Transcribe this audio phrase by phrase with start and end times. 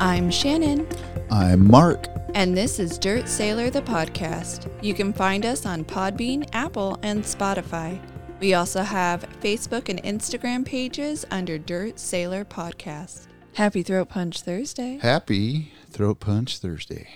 [0.00, 0.86] I'm Shannon,
[1.30, 2.06] I'm Mark.
[2.34, 4.70] and this is Dirt Sailor the podcast.
[4.82, 8.00] You can find us on Podbean, Apple, and Spotify.
[8.40, 13.26] We also have Facebook and Instagram pages under Dirt Sailor Podcast.
[13.54, 14.98] Happy Throat Punch Thursday.
[14.98, 17.08] Happy Throat Punch Thursday.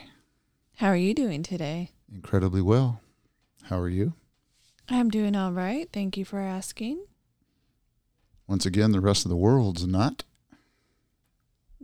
[0.76, 1.90] How are you doing today?
[2.12, 3.00] Incredibly well.
[3.64, 4.14] How are you?
[4.88, 5.88] I'm doing all right.
[5.92, 7.04] Thank you for asking.
[8.48, 10.24] Once again, the rest of the world's not.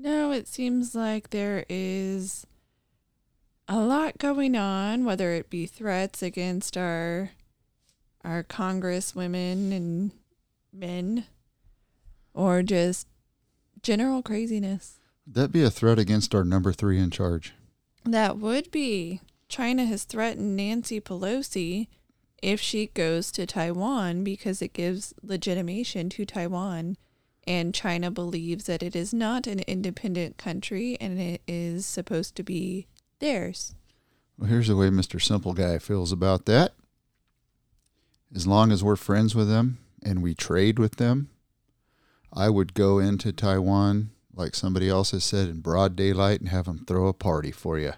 [0.00, 2.46] No, it seems like there is
[3.66, 7.32] a lot going on, whether it be threats against our
[8.24, 10.12] our Congress women and
[10.72, 11.24] men
[12.32, 13.08] or just
[13.82, 15.00] general craziness.
[15.26, 17.54] Would that be a threat against our number three in charge?
[18.04, 21.88] That would be China has threatened Nancy Pelosi
[22.40, 26.96] if she goes to Taiwan because it gives legitimation to Taiwan
[27.48, 32.42] and China believes that it is not an independent country and it is supposed to
[32.42, 32.86] be
[33.20, 33.74] theirs.
[34.36, 35.20] Well, here's the way Mr.
[35.20, 36.74] Simple Guy feels about that.
[38.36, 41.30] As long as we're friends with them and we trade with them,
[42.30, 46.66] I would go into Taiwan, like somebody else has said, in broad daylight and have
[46.66, 47.94] them throw a party for you.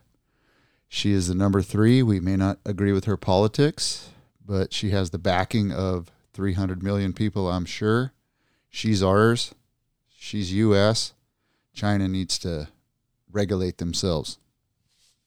[0.88, 2.04] She is the number three.
[2.04, 4.10] We may not agree with her politics,
[4.46, 8.12] but she has the backing of 300 million people, I'm sure.
[8.70, 9.54] She's ours.
[10.16, 11.12] She's U.S.
[11.74, 12.68] China needs to
[13.30, 14.38] regulate themselves.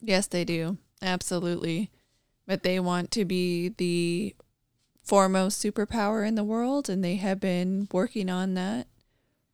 [0.02, 0.78] Yes, they do.
[1.02, 1.92] Absolutely.
[2.48, 4.36] But they want to be the
[5.04, 8.88] foremost superpower in the world and they have been working on that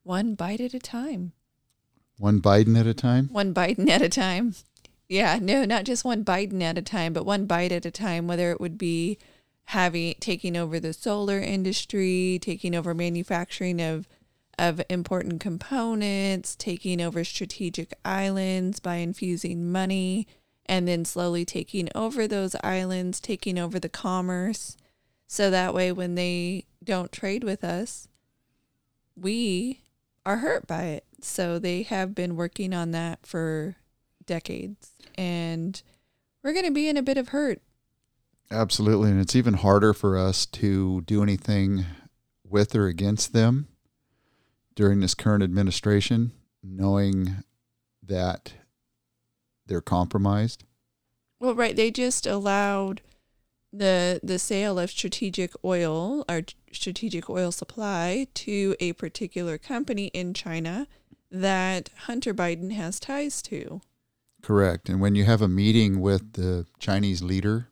[0.03, 1.33] one bite at a time.
[2.17, 3.29] One Biden at a time.
[3.31, 4.55] One Biden at a time.
[5.07, 8.27] Yeah, no, not just one Biden at a time, but one bite at a time,
[8.27, 9.17] whether it would be
[9.70, 14.08] having taking over the solar industry, taking over manufacturing of
[14.58, 20.28] of important components, taking over strategic islands by infusing money,
[20.66, 24.75] and then slowly taking over those islands, taking over the commerce.
[25.28, 28.08] So that way when they don't trade with us,
[29.16, 29.81] we
[30.25, 31.06] are hurt by it.
[31.22, 33.75] So they have been working on that for
[34.25, 34.94] decades.
[35.16, 35.79] And
[36.44, 37.62] we're going to be in a bit of hurt.
[38.51, 39.11] Absolutely.
[39.11, 41.85] And it's even harder for us to do anything
[42.43, 43.67] with or against them
[44.75, 46.31] during this current administration,
[46.63, 47.43] knowing
[48.01, 48.53] that
[49.67, 50.63] they're compromised.
[51.39, 51.75] Well, right.
[51.75, 53.01] They just allowed
[53.71, 60.33] the the sale of strategic oil or strategic oil supply to a particular company in
[60.33, 60.87] China
[61.29, 63.81] that Hunter Biden has ties to.
[64.41, 64.89] Correct.
[64.89, 67.69] And when you have a meeting with the Chinese leader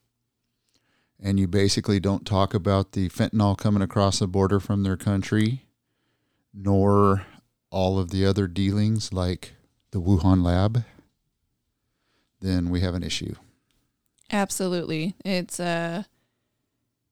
[1.22, 5.66] and you basically don't talk about the fentanyl coming across the border from their country,
[6.53, 7.25] nor
[7.69, 9.56] all of the other dealings like
[9.91, 10.83] the Wuhan lab,
[12.39, 13.35] then we have an issue.
[14.31, 15.16] Absolutely.
[15.23, 16.06] It's a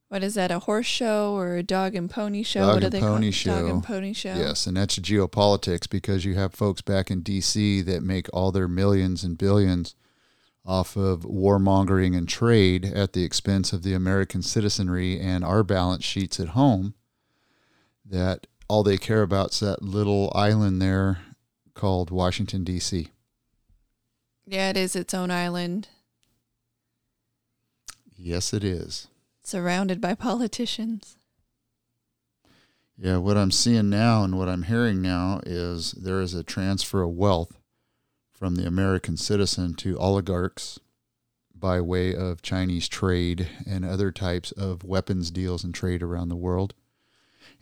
[0.09, 0.51] what is that?
[0.51, 2.61] A horse show or a dog and pony show?
[2.61, 3.43] Dog what do and they call pony it?
[3.43, 4.35] Dog and pony show.
[4.35, 7.81] Yes, and that's geopolitics because you have folks back in D.C.
[7.81, 9.95] that make all their millions and billions
[10.65, 16.03] off of warmongering and trade at the expense of the American citizenry and our balance
[16.03, 16.93] sheets at home.
[18.03, 21.19] That all they care about is that little island there
[21.75, 23.09] called Washington, D.C.
[24.45, 25.87] Yeah, it is its own island,
[28.17, 29.07] Yes, it is.
[29.43, 31.17] surrounded by politicians.
[32.97, 37.01] Yeah, what I'm seeing now and what I'm hearing now is there is a transfer
[37.03, 37.59] of wealth
[38.35, 40.77] from the American citizen to oligarchs
[41.55, 46.35] by way of Chinese trade and other types of weapons deals and trade around the
[46.35, 46.73] world.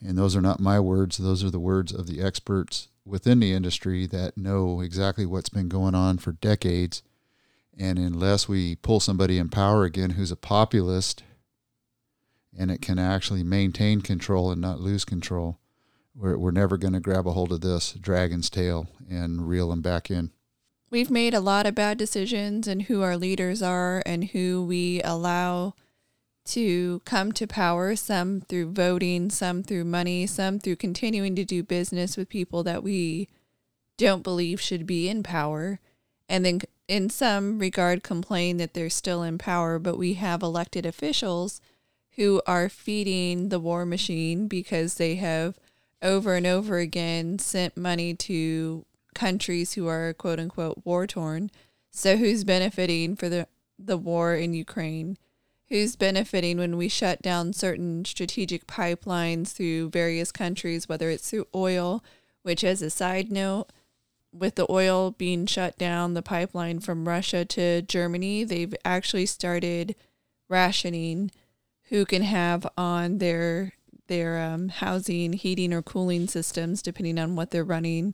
[0.06, 3.54] And those are not my words, those are the words of the experts within the
[3.54, 7.04] industry that know exactly what's been going on for decades.
[7.78, 11.24] And unless we pull somebody in power again who's a populist
[12.58, 15.60] and it can actually maintain control and not lose control,
[16.16, 19.82] we're, we're never going to grab a hold of this dragon's tail and reel them
[19.82, 20.32] back in.
[20.94, 25.02] We've made a lot of bad decisions and who our leaders are and who we
[25.02, 25.74] allow
[26.46, 31.64] to come to power, some through voting, some through money, some through continuing to do
[31.64, 33.28] business with people that we
[33.98, 35.80] don't believe should be in power.
[36.30, 40.86] And then in some regard complain that they're still in power, but we have elected
[40.86, 41.60] officials
[42.18, 45.58] who are feeding the war machine because they have
[46.04, 51.52] over and over again sent money to countries who are quote unquote war torn.
[51.92, 55.18] So who's benefiting for the the war in Ukraine?
[55.70, 61.48] Who's benefiting when we shut down certain strategic pipelines through various countries, whether it's through
[61.56, 62.04] oil,
[62.44, 63.68] which as a side note,
[64.32, 69.96] with the oil being shut down, the pipeline from Russia to Germany, they've actually started
[70.50, 71.32] rationing
[71.90, 73.74] who can have on their
[74.08, 78.14] their um, housing, heating, or cooling systems, depending on what they're running,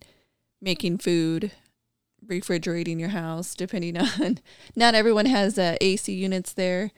[0.60, 1.52] making food,
[2.26, 4.38] refrigerating your house, depending on.
[4.76, 6.90] Not everyone has uh, AC units there,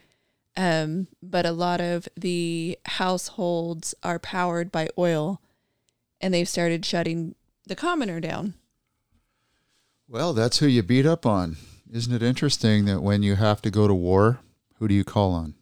[0.57, 5.41] um, but a lot of the households are powered by oil,
[6.21, 7.35] and they've started shutting
[7.67, 8.55] the commoner down.
[10.09, 11.57] Well, that's who you beat up on.
[11.91, 14.41] Isn't it interesting that when you have to go to war,
[14.79, 15.55] who do you call on?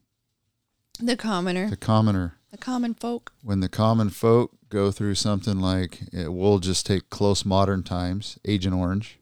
[0.99, 1.71] The commoner.
[1.71, 2.37] The commoner.
[2.51, 3.33] The common folk.
[3.43, 7.83] When the common folk go through something like, it, eh, we'll just take close modern
[7.83, 9.21] times, Agent Orange,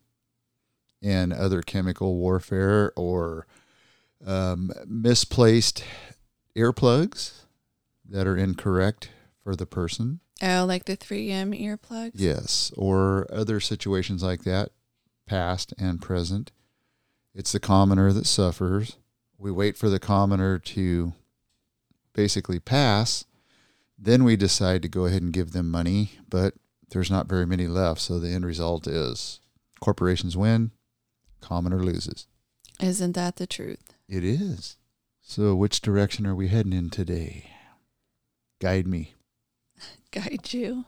[1.02, 3.46] and other chemical warfare or
[4.24, 5.84] um, misplaced
[6.56, 7.44] earplugs
[8.08, 9.10] that are incorrect
[9.42, 10.20] for the person.
[10.42, 12.12] Oh, like the 3M earplugs?
[12.14, 14.70] Yes, or other situations like that,
[15.26, 16.52] past and present.
[17.34, 18.96] It's the commoner that suffers.
[19.36, 21.12] We wait for the commoner to
[22.18, 23.24] basically pass.
[23.96, 26.54] Then we decide to go ahead and give them money, but
[26.90, 28.00] there's not very many left.
[28.00, 29.38] So the end result is
[29.80, 30.72] corporations win,
[31.40, 32.26] commoner loses.
[32.80, 33.94] Isn't that the truth?
[34.08, 34.78] It is.
[35.20, 37.50] So, which direction are we heading in today?
[38.60, 39.14] Guide me.
[40.10, 40.86] Guide you.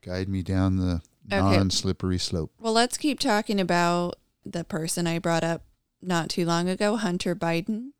[0.00, 1.40] Guide me down the okay.
[1.40, 2.52] non slippery slope.
[2.58, 4.16] Well, let's keep talking about
[4.46, 5.62] the person I brought up
[6.00, 7.90] not too long ago, Hunter Biden.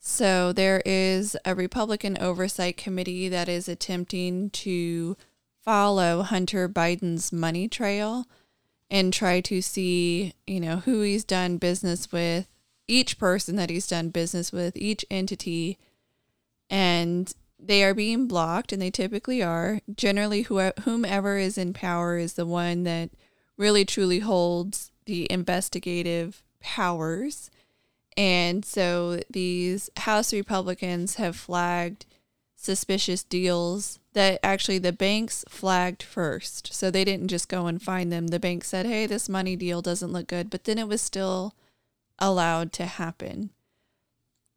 [0.00, 5.16] So, there is a Republican oversight committee that is attempting to
[5.64, 8.26] follow Hunter Biden's money trail
[8.90, 12.46] and try to see, you know, who he's done business with,
[12.86, 15.78] each person that he's done business with, each entity,
[16.70, 19.80] and they are being blocked, and they typically are.
[19.94, 23.10] Generally, whomever is in power is the one that
[23.56, 27.50] really truly holds the investigative powers.
[28.16, 32.06] And so these House Republicans have flagged
[32.56, 36.74] suspicious deals that actually the banks flagged first.
[36.74, 38.28] So they didn't just go and find them.
[38.28, 41.54] The bank said, hey, this money deal doesn't look good, but then it was still
[42.18, 43.50] allowed to happen.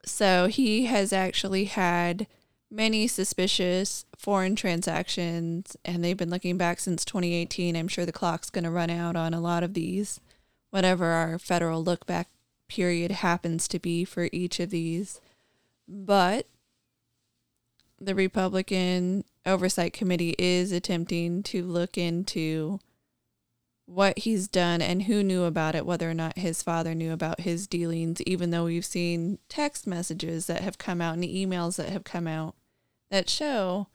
[0.03, 2.25] So he has actually had
[2.71, 7.75] many suspicious foreign transactions, and they've been looking back since 2018.
[7.75, 10.19] I'm sure the clock's going to run out on a lot of these,
[10.71, 12.29] whatever our federal look back
[12.71, 15.19] period happens to be for each of these.
[15.89, 16.47] But
[17.99, 22.79] the Republican Oversight Committee is attempting to look into
[23.85, 27.41] what he's done and who knew about it, whether or not his father knew about
[27.41, 31.89] his dealings, even though we've seen text messages that have come out and emails that
[31.89, 32.55] have come out
[33.09, 33.87] that show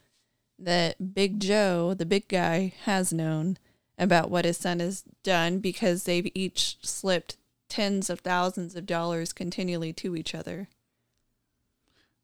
[0.58, 3.56] that Big Joe, the big guy, has known
[3.96, 9.32] about what his son has done because they've each slipped tens of thousands of dollars
[9.32, 10.68] continually to each other.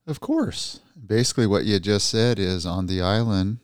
[0.07, 0.81] Of course.
[1.05, 3.59] Basically, what you just said is on the island,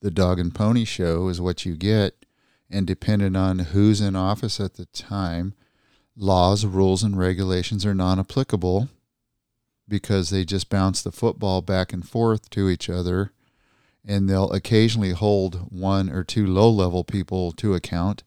[0.00, 2.24] the dog and pony show is what you get.
[2.70, 5.54] And depending on who's in office at the time,
[6.16, 8.88] laws, rules, and regulations are non applicable
[9.88, 13.32] because they just bounce the football back and forth to each other.
[14.04, 18.22] And they'll occasionally hold one or two low level people to account.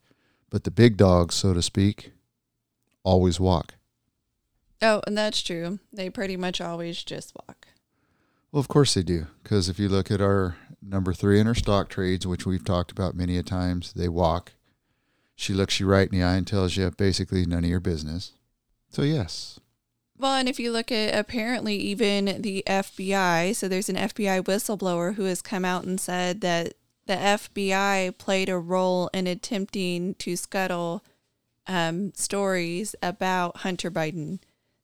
[0.49, 2.11] But the big dogs, so to speak,
[3.03, 3.75] always walk.
[4.81, 5.79] Oh, and that's true.
[5.93, 7.67] They pretty much always just walk.
[8.51, 9.27] Well, of course they do.
[9.43, 12.91] Because if you look at our number three in our stock trades, which we've talked
[12.91, 14.53] about many a times, they walk.
[15.35, 18.33] She looks you right in the eye and tells you basically none of your business.
[18.89, 19.59] So, yes.
[20.17, 25.15] Well, and if you look at apparently even the FBI, so there's an FBI whistleblower
[25.15, 26.73] who has come out and said that
[27.07, 31.03] the FBI played a role in attempting to scuttle
[31.71, 34.39] um, stories about Hunter Biden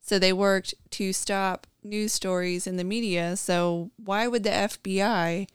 [0.08, 3.36] so they worked to stop news stories in the media.
[3.36, 5.50] So why would the FBI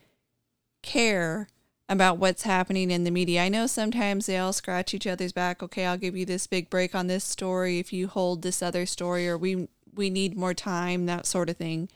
[0.83, 1.49] care
[1.89, 3.45] about what's happening in the media?
[3.45, 5.63] I know sometimes they all scratch each other's back.
[5.63, 8.85] Okay, I'll give you this big break on this story if you hold this other
[8.85, 11.89] story or we we need more time, that sort of thing.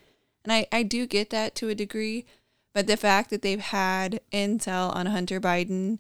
[0.43, 2.25] And I, I do get that to a degree.
[2.73, 5.99] But the fact that they've had intel on Hunter Biden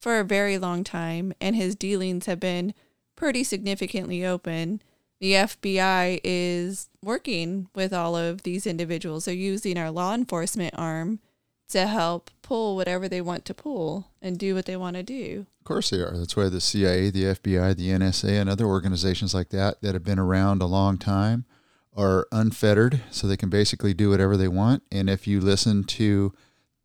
[0.00, 2.74] for a very long time and his dealings have been
[3.16, 4.80] pretty significantly open
[5.20, 9.24] the FBI is working with all of these individuals.
[9.24, 11.20] They're using our law enforcement arm
[11.68, 15.46] to help pull whatever they want to pull and do what they want to do.
[15.60, 16.16] Of course they are.
[16.16, 20.04] That's why the CIA, the FBI, the NSA, and other organizations like that that have
[20.04, 21.44] been around a long time
[21.96, 24.82] are unfettered, so they can basically do whatever they want.
[24.92, 26.34] And if you listen to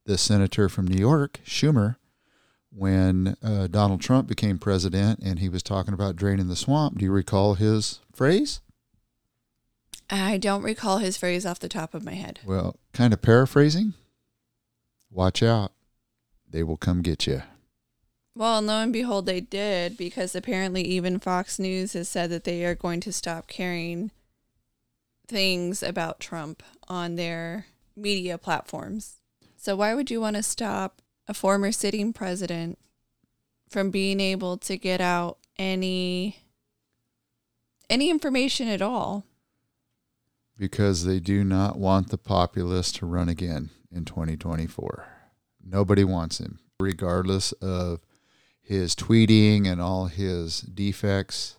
[0.05, 1.97] the senator from New York, Schumer,
[2.73, 6.97] when uh, Donald Trump became president and he was talking about draining the swamp.
[6.97, 8.61] Do you recall his phrase?
[10.09, 12.39] I don't recall his phrase off the top of my head.
[12.45, 13.93] Well, kind of paraphrasing.
[15.09, 15.71] Watch out.
[16.49, 17.43] They will come get you.
[18.35, 22.65] Well, lo and behold, they did because apparently even Fox News has said that they
[22.65, 24.11] are going to stop carrying
[25.27, 29.17] things about Trump on their media platforms.
[29.57, 31.01] So, why would you want to stop
[31.31, 32.77] a former sitting president
[33.69, 36.37] from being able to get out any
[37.89, 39.23] any information at all?
[40.57, 45.07] Because they do not want the populace to run again in 2024.
[45.63, 48.01] Nobody wants him, regardless of
[48.61, 51.55] his tweeting and all his defects.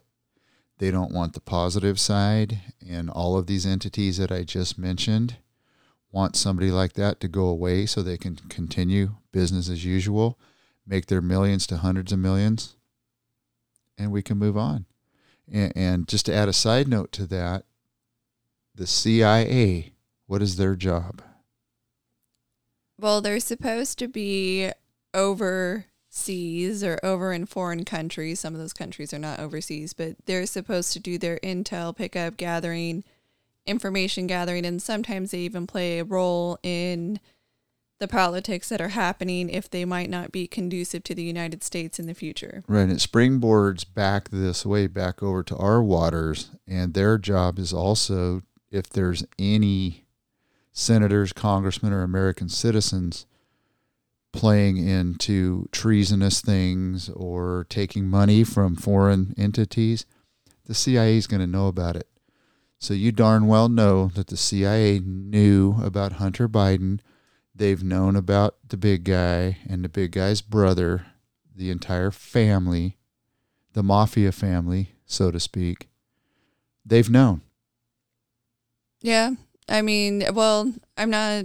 [0.79, 2.61] They don't want the positive side.
[2.87, 5.37] And all of these entities that I just mentioned
[6.12, 10.38] want somebody like that to go away so they can continue business as usual,
[10.87, 12.76] make their millions to hundreds of millions,
[13.99, 14.85] and we can move on.
[15.50, 17.64] And, and just to add a side note to that,
[18.75, 19.92] the CIA,
[20.26, 21.23] what is their job?
[22.99, 24.71] Well, they're supposed to be
[25.14, 28.40] overseas or over in foreign countries.
[28.40, 32.37] Some of those countries are not overseas, but they're supposed to do their intel pickup,
[32.37, 33.02] gathering,
[33.66, 37.21] information gathering, and sometimes they even play a role in
[38.02, 42.00] the politics that are happening if they might not be conducive to the United States
[42.00, 42.64] in the future.
[42.66, 42.88] Right.
[42.88, 46.50] It springboards back this way, back over to our waters.
[46.66, 48.42] And their job is also,
[48.73, 50.04] if there's any
[50.73, 53.25] senators, congressmen, or American citizens
[54.33, 60.07] playing into treasonous things or taking money from foreign entities,
[60.66, 62.09] the CIA is going to know about it.
[62.83, 66.99] So you darn well know that the CIA knew about Hunter Biden.
[67.55, 71.07] They've known about the big guy and the big guy's brother,
[71.55, 72.99] the entire family,
[73.73, 75.91] the mafia family, so to speak.
[76.85, 77.43] They've known.
[79.01, 79.35] Yeah.
[79.69, 81.45] I mean, well, I'm not,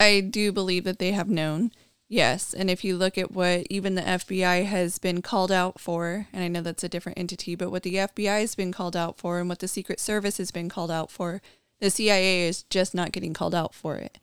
[0.00, 1.70] I do believe that they have known.
[2.08, 2.54] Yes.
[2.54, 6.44] And if you look at what even the FBI has been called out for, and
[6.44, 9.40] I know that's a different entity, but what the FBI has been called out for
[9.40, 11.42] and what the Secret Service has been called out for,
[11.80, 14.18] the CIA is just not getting called out for it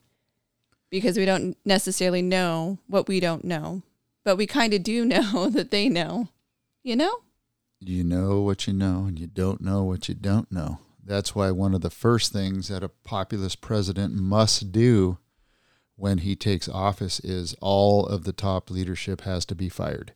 [0.90, 3.82] because we don't necessarily know what we don't know,
[4.24, 6.30] but we kind of do know that they know,
[6.84, 7.20] you know?
[7.80, 10.80] You know what you know, and you don't know what you don't know.
[11.04, 15.18] That's why one of the first things that a populist president must do
[15.96, 20.14] when he takes office is all of the top leadership has to be fired.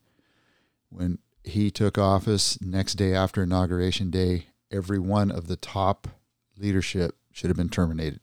[0.89, 6.07] When he took office, next day after inauguration day, every one of the top
[6.57, 8.19] leadership should have been terminated.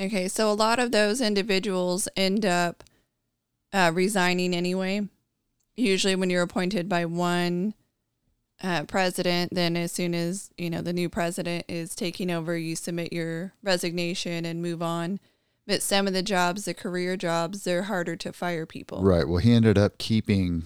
[0.00, 2.84] Okay, so a lot of those individuals end up
[3.72, 5.08] uh, resigning anyway.
[5.76, 7.74] Usually, when you're appointed by one
[8.62, 12.76] uh, president, then as soon as you know the new president is taking over, you
[12.76, 15.20] submit your resignation and move on.
[15.68, 19.02] But some of the jobs, the career jobs, they're harder to fire people.
[19.02, 19.28] Right.
[19.28, 20.62] Well, he ended up keeping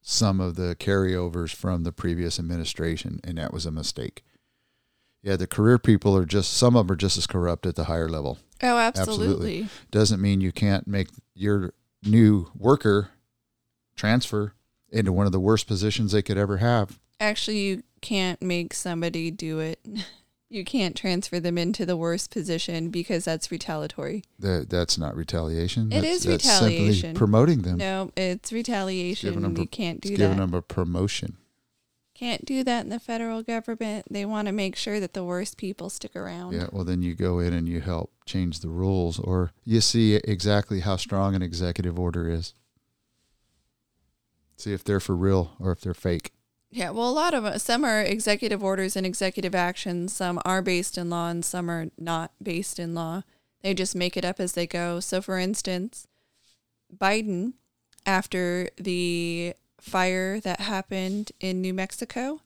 [0.00, 4.24] some of the carryovers from the previous administration, and that was a mistake.
[5.22, 7.84] Yeah, the career people are just some of them are just as corrupt at the
[7.84, 8.38] higher level.
[8.62, 9.26] Oh, absolutely.
[9.26, 9.68] absolutely.
[9.90, 13.10] Doesn't mean you can't make your new worker
[13.94, 14.54] transfer
[14.88, 16.98] into one of the worst positions they could ever have.
[17.20, 19.80] Actually, you can't make somebody do it.
[20.48, 24.22] You can't transfer them into the worst position because that's retaliatory.
[24.38, 25.92] That that's not retaliation.
[25.92, 27.14] It that's, is retaliation.
[27.14, 27.78] promoting them.
[27.78, 29.42] No, it's retaliation.
[29.42, 30.24] Them, you can't do it's that.
[30.24, 31.36] Giving them a promotion.
[32.14, 34.06] Can't do that in the federal government.
[34.08, 36.54] They want to make sure that the worst people stick around.
[36.54, 40.14] Yeah, well, then you go in and you help change the rules, or you see
[40.14, 42.54] exactly how strong an executive order is.
[44.56, 46.32] See if they're for real or if they're fake.
[46.76, 50.12] Yeah, well, a lot of uh, some are executive orders and executive actions.
[50.12, 53.22] Some are based in law and some are not based in law.
[53.62, 55.00] They just make it up as they go.
[55.00, 56.06] So, for instance,
[56.94, 57.54] Biden,
[58.04, 62.42] after the fire that happened in New Mexico,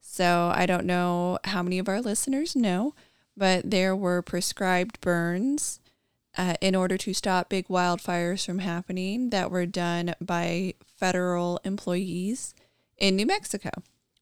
[0.00, 2.94] so I don't know how many of our listeners know,
[3.36, 5.78] but there were prescribed burns
[6.38, 12.54] uh, in order to stop big wildfires from happening that were done by federal employees
[12.98, 13.70] in New Mexico.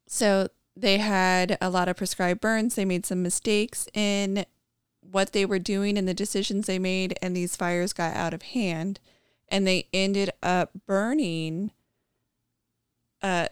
[0.07, 2.75] So they had a lot of prescribed burns.
[2.75, 4.47] They made some mistakes in
[5.01, 8.43] what they were doing and the decisions they made, and these fires got out of
[8.43, 9.01] hand.
[9.49, 11.73] And they ended up burning
[13.21, 13.49] uh,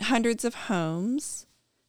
[0.00, 1.46] hundreds of homes.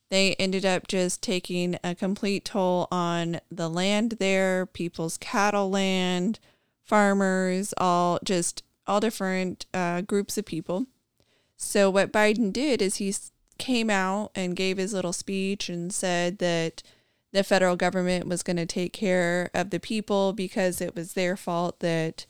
[0.09, 6.39] They ended up just taking a complete toll on the land there, people's cattle land,
[6.83, 10.87] farmers, all just all different uh, groups of people.
[11.61, 13.13] So what Biden did is he
[13.57, 16.81] came out and gave his little speech and said that
[17.33, 21.35] the federal government was going to take care of the people because it was their
[21.35, 22.25] fault that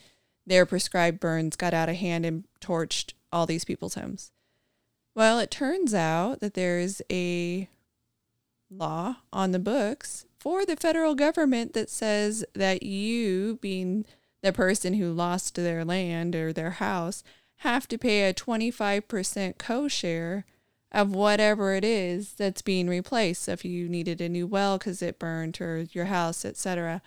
[0.46, 4.32] their prescribed burns got out of hand and torched all these people's homes.
[5.16, 7.70] Well, it turns out that there's a
[8.70, 14.06] law on the books for the federal government that says that you, being
[14.42, 17.24] the person who lost their land or their house,
[17.60, 20.46] have to pay a 25% co share
[20.92, 23.44] of whatever it is that's being replaced.
[23.44, 27.02] So if you needed a new well because it burned or your house, etc.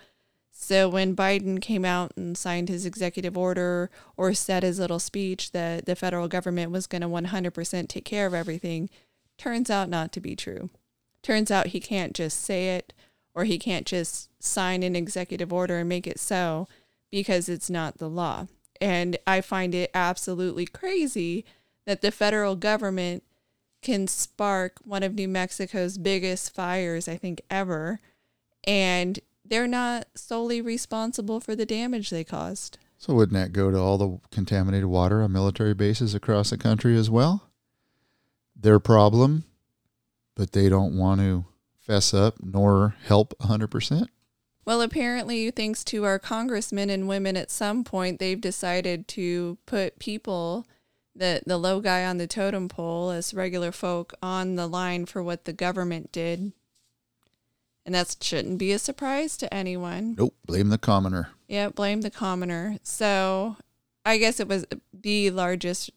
[0.52, 5.52] So when Biden came out and signed his executive order or said his little speech
[5.52, 8.90] that the federal government was going to 100% take care of everything,
[9.38, 10.71] turns out not to be true.
[11.23, 12.92] Turns out he can't just say it
[13.35, 16.68] or he can't just sign an executive order and make it so
[17.11, 18.47] because it's not the law.
[18.81, 21.45] And I find it absolutely crazy
[21.87, 23.23] that the federal government
[23.83, 28.00] can spark one of New Mexico's biggest fires, I think, ever.
[28.64, 32.79] And they're not solely responsible for the damage they caused.
[32.97, 36.97] So wouldn't that go to all the contaminated water on military bases across the country
[36.97, 37.50] as well?
[38.55, 39.43] Their problem,
[40.37, 41.45] but they don't want to
[41.81, 44.07] fess up nor help 100%.
[44.64, 49.99] Well, apparently, thanks to our congressmen and women, at some point they've decided to put
[49.99, 50.66] people,
[51.14, 55.23] the the low guy on the totem pole, as regular folk, on the line for
[55.23, 56.52] what the government did,
[57.85, 60.14] and that shouldn't be a surprise to anyone.
[60.16, 61.31] Nope, blame the commoner.
[61.49, 62.78] Yeah, blame the commoner.
[62.85, 63.57] So,
[64.07, 65.90] I guess it was the largest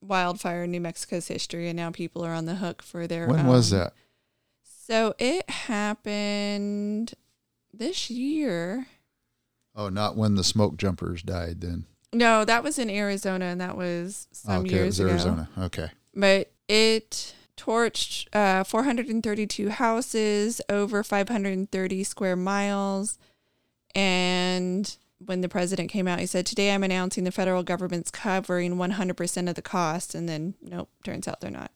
[0.00, 3.28] wildfire in New Mexico's history, and now people are on the hook for their.
[3.28, 3.92] When was that?
[4.86, 7.14] So it happened
[7.78, 8.86] this year.
[9.74, 11.86] Oh, not when the smoke jumpers died then.
[12.12, 15.10] No, that was in Arizona, and that was some okay, it years was ago.
[15.10, 15.48] Arizona.
[15.58, 15.88] Okay.
[16.14, 23.18] But it torched uh, 432 houses, over 530 square miles.
[23.94, 28.76] And when the president came out, he said, Today I'm announcing the federal government's covering
[28.76, 30.14] 100% of the cost.
[30.14, 31.72] And then, nope, turns out they're not.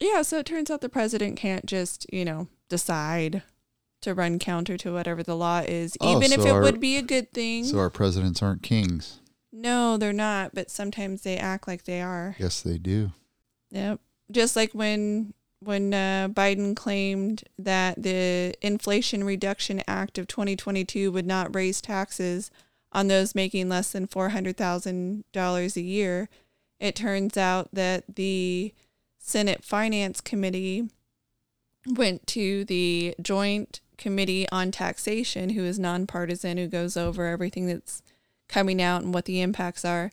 [0.00, 3.42] Yeah, so it turns out the president can't just, you know, decide
[4.02, 6.96] to run counter to whatever the law is, Oh, even if it our- would be
[6.96, 7.64] a good thing.
[7.64, 9.20] So our presidents aren't kings.
[9.52, 12.36] no, they're not, but sometimes they act like they are.
[12.38, 13.12] Yes, they do.
[13.70, 14.00] Yep.
[14.30, 21.26] Just like when when uh, Biden claimed that the Inflation Reduction Act of 2022 would
[21.26, 22.52] not raise taxes
[22.92, 26.28] on those making less than $400,000 a year,
[26.78, 28.72] it turns out that the
[29.18, 30.90] Senate Finance Committee
[31.86, 38.02] went to the Joint Committee on Taxation, who is nonpartisan, who goes over everything that's
[38.48, 40.10] coming out and what the impacts are.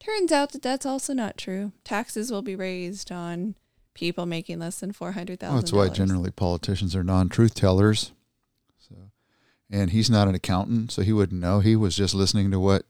[0.00, 1.72] Turns out that that's also not true.
[1.84, 3.56] Taxes will be raised on
[3.94, 5.54] people making less than four hundred thousand.
[5.54, 8.12] Well, that's why generally politicians are non-truth tellers.
[8.78, 8.94] So,
[9.68, 11.58] and he's not an accountant, so he wouldn't know.
[11.60, 12.84] He was just listening to what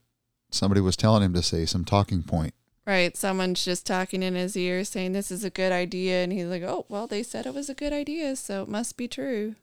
[0.51, 2.53] somebody was telling him to say, some talking point.
[2.85, 3.17] right.
[3.17, 6.63] Someone's just talking in his ear, saying this is a good idea, and he's like,
[6.63, 9.55] "Oh, well, they said it was a good idea, so it must be true."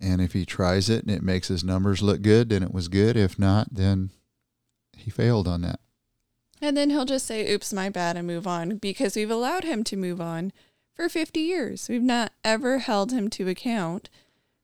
[0.00, 2.88] And if he tries it and it makes his numbers look good, then it was
[2.88, 3.16] good.
[3.16, 4.10] If not, then
[4.96, 5.80] he failed on that.
[6.60, 9.84] And then he'll just say, "Oops, my bad," and move on because we've allowed him
[9.84, 10.52] to move on
[10.94, 11.88] for fifty years.
[11.88, 14.08] We've not ever held him to account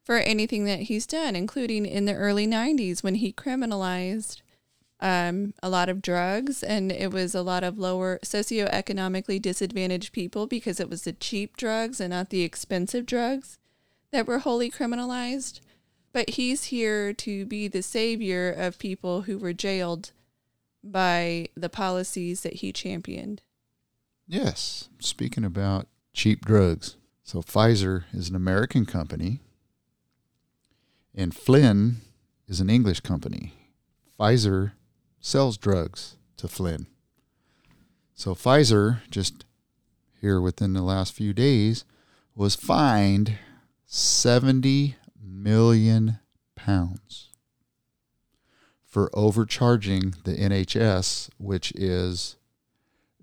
[0.02, 4.40] for anything that he's done, including in the early '90s when he criminalized
[5.00, 10.46] um, a lot of drugs, and it was a lot of lower socioeconomically disadvantaged people
[10.46, 13.58] because it was the cheap drugs and not the expensive drugs
[14.12, 15.60] that were wholly criminalized.
[16.12, 20.12] But he's here to be the savior of people who were jailed
[20.82, 23.42] by the policies that he championed.
[24.26, 24.88] Yes.
[24.98, 26.96] Speaking about cheap drugs.
[27.22, 29.40] So Pfizer is an American company
[31.14, 31.96] and Flynn
[32.48, 33.54] is an English company.
[34.18, 34.72] Pfizer
[35.20, 36.86] sells drugs to Flynn.
[38.14, 39.44] So Pfizer just
[40.20, 41.84] here within the last few days
[42.34, 43.38] was fined
[43.92, 46.20] 70 million
[46.54, 47.30] pounds
[48.86, 52.36] for overcharging the NHS, which is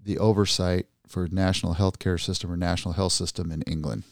[0.03, 4.03] the oversight for national healthcare system or national health system in England.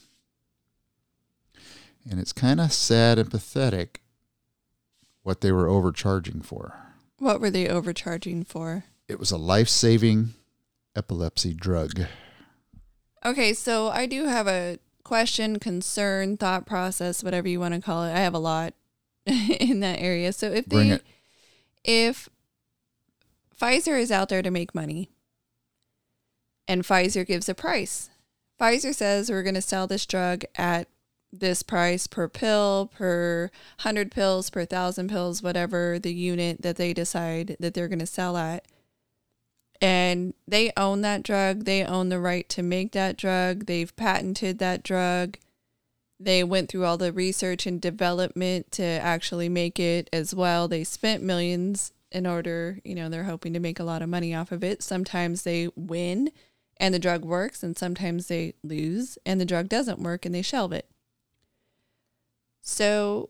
[2.09, 4.01] And it's kind of sad and pathetic
[5.23, 6.79] what they were overcharging for.
[7.19, 8.85] What were they overcharging for?
[9.09, 10.35] It was a life-saving
[10.95, 12.05] epilepsy drug.
[13.25, 18.03] Okay, so I do have a question, concern, thought process, whatever you want to call
[18.03, 18.11] it.
[18.11, 18.73] I have a lot
[19.25, 20.33] in that area.
[20.33, 21.03] So if Bring they it.
[21.85, 22.27] if
[23.59, 25.09] Pfizer is out there to make money
[26.67, 28.09] and Pfizer gives a price.
[28.59, 30.89] Pfizer says we're going to sell this drug at
[31.31, 33.49] this price per pill, per
[33.81, 38.05] 100 pills, per 1,000 pills, whatever the unit that they decide that they're going to
[38.05, 38.65] sell at.
[39.81, 41.65] And they own that drug.
[41.65, 43.65] They own the right to make that drug.
[43.65, 45.37] They've patented that drug.
[46.19, 50.67] They went through all the research and development to actually make it as well.
[50.67, 54.33] They spent millions in order, you know, they're hoping to make a lot of money
[54.33, 54.81] off of it.
[54.81, 56.31] Sometimes they win
[56.77, 60.41] and the drug works, and sometimes they lose and the drug doesn't work and they
[60.41, 60.89] shelve it.
[62.61, 63.29] So,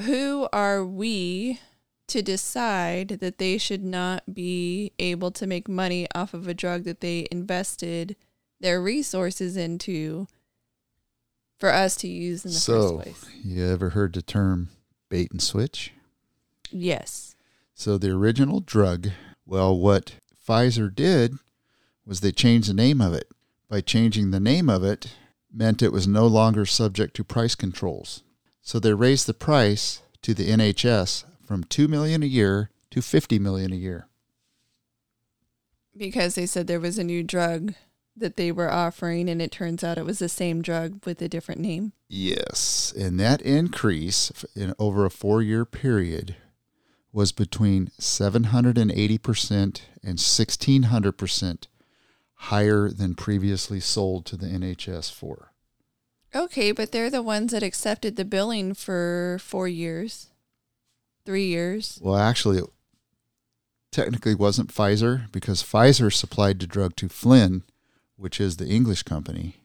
[0.00, 1.60] who are we
[2.14, 6.84] to decide that they should not be able to make money off of a drug
[6.84, 8.14] that they invested
[8.60, 10.28] their resources into
[11.58, 13.34] for us to use in the so, first place?
[13.42, 14.68] you ever heard the term
[15.08, 15.92] bait and switch?
[16.70, 17.34] Yes.
[17.74, 19.08] So the original drug,
[19.44, 20.14] well, what
[20.48, 21.34] Pfizer did
[22.06, 23.26] was they changed the name of it.
[23.68, 25.16] By changing the name of it,
[25.52, 28.22] meant it was no longer subject to price controls.
[28.62, 33.38] So they raised the price to the NHS from 2 million a year to 50
[33.38, 34.08] million a year.
[35.96, 37.74] Because they said there was a new drug
[38.16, 41.28] that they were offering and it turns out it was the same drug with a
[41.28, 41.92] different name.
[42.08, 46.36] Yes, and that increase in over a 4-year period
[47.12, 51.66] was between 780% and 1600%
[52.34, 55.52] higher than previously sold to the NHS for.
[56.34, 60.30] Okay, but they're the ones that accepted the billing for four years,
[61.24, 61.98] three years.
[62.02, 62.64] Well, actually, it
[63.90, 67.62] technically wasn't Pfizer because Pfizer supplied the drug to Flynn,
[68.16, 69.56] which is the English company.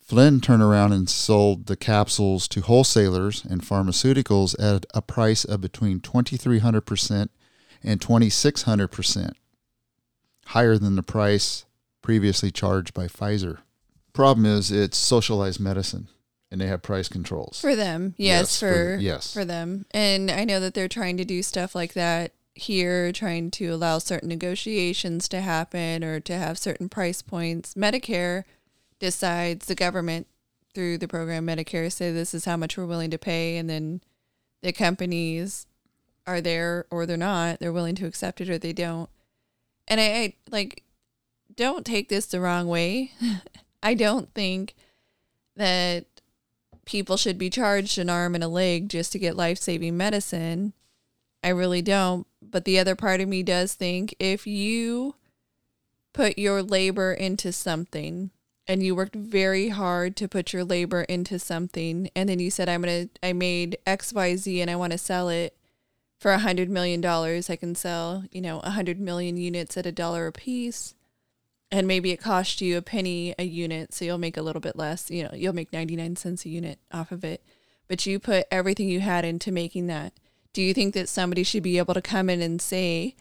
[0.00, 5.60] Flynn turned around and sold the capsules to wholesalers and pharmaceuticals at a price of
[5.60, 7.28] between 2300%
[7.82, 9.32] and 2600%,
[10.46, 11.64] higher than the price
[12.02, 13.58] previously charged by Pfizer.
[14.12, 16.08] Problem is, it's socialized medicine
[16.50, 17.60] and they have price controls.
[17.60, 19.32] For them, yes, Yes, for, for- yes.
[19.32, 19.86] for them.
[19.90, 23.98] And I know that they're trying to do stuff like that here, trying to allow
[23.98, 27.74] certain negotiations to happen or to have certain price points.
[27.74, 28.44] Medicare
[28.98, 30.26] decides the government
[30.72, 34.00] through the program Medicare say this is how much we're willing to pay and then
[34.62, 35.66] the companies
[36.26, 37.58] are there or they're not.
[37.60, 39.08] They're willing to accept it or they don't.
[39.88, 40.82] And I, I like
[41.54, 43.12] don't take this the wrong way.
[43.82, 44.74] I don't think
[45.56, 46.06] that
[46.86, 50.72] people should be charged an arm and a leg just to get life saving medicine.
[51.42, 52.26] I really don't.
[52.40, 55.16] But the other part of me does think if you
[56.14, 58.30] put your labor into something
[58.66, 62.68] and you worked very hard to put your labor into something and then you said
[62.68, 65.56] I'm going to I made XYZ and I want to sell it
[66.18, 69.86] for a hundred million dollars, I can sell, you know, a hundred million units at
[69.86, 70.95] a dollar a piece.
[71.70, 74.76] And maybe it cost you a penny a unit, so you'll make a little bit
[74.76, 75.10] less.
[75.10, 77.44] You know, you'll make 99 cents a unit off of it.
[77.88, 80.12] But you put everything you had into making that.
[80.52, 83.16] Do you think that somebody should be able to come in and say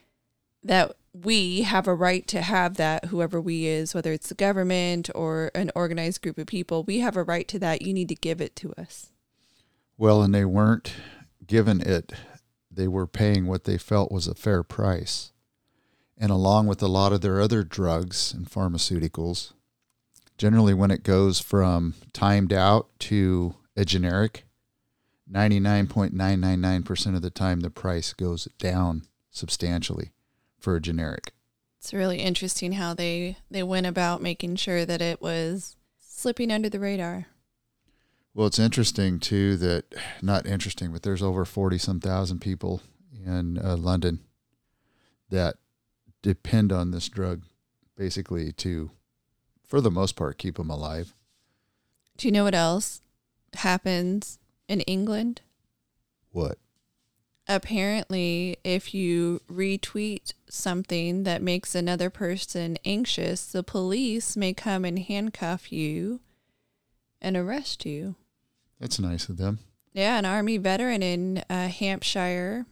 [0.63, 5.09] that we have a right to have that, whoever we is, whether it's the government
[5.15, 7.81] or an organized group of people, we have a right to that.
[7.81, 9.11] You need to give it to us.
[9.97, 10.93] Well, and they weren't
[11.45, 12.11] given it,
[12.69, 15.31] they were paying what they felt was a fair price.
[16.17, 19.51] And along with a lot of their other drugs and pharmaceuticals,
[20.37, 24.45] generally when it goes from timed out to a generic,
[25.31, 30.11] 99.999% of the time the price goes down substantially
[30.59, 31.33] for a generic.
[31.79, 36.69] It's really interesting how they they went about making sure that it was slipping under
[36.69, 37.27] the radar.
[38.33, 42.81] Well, it's interesting too that not interesting, but there's over forty some thousand people
[43.23, 44.21] in uh, London
[45.29, 45.57] that
[46.25, 47.43] depend on this drug,
[47.95, 48.89] basically to,
[49.63, 51.13] for the most part, keep them alive.
[52.17, 53.01] Do you know what else
[53.53, 55.41] happens in England?
[56.31, 56.57] What?
[57.47, 64.97] Apparently, if you retweet something that makes another person anxious, the police may come and
[64.97, 66.21] handcuff you
[67.21, 68.15] and arrest you.
[68.79, 69.59] That's nice of them.
[69.93, 72.65] Yeah, an army veteran in uh, Hampshire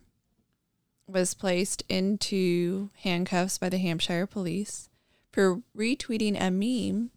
[1.08, 4.90] was placed into handcuffs by the Hampshire police
[5.32, 7.12] for retweeting a meme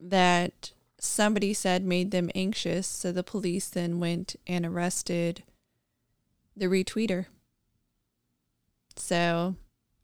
[0.00, 2.86] that somebody said made them anxious.
[2.86, 5.42] So the police then went and arrested
[6.56, 7.26] the retweeter.
[8.96, 9.54] So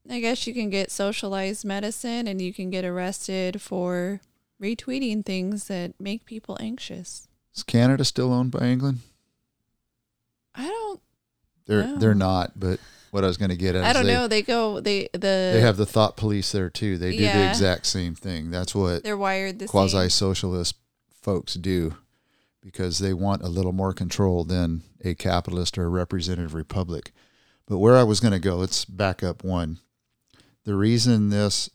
[0.08, 4.20] I guess you can get socialized medicine and you can get arrested for
[4.62, 7.28] retweeting things that make people anxious.
[7.54, 8.98] Is Canada still owned by England?
[10.54, 11.00] I don't
[11.66, 11.96] They're No.
[11.96, 12.52] they're not.
[12.58, 14.28] But what I was going to get at I don't they, know.
[14.28, 14.80] They go.
[14.80, 16.98] They the they have the thought police there too.
[16.98, 18.50] They do the exact same thing.
[18.50, 20.76] That's what they're wired the quasi socialist
[21.22, 21.96] folks do
[22.60, 27.12] because they want a little more control than a capitalist or a representative republic.
[27.66, 29.78] But where I was going to go, let's back up one.
[30.64, 31.70] The reason this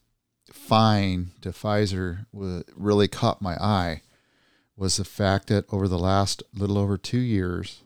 [0.52, 4.02] fine to Pfizer wa- really caught my eye
[4.76, 7.82] was the fact that over the last little over two years,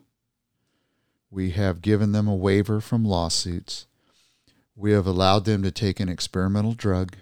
[1.34, 3.86] we have given them a waiver from lawsuits.
[4.76, 7.16] We have allowed them to take an experimental drug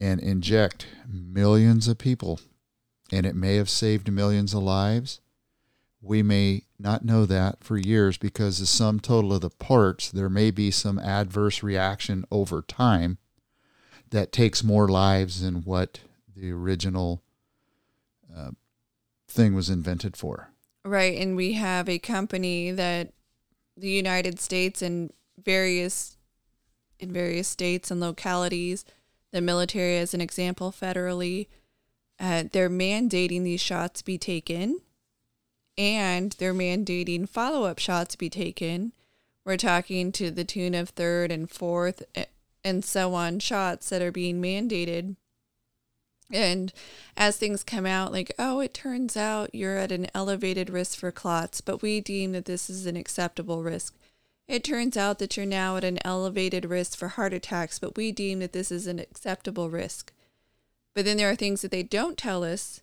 [0.00, 2.40] and inject millions of people,
[3.12, 5.20] and it may have saved millions of lives.
[6.00, 10.28] We may not know that for years because the sum total of the parts, there
[10.28, 13.18] may be some adverse reaction over time
[14.10, 16.00] that takes more lives than what
[16.34, 17.22] the original
[18.36, 18.50] uh,
[19.28, 20.51] thing was invented for.
[20.84, 23.12] Right, and we have a company that
[23.76, 26.16] the United States and various
[26.98, 28.84] in various states and localities,
[29.32, 31.48] the military as an example federally,
[32.20, 34.80] uh, they're mandating these shots be taken,
[35.76, 38.92] and they're mandating follow up shots be taken.
[39.44, 42.26] We're talking to the tune of third and fourth eh,
[42.62, 45.16] and so on shots that are being mandated.
[46.30, 46.72] And
[47.16, 51.12] as things come out, like, oh, it turns out you're at an elevated risk for
[51.12, 53.94] clots, but we deem that this is an acceptable risk.
[54.48, 58.12] It turns out that you're now at an elevated risk for heart attacks, but we
[58.12, 60.12] deem that this is an acceptable risk.
[60.94, 62.82] But then there are things that they don't tell us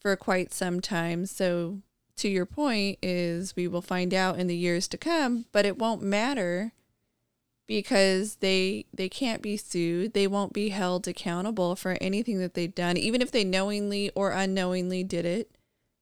[0.00, 1.26] for quite some time.
[1.26, 1.78] So,
[2.16, 5.78] to your point, is we will find out in the years to come, but it
[5.78, 6.72] won't matter
[7.66, 12.74] because they they can't be sued they won't be held accountable for anything that they've
[12.74, 15.50] done even if they knowingly or unknowingly did it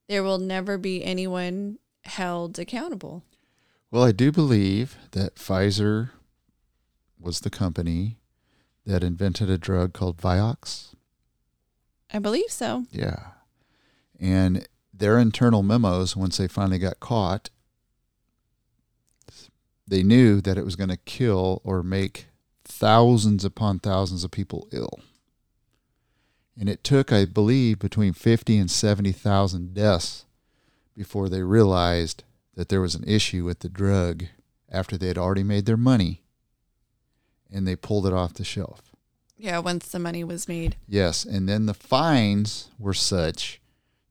[0.09, 3.22] there will never be anyone held accountable
[3.90, 6.11] Well, I do believe that Pfizer
[7.20, 8.18] was the company
[8.85, 10.94] that invented a drug called Vioxx.
[12.12, 13.27] i believe so Yeah.
[14.18, 17.51] And their internal memos, once they finally got caught,
[19.93, 22.27] they knew that it was going to kill or make
[22.65, 25.01] thousands upon thousands of people ill.
[26.59, 30.25] And it took, I believe, between 50 and 70,000 deaths
[30.97, 32.25] before they realized
[32.55, 34.25] that there was an issue with the drug
[34.71, 36.23] after they had already made their money
[37.51, 38.81] and they pulled it off the shelf.
[39.37, 43.61] yeah once the money was made Yes, and then the fines were such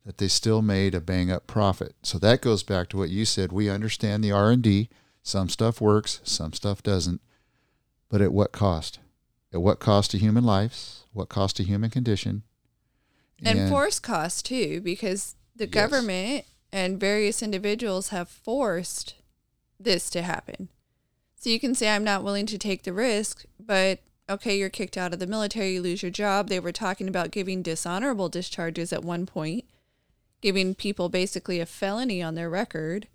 [0.05, 1.95] that they still made a bang up profit.
[2.03, 3.51] So that goes back to what you said.
[3.51, 4.89] We understand the R and D.
[5.23, 7.21] Some stuff works, some stuff doesn't.
[8.09, 8.99] But at what cost?
[9.53, 11.03] At what cost to human lives?
[11.13, 12.43] What cost to human condition?
[13.43, 15.73] and, force costs too because the Yes.
[15.73, 19.15] government and various individuals have forced
[19.79, 20.69] this to happen
[21.35, 23.97] so you can say i'm not willing to take the risk but
[24.29, 27.31] okay you're kicked out of the military you lose your job they were talking about
[27.31, 29.65] giving dishonorable discharges at one point
[30.39, 33.07] giving people basically a felony on their record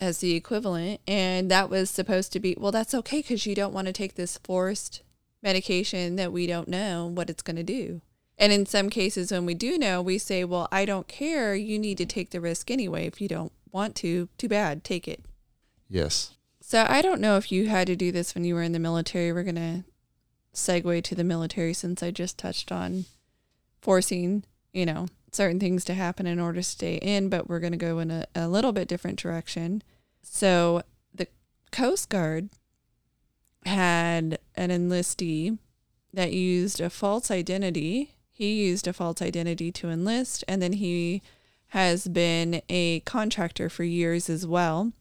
[0.00, 3.74] as the equivalent and that was supposed to be well that's okay because you don't
[3.74, 5.02] want to take this forced
[5.42, 8.00] medication that we don't know what it's going to do
[8.40, 11.54] and in some cases, when we do know, we say, well, I don't care.
[11.54, 13.06] You need to take the risk anyway.
[13.06, 15.22] If you don't want to, too bad, take it.
[15.90, 16.36] Yes.
[16.62, 18.78] So I don't know if you had to do this when you were in the
[18.78, 19.30] military.
[19.30, 19.84] We're going to
[20.54, 23.04] segue to the military since I just touched on
[23.82, 27.72] forcing, you know, certain things to happen in order to stay in, but we're going
[27.72, 29.82] to go in a, a little bit different direction.
[30.22, 30.82] So
[31.14, 31.28] the
[31.70, 32.50] Coast Guard
[33.64, 35.58] had an enlistee
[36.12, 38.14] that used a false identity.
[38.32, 41.22] He used a false identity to enlist, and then he
[41.68, 44.92] has been a contractor for years as well.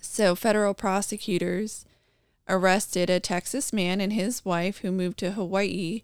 [0.00, 1.84] So, federal prosecutors
[2.48, 6.02] arrested a Texas man and his wife who moved to Hawaii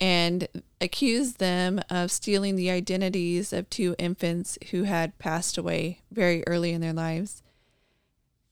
[0.00, 0.48] and
[0.82, 6.72] accused them of stealing the identities of two infants who had passed away very early
[6.72, 7.42] in their lives.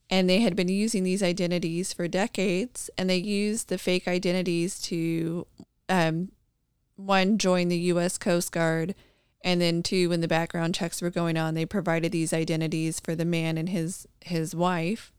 [0.08, 4.80] And they had been using these identities for decades, and they used the fake identities
[4.82, 5.46] to,
[5.88, 6.32] um,
[6.96, 8.16] one, join the U.S.
[8.16, 8.94] Coast Guard,
[9.42, 13.14] and then two, when the background checks were going on, they provided these identities for
[13.14, 15.12] the man and his his wife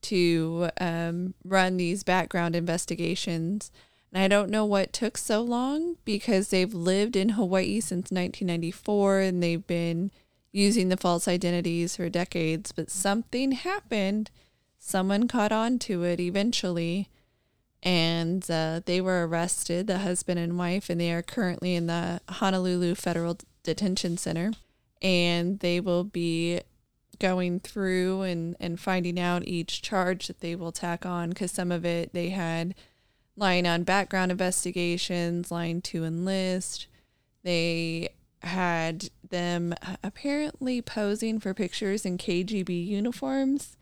[0.00, 3.70] to um, run these background investigations.
[4.12, 9.20] And I don't know what took so long because they've lived in Hawaii since 1994
[9.20, 10.10] and they've been
[10.50, 14.30] using the false identities for decades, but something happened.
[14.78, 17.08] Someone caught on to it eventually,
[17.82, 22.20] and uh, they were arrested, the husband and wife, and they are currently in the
[22.28, 24.52] Honolulu Federal Detention Center.
[25.02, 26.60] And they will be
[27.18, 31.70] going through and, and finding out each charge that they will tack on because some
[31.70, 32.74] of it they had
[33.38, 36.86] lying on background investigations, lying to enlist.
[37.44, 38.10] They
[38.42, 43.76] had them uh, apparently posing for pictures in KGB uniforms,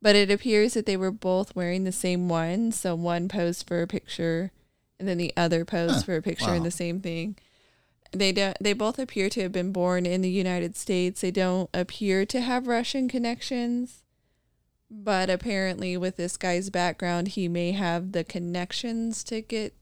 [0.00, 2.72] but it appears that they were both wearing the same one.
[2.72, 4.52] So one posed for a picture
[5.00, 6.54] and then the other posed huh, for a picture wow.
[6.54, 7.36] in the same thing.
[8.12, 11.20] They don't they both appear to have been born in the United States.
[11.20, 14.02] They don't appear to have Russian connections,
[14.90, 19.74] but apparently with this guy's background, he may have the connections to get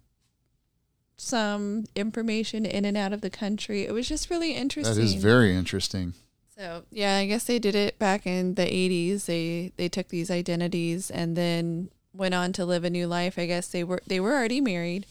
[1.17, 3.85] some information in and out of the country.
[3.85, 4.95] It was just really interesting.
[4.95, 6.15] That is very interesting.
[6.57, 9.27] So yeah, I guess they did it back in the eighties.
[9.27, 13.39] They they took these identities and then went on to live a new life.
[13.39, 15.07] I guess they were they were already married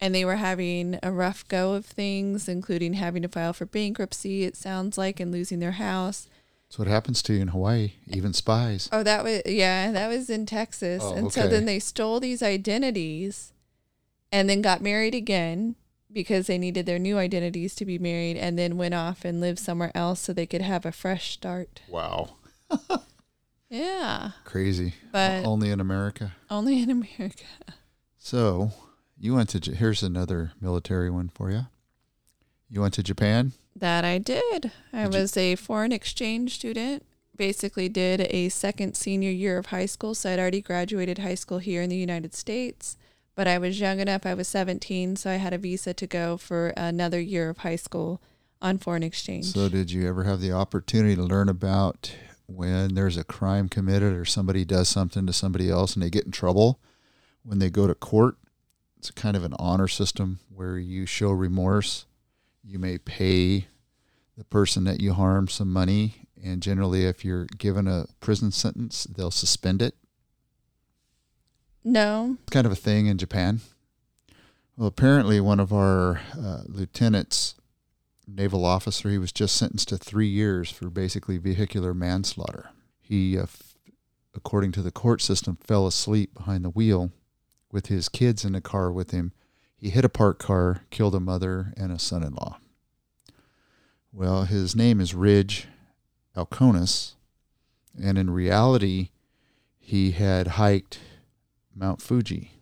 [0.00, 4.44] and they were having a rough go of things, including having to file for bankruptcy,
[4.44, 6.28] it sounds like, and losing their house.
[6.74, 8.88] That's what happens to you in Hawaii, even spies.
[8.90, 11.04] Oh, that was, yeah, that was in Texas.
[11.06, 11.42] Oh, and okay.
[11.42, 13.52] so then they stole these identities
[14.32, 15.76] and then got married again
[16.12, 19.60] because they needed their new identities to be married and then went off and lived
[19.60, 21.80] somewhere else so they could have a fresh start.
[21.88, 22.30] Wow.
[23.70, 24.32] yeah.
[24.44, 24.94] Crazy.
[25.12, 26.32] But only in America.
[26.50, 27.44] Only in America.
[28.18, 28.72] So,
[29.16, 31.66] you went to here's another military one for you.
[32.68, 33.52] You went to Japan?
[33.76, 34.70] That I did.
[34.92, 35.42] I did was you?
[35.42, 37.04] a foreign exchange student.
[37.36, 41.58] Basically did a second senior year of high school, so I'd already graduated high school
[41.58, 42.96] here in the United States,
[43.34, 46.36] but I was young enough, I was 17, so I had a visa to go
[46.36, 48.22] for another year of high school
[48.62, 49.46] on foreign exchange.
[49.46, 52.14] So did you ever have the opportunity to learn about
[52.46, 56.26] when there's a crime committed or somebody does something to somebody else and they get
[56.26, 56.78] in trouble
[57.42, 58.36] when they go to court
[59.04, 62.06] it's kind of an honor system where you show remorse.
[62.66, 63.66] You may pay
[64.36, 69.04] the person that you harm some money, and generally, if you're given a prison sentence,
[69.04, 69.94] they'll suspend it.
[71.84, 72.38] No.
[72.42, 73.60] It's kind of a thing in Japan.
[74.76, 77.54] Well, apparently, one of our uh, lieutenants,
[78.26, 82.70] naval officer, he was just sentenced to three years for basically vehicular manslaughter.
[83.00, 83.74] He, uh, f-
[84.34, 87.12] according to the court system, fell asleep behind the wheel
[87.70, 89.32] with his kids in the car with him.
[89.84, 92.56] He hit a parked car, killed a mother and a son in law.
[94.14, 95.68] Well, his name is Ridge
[96.34, 97.16] Alkonis,
[98.02, 99.10] and in reality,
[99.78, 101.00] he had hiked
[101.76, 102.52] Mount Fuji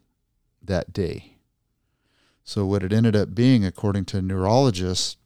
[0.61, 1.37] that day.
[2.43, 5.17] So, what it ended up being, according to neurologists,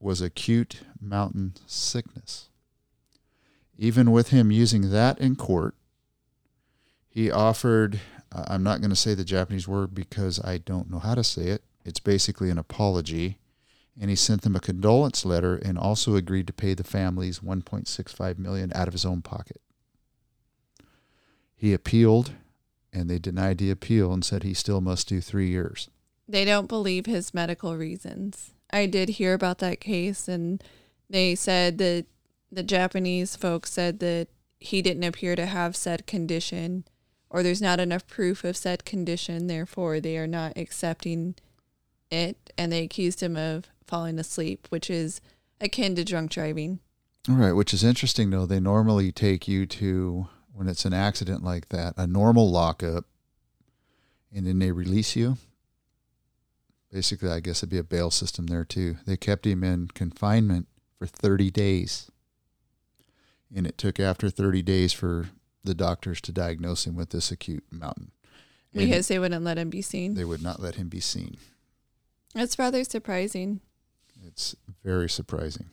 [0.00, 2.48] was acute mountain sickness.
[3.76, 5.74] Even with him using that in court,
[7.10, 8.00] he offered
[8.34, 11.48] I'm not going to say the Japanese word because I don't know how to say
[11.48, 11.62] it.
[11.84, 13.38] It's basically an apology.
[14.00, 18.38] And he sent them a condolence letter and also agreed to pay the families 1.65
[18.38, 19.60] million out of his own pocket.
[21.54, 22.32] He appealed
[22.90, 25.90] and they denied the appeal and said he still must do 3 years.
[26.26, 28.52] They don't believe his medical reasons.
[28.72, 30.64] I did hear about that case and
[31.10, 32.06] they said that
[32.50, 36.84] the Japanese folks said that he didn't appear to have said condition
[37.32, 41.34] or there's not enough proof of said condition, therefore they are not accepting
[42.10, 45.20] it, and they accused him of falling asleep, which is
[45.60, 46.78] akin to drunk driving.
[47.28, 48.44] All right, which is interesting though.
[48.44, 53.06] They normally take you to when it's an accident like that, a normal lockup,
[54.34, 55.38] and then they release you.
[56.92, 58.98] Basically, I guess it'd be a bail system there too.
[59.06, 60.68] They kept him in confinement
[60.98, 62.10] for 30 days.
[63.54, 65.30] And it took after 30 days for
[65.64, 68.10] the doctors to diagnose him with this acute mountain.
[68.74, 70.14] And because they wouldn't let him be seen.
[70.14, 71.36] They would not let him be seen.
[72.34, 73.60] That's rather surprising.
[74.26, 75.66] It's very surprising.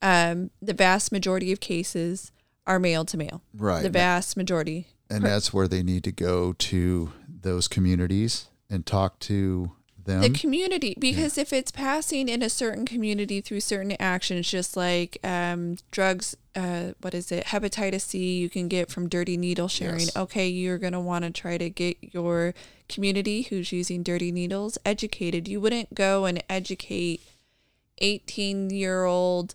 [0.04, 2.30] Um, the vast majority of cases
[2.66, 3.42] are male to male.
[3.56, 3.82] Right.
[3.82, 4.86] The vast majority.
[5.10, 10.20] and that's where they need to go to those communities and talk to them.
[10.20, 15.16] the community because if it's passing in a certain community through certain actions just like
[15.24, 20.00] um, drugs uh, what is it hepatitis c you can get from dirty needle sharing
[20.00, 20.16] Yes.
[20.16, 22.52] okay you're going to want to try to get your
[22.88, 27.20] community who's using dirty needles educated you wouldn't go and educate
[27.98, 29.54] 18 year old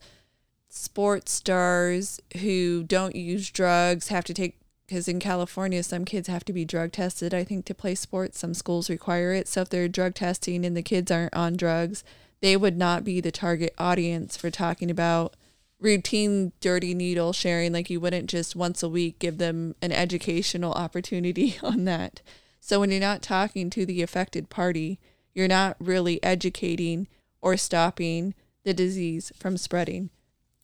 [0.69, 4.55] sports stars who don't use drugs have to take
[4.87, 8.39] because in California some kids have to be drug tested I think to play sports.
[8.39, 9.47] Some schools require it.
[9.47, 12.03] So if they're drug testing and the kids aren't on drugs
[12.41, 15.35] they would not be the target audience for talking about
[15.79, 17.73] routine dirty needle sharing.
[17.73, 22.21] Like you wouldn't just once a week give them an educational opportunity on that.
[22.61, 24.99] So when you're not talking to the affected party
[25.33, 27.07] you're not really educating
[27.41, 30.09] or stopping the disease from spreading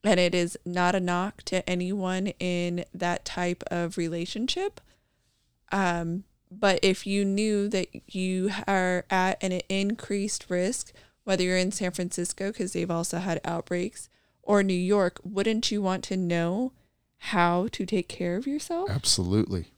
[0.06, 4.80] and it is not a knock to anyone in that type of relationship.
[5.72, 10.93] Um, but if you knew that you are at an increased risk,
[11.24, 14.10] whether you're in San Francisco, because they've also had outbreaks,
[14.43, 16.72] or New York, wouldn't you want to know
[17.18, 18.89] how to take care of yourself?
[18.89, 19.72] Absolutely.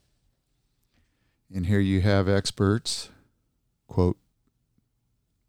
[1.54, 3.10] And here you have experts,
[3.88, 4.18] quote,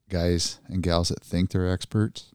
[0.09, 2.33] guys and gals that think they're experts,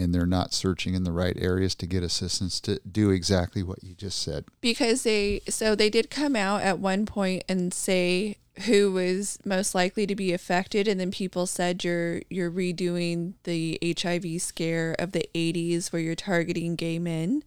[0.00, 3.84] and they're not searching in the right areas to get assistance to do exactly what
[3.84, 4.44] you just said.
[4.60, 8.36] because they so they did come out at one point and say
[8.66, 13.78] who was most likely to be affected and then people said you're you're redoing the
[13.82, 17.42] HIV scare of the 80s where you're targeting gay men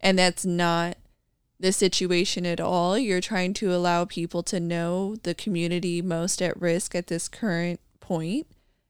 [0.00, 0.96] and that's not
[1.58, 6.60] the situation at all you're trying to allow people to know the community most at
[6.60, 8.46] risk at this current point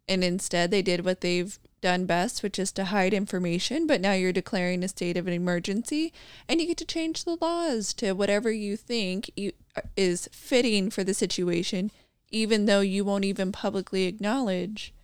[0.09, 4.13] and instead they did what they've done best which is to hide information but now
[4.13, 6.13] you're declaring a state of an emergency
[6.49, 10.89] and you get to change the laws to whatever you think you, uh, is fitting
[10.91, 11.91] for the situation
[12.31, 14.95] even though you won't even publicly acknowledge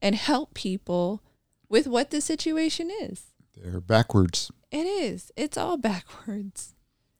[0.00, 1.22] and help people
[1.68, 3.24] with what the situation is
[3.56, 4.50] They're backwards.
[4.70, 6.74] it is it's all backwards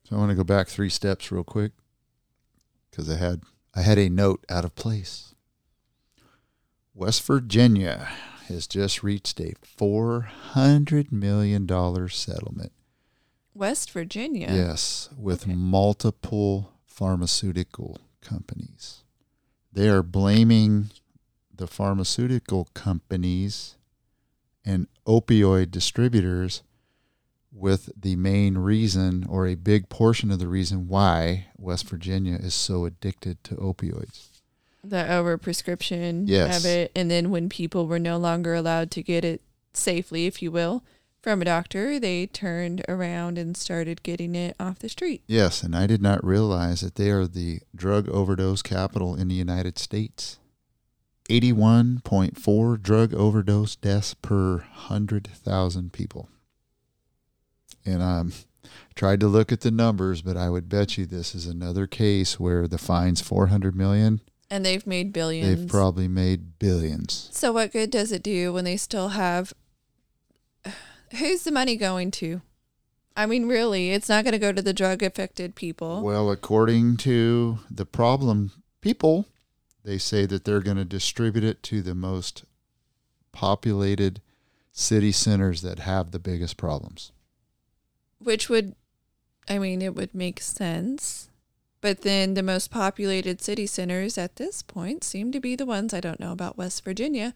[0.09, 1.73] So I want to go back three steps real quick
[2.91, 3.43] because I had
[3.75, 5.33] I had a note out of place.
[6.93, 8.09] West Virginia
[8.51, 12.73] has just reached a four hundred million dollar settlement.
[13.55, 15.55] west virginia Yes, with Okay.
[15.55, 19.05] multiple pharmaceutical companies.
[19.73, 20.91] They are blaming
[21.55, 23.77] the pharmaceutical companies
[24.65, 26.63] and opioid distributors
[27.53, 32.55] with the main reason or a big portion of the reason why West Virginia is
[32.55, 34.30] so addicted to opioids.
[34.83, 36.59] The over prescription Yes.
[36.59, 39.43] of it and then when people were no longer allowed to get it
[39.75, 40.83] safely if you will
[41.23, 45.77] from a doctor they turned around and started getting it off the street Yes, and
[45.77, 50.39] I did not realize that they are the drug overdose capital in the United States.
[51.29, 56.29] 81.4 drug overdose deaths per 100,000 people.
[57.85, 58.33] And um
[58.95, 62.39] tried to look at the numbers, but I would bet you this is another case
[62.39, 64.21] where the fine's 400 million.
[64.51, 67.29] And they've made 1000000000s They've probably made billions.
[67.33, 69.53] so what good does it do when they still have
[71.19, 72.41] who's the money going to
[73.17, 76.97] i mean really it's not going to go to the drug affected people Well, according
[76.99, 79.27] to the problem people,
[79.85, 82.45] they say that they're going to distribute it to the most
[83.33, 84.21] populated
[84.73, 87.13] city centers that have the biggest problems.
[88.19, 88.75] which would
[89.49, 91.30] i mean it would make sense
[91.81, 95.95] but then the most populated city centers at this point seem to be the ones
[95.95, 97.35] i don't know about west virginia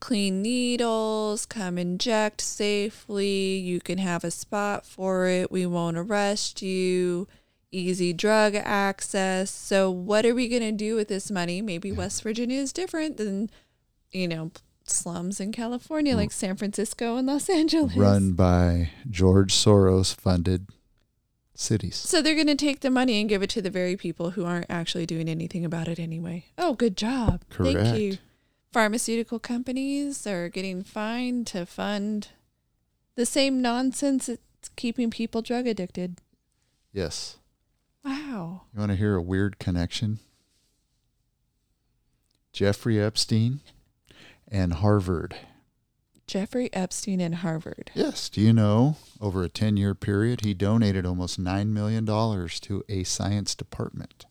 [0.00, 6.62] clean needles come inject safely you can have a spot for it we won't arrest
[6.62, 7.26] you
[7.74, 9.50] easy drug access.
[9.50, 11.60] So what are we going to do with this money?
[11.60, 13.50] Maybe west virginia is different than
[14.12, 14.52] you know
[14.86, 16.18] slums in California, mm.
[16.18, 17.96] like San Francisco and Los Angeles.
[17.96, 20.68] Run by George Soros funded
[21.54, 21.96] cities.
[21.96, 24.44] So they're going to take the money and give it to the very people who
[24.44, 26.46] aren't actually doing anything about it anyway.
[26.58, 27.42] Oh, good job.
[27.50, 27.78] Correct.
[27.78, 28.18] Thank you.
[28.72, 32.28] Pharmaceutical companies are getting fined to fund
[33.14, 36.18] the same nonsense that's keeping people drug addicted.
[36.92, 37.36] Yes.
[38.04, 38.62] Wow.
[38.72, 40.18] You want to hear a weird connection?
[42.52, 43.60] Jeffrey Epstein
[44.48, 45.36] and Harvard.
[46.26, 47.90] Jeffrey Epstein and Harvard.
[47.94, 48.28] Yes.
[48.28, 53.04] Do you know over a 10 year period, he donated almost $9 million to a
[53.04, 54.26] science department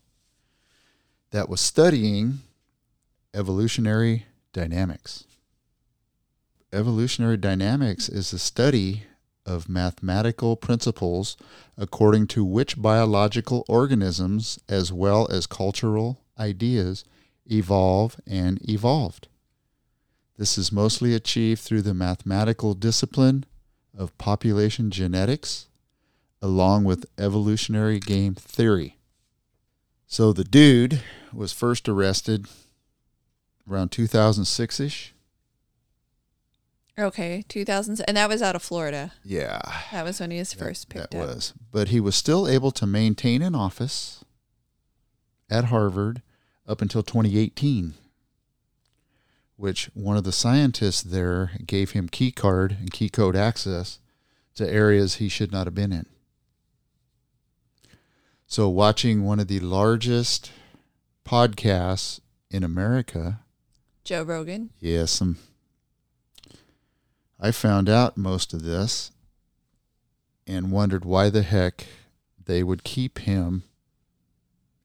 [1.32, 2.40] that was studying
[3.34, 5.26] evolutionary dynamics.
[6.72, 9.04] Evolutionary dynamics is the study
[9.46, 11.36] of mathematical principles
[11.78, 17.04] according to which biological organisms, as well as cultural ideas,
[17.46, 19.28] evolve and evolved.
[20.38, 23.46] This is mostly achieved through the mathematical discipline
[23.96, 25.68] of population genetics,
[26.42, 28.98] along with evolutionary game theory.
[30.08, 32.48] So the dude was first arrested
[33.70, 35.14] around 2006 ish.
[36.98, 38.02] Okay, 2000s.
[38.08, 39.14] And that was out of Florida.
[39.24, 39.62] Yeah.
[39.92, 41.28] That was when he was first picked that up.
[41.28, 41.54] was.
[41.72, 44.24] But he was still able to maintain an office
[45.50, 46.22] at Harvard
[46.68, 47.96] up until 2018,
[49.56, 54.00] which one of the scientists there gave him key card and key code access
[54.56, 56.06] to areas he should not have been in.
[58.48, 60.52] So watching one of the largest
[61.26, 62.20] podcasts
[62.52, 63.40] in America,
[64.04, 64.70] Joe Rogan.
[64.80, 65.38] yes, um,
[67.40, 69.12] I found out most of this
[70.46, 71.88] and wondered why the heck
[72.46, 73.64] they would keep him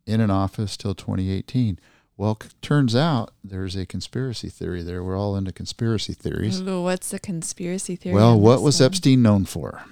[0.06, 1.78] in an office till 2018.
[2.18, 5.02] Well, c- turns out there's a conspiracy theory there.
[5.04, 6.60] We're all into conspiracy theories.
[6.60, 8.14] Ooh, what's the conspiracy theory?
[8.16, 8.86] Well, on what this was one?
[8.86, 9.82] Epstein known for?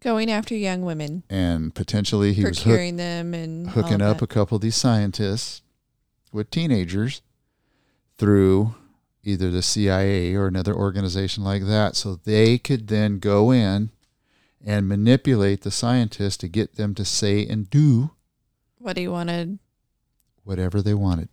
[0.00, 4.02] Going after young women, And potentially he was hook, procuring them and all hooking of
[4.02, 4.24] up that.
[4.24, 5.60] a couple of these scientists
[6.32, 7.20] with teenagers
[8.16, 8.74] through
[9.22, 13.90] either the CIA or another organization like that so they could then go in
[14.64, 18.10] and manipulate the scientists to get them to say and do
[18.78, 19.58] what he wanted.
[20.50, 21.28] Whatever they wanted.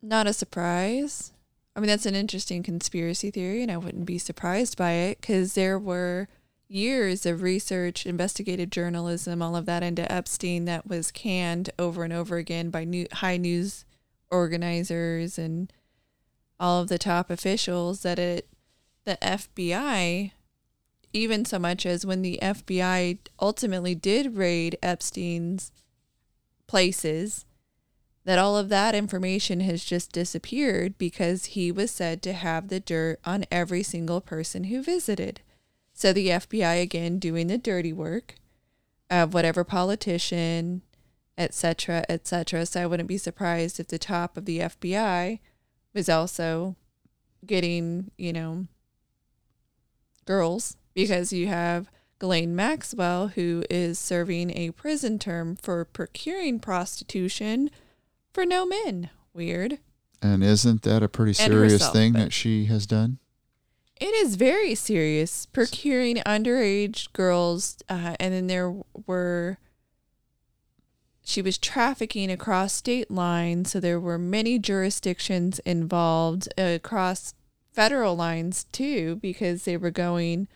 [0.00, 1.32] Not a surprise.
[1.74, 5.54] I mean, that's an interesting conspiracy theory, and I wouldn't be surprised by it because
[5.54, 6.28] there were
[6.68, 12.12] years of research, investigative journalism, all of that into Epstein that was canned over and
[12.12, 13.84] over again by new, high news
[14.30, 15.72] organizers and
[16.60, 18.46] all of the top officials that it
[19.04, 20.30] the FBI
[21.12, 25.72] even so much as when the FBI ultimately did raid Epstein's
[26.68, 27.44] places
[28.24, 32.78] that all of that information has just disappeared because he was said to have the
[32.78, 35.40] dirt on every single person who visited.
[35.94, 38.34] So the FBI again doing the dirty work
[39.10, 40.82] of whatever politician,
[41.38, 42.66] etc., etc.
[42.66, 45.40] So I wouldn't be surprised if the top of the FBI
[45.94, 46.76] was also
[47.46, 48.66] getting, you know,
[50.26, 51.88] girls because you have
[52.18, 57.70] Ghislaine Maxwell who is serving a prison term for procuring prostitution
[58.32, 59.10] for no men.
[59.32, 59.78] Weird.
[60.20, 63.18] And isn't that a pretty serious herself, thing that she has done?
[64.00, 65.46] It is very serious.
[65.46, 68.74] Procuring underage girls, uh, and then there
[69.06, 69.58] were.
[71.24, 77.34] She was trafficking across state lines, so there were many jurisdictions involved uh, across
[77.72, 80.48] federal lines too, because they were going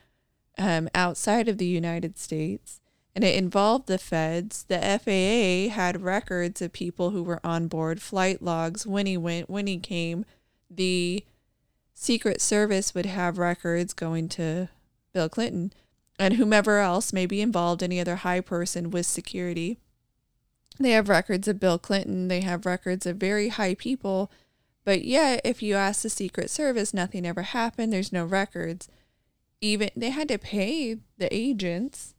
[0.58, 2.80] um, outside of the United States,
[3.14, 4.64] and it involved the feds.
[4.64, 9.50] The FAA had records of people who were on board, flight logs, when he went,
[9.50, 10.24] when he came.
[10.70, 11.24] The
[11.94, 14.68] Secret Service would have records going to
[15.12, 15.72] Bill Clinton
[16.18, 19.78] and whomever else may be involved, any other high person with security.
[20.78, 24.30] They have records of Bill Clinton, they have records of very high people,
[24.84, 27.92] but yet if you ask the Secret Service, nothing ever happened.
[27.92, 28.88] There's no records.
[29.62, 32.14] Even they had to pay the agents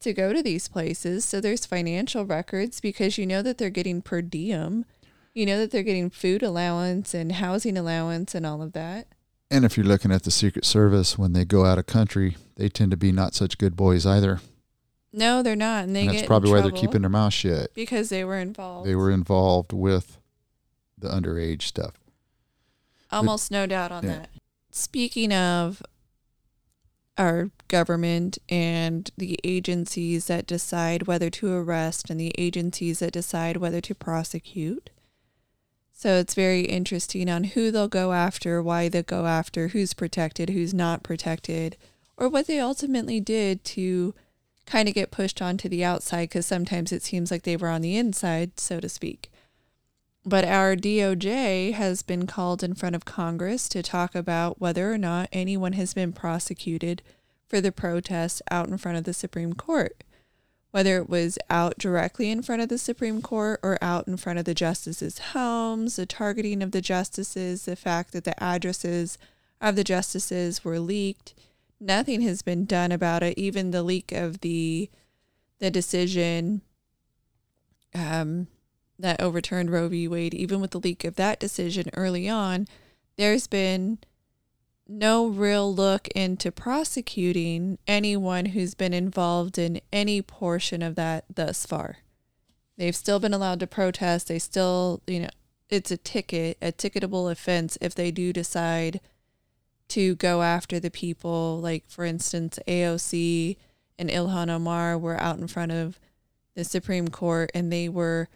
[0.00, 4.02] to go to these places, so there's financial records because you know that they're getting
[4.02, 4.84] per diem.
[5.32, 9.06] You know that they're getting food allowance and housing allowance and all of that.
[9.50, 12.68] And if you're looking at the Secret Service, when they go out of country, they
[12.68, 14.40] tend to be not such good boys either.
[15.12, 17.72] No, they're not, and they and that's probably why they're keeping their mouth shut.
[17.74, 18.86] because they were involved.
[18.88, 20.18] They were involved with
[20.98, 21.94] the underage stuff.
[23.10, 24.10] almost no doubt on Yeah.
[24.10, 24.30] that.
[24.70, 25.80] Speaking of
[27.18, 33.56] our government and the agencies that decide whether to arrest and the agencies that decide
[33.58, 34.90] whether to prosecute.
[35.92, 40.50] So it's very interesting on who they'll go after, why they'll go after, who's protected,
[40.50, 41.76] who's not protected,
[42.16, 44.14] or what they ultimately did to
[44.64, 47.82] kind of get pushed onto the outside because sometimes it seems like they were on
[47.82, 49.32] the inside, so to speak.
[50.28, 54.98] But our DOJ has been called in front of Congress to talk about whether or
[54.98, 57.00] not anyone has been prosecuted
[57.48, 60.04] for the protest out in front of the Supreme Court,
[60.70, 64.38] whether it was out directly in front of the Supreme Court or out in front
[64.38, 69.16] of the justices' homes, the targeting of the justices, the fact that the addresses
[69.62, 71.32] of the justices were leaked.
[71.80, 73.38] Nothing has been done about it.
[73.38, 74.90] Even the leak of the
[75.58, 76.60] the decision
[77.94, 78.46] um,
[78.98, 80.08] that overturned Roe v.
[80.08, 82.66] Wade, even with the leak of that decision early on,
[83.16, 83.98] there's been
[84.88, 91.66] no real look into prosecuting anyone who's been involved in any portion of that thus
[91.66, 91.98] far.
[92.78, 94.28] They've still been allowed to protest.
[94.28, 95.28] They still, you know,
[95.68, 99.00] it's a ticket, a ticketable offense if they do decide
[99.88, 101.60] to go after the people.
[101.60, 103.56] Like, for instance, AOC
[103.98, 105.98] and Ilhan Omar were out in front of
[106.54, 108.28] the Supreme Court and they were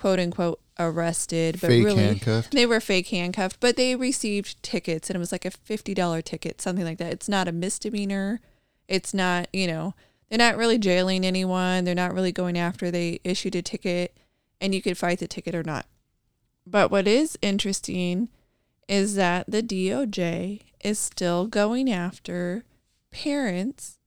[0.00, 2.52] quote unquote arrested, but Fake really handcuffed?
[2.52, 6.62] they were fake handcuffed, but they received tickets and it was like a $50 ticket,
[6.62, 7.12] something like that.
[7.12, 8.40] It's not a misdemeanor.
[8.88, 9.94] It's not, you know,
[10.28, 11.84] they're not really jailing anyone.
[11.84, 12.90] They're not really going after.
[12.90, 14.16] They issued a ticket
[14.58, 15.84] and you could fight the ticket or not.
[16.66, 18.30] But what is interesting
[18.88, 22.64] is that the DOJ is still going after
[23.10, 23.98] parents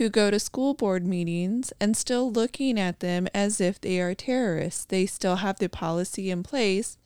[0.00, 4.14] who go to school board meetings and still looking at them as if they are
[4.14, 4.86] terrorists.
[4.86, 6.96] They still have the policy in place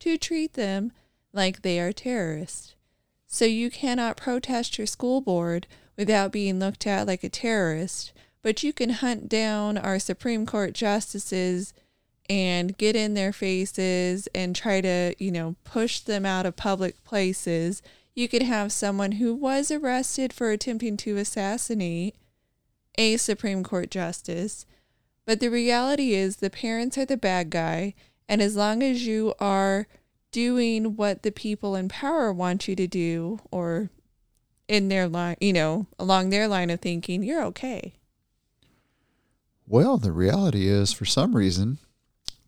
[0.00, 0.90] to treat them
[1.32, 2.74] like they are terrorists.
[3.28, 8.64] So you cannot protest your school board without being looked at like a terrorist, but
[8.64, 11.72] you can hunt down our Supreme Court justices
[12.28, 17.04] and get in their faces and try to, you know, push them out of public
[17.04, 17.80] places.
[18.16, 22.16] You could have someone who was arrested for attempting to assassinate
[23.00, 24.66] a Supreme Court justice.
[25.24, 27.94] But the reality is the parents are the bad guy.
[28.28, 29.88] And as long as you are
[30.32, 33.88] doing what the people in power want you to do or
[34.68, 37.94] in their line, you know, along their line of thinking, you're okay.
[39.66, 41.78] Well, the reality is, for some reason,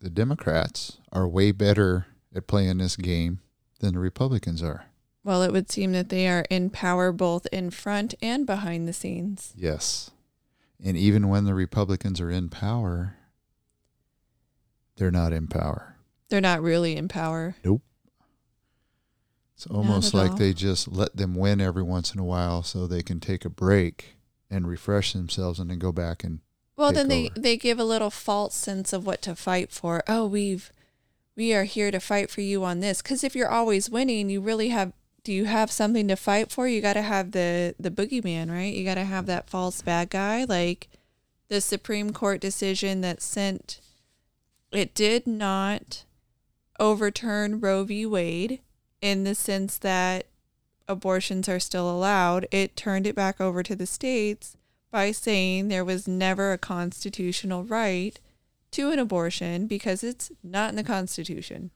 [0.01, 3.39] the Democrats are way better at playing this game
[3.79, 4.85] than the Republicans are.
[5.23, 8.93] Well, it would seem that they are in power both in front and behind the
[8.93, 9.53] scenes.
[9.55, 10.11] Yes.
[10.83, 13.15] And even when the Republicans are in power,
[14.97, 15.95] they're not in power.
[16.29, 17.55] They're not really in power.
[17.63, 17.81] Nope.
[19.55, 20.37] It's almost like all.
[20.37, 23.49] they just let them win every once in a while so they can take a
[23.49, 24.17] break
[24.49, 26.39] and refresh themselves and then go back and
[26.75, 30.03] Well, then they, they give a little false sense of what to fight for.
[30.07, 30.71] Oh, we've
[31.35, 33.01] we are here to fight for you on this.
[33.01, 34.93] Because if you're always winning, you really have.
[35.23, 36.67] Do you have something to fight for?
[36.67, 38.73] You got to have the the boogeyman, right?
[38.73, 40.89] You got to have that false bad guy, like
[41.47, 43.79] the Supreme Court decision that sent.
[44.71, 46.03] It did not
[46.79, 48.05] overturn Roe v.
[48.05, 48.59] Wade
[49.01, 50.25] in the sense that
[50.87, 52.47] abortions are still allowed.
[52.51, 54.57] It turned it back over to the states
[54.91, 58.19] by saying there was never a constitutional right
[58.71, 61.71] to an abortion because it's not in the Constitution.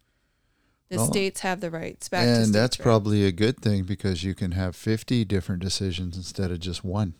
[0.89, 2.83] The Well, states have the rights back to and that's rights.
[2.83, 7.15] probably a good thing because you can have 50 different decisions instead of just one.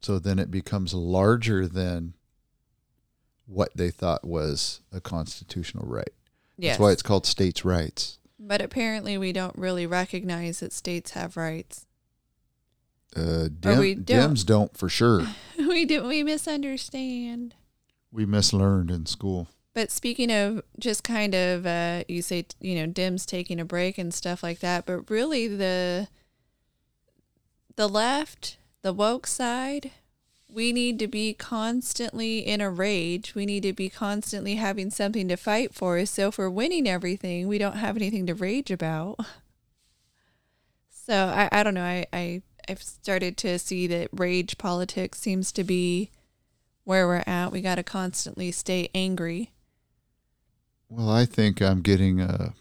[0.00, 2.14] So then it becomes larger than
[3.46, 6.10] what they thought was a constitutional right.
[6.56, 6.74] yes.
[6.74, 8.18] That's why it's called states' rights.
[8.38, 11.86] But apparently, we don't really recognize that states have rights.
[13.16, 14.34] Uh, Or we don't.
[14.34, 15.26] Dems don't for sure.
[15.58, 17.56] we do we misunderstand.
[18.12, 19.48] We mislearned in school.
[19.78, 23.96] But speaking of just kind of, uh, you say, you know, Dim's taking a break
[23.96, 26.08] and stuff like that, but really the
[27.76, 29.92] the left, the woke side,
[30.50, 33.36] we need to be constantly in a rage.
[33.36, 36.04] We need to be constantly having something to fight for.
[36.06, 39.20] So if we're winning everything, we don't have anything to rage about.
[40.90, 41.84] So I, I don't know.
[41.84, 46.10] I, I I've started to see that rage politics seems to be
[46.82, 47.52] where we're at.
[47.52, 49.52] We got to constantly stay angry.
[50.88, 52.52] Well, I think I'm getting uh,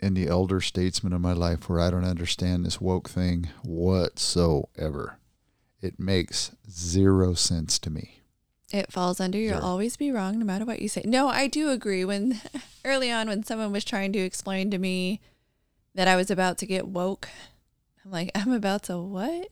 [0.00, 5.18] in the elder statesman of my life where I don't understand this woke thing whatsoever.
[5.80, 8.20] It makes zero sense to me.
[8.72, 9.62] It falls under you'll Sure.
[9.62, 11.02] always be wrong no matter what you say.
[11.04, 12.04] No, I do agree.
[12.04, 12.40] When
[12.84, 15.20] early on, when someone was trying to explain to me
[15.94, 17.28] that I was about to get woke,
[18.04, 19.48] I'm like, I'm about to what?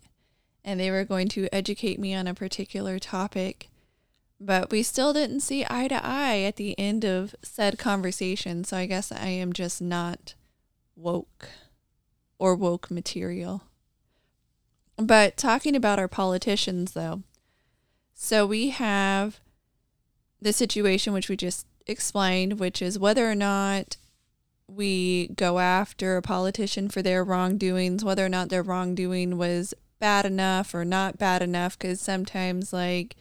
[0.64, 3.67] And they were going to educate me on a particular topic.
[4.40, 8.62] But we still didn't see eye to eye at the end of said conversation.
[8.64, 10.34] So I guess I am just not
[10.94, 11.48] woke
[12.38, 13.62] or woke material.
[14.96, 17.22] But talking about our politicians, though,
[18.14, 19.38] so we have
[20.40, 23.96] the situation which we just explained, which is whether or not
[24.68, 30.26] we go after a politician for their wrongdoings, whether or not their wrongdoing was bad
[30.26, 31.78] enough or not bad enough.
[31.78, 33.16] Because sometimes, like,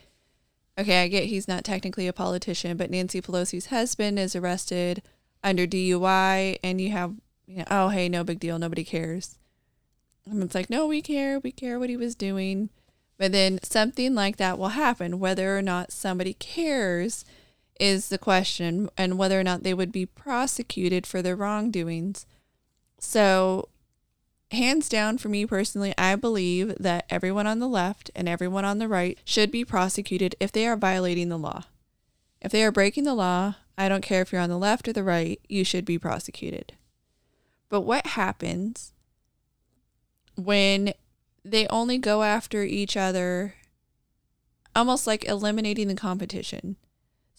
[0.77, 5.01] okay, I get he's not technically a politician, but Nancy Pelosi's husband is arrested
[5.43, 7.15] under DUI, and you have,
[7.45, 9.37] you know, oh, hey, no big deal, nobody cares.
[10.25, 11.39] And it's like, no, we care.
[11.39, 12.69] We care what he was doing.
[13.17, 15.19] But then something like that will happen.
[15.19, 17.25] Whether or not somebody cares
[17.79, 22.25] is the question, and whether or not they would be prosecuted for their wrongdoings.
[22.99, 23.69] So,
[24.51, 28.79] hands down for me personally, I believe that everyone on the left and everyone on
[28.79, 31.63] the right should be prosecuted if they are violating the law.
[32.41, 34.93] If they are breaking the law, I don't care if you're on the left or
[34.93, 36.73] the right, you should be prosecuted.
[37.69, 38.93] But what happens
[40.35, 40.93] when
[41.43, 43.55] they only go after each other,
[44.75, 46.77] almost like eliminating the competition?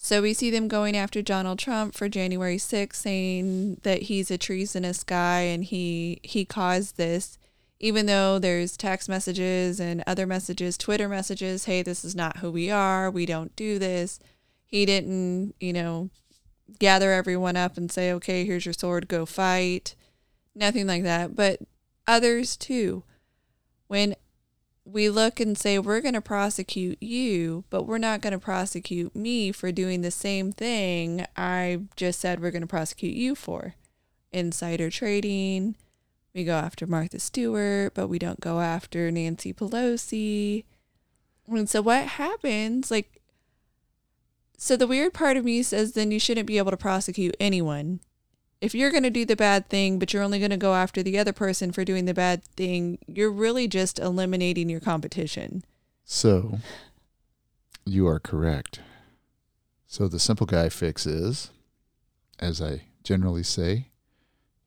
[0.01, 4.37] So we see them going after Donald Trump for January 6th, saying that he's a
[4.37, 7.37] treasonous guy and he he caused this,
[7.81, 12.49] even though there's text messages and other messages, Twitter messages, hey, this is not who
[12.49, 14.21] we are, we don't do this.
[14.65, 16.09] He didn't, you know,
[16.79, 19.95] gather everyone up and say, okay, here's your sword, go fight.
[20.55, 21.35] Nothing like that.
[21.35, 21.59] But
[22.07, 23.03] others too.
[23.87, 24.15] When
[24.91, 29.15] we look and say, we're going to prosecute you, but we're not going to prosecute
[29.15, 33.75] me for doing the same thing I just said we're going to prosecute you for.
[34.31, 35.75] Insider trading.
[36.33, 40.65] We go after Martha Stewart, but we don't go after Nancy Pelosi.
[41.47, 42.91] And so what happens?
[42.91, 43.21] Like,
[44.57, 48.01] so the weird part of me says then you shouldn't be able to prosecute anyone
[48.61, 51.01] if you're going to do the bad thing, but you're only going to go after
[51.01, 55.63] the other person for doing the bad thing, you're really just eliminating your competition.
[56.03, 56.59] So,
[57.85, 58.81] you are correct.
[59.87, 61.51] So, the simple guy fix is,
[62.37, 63.87] as I generally say,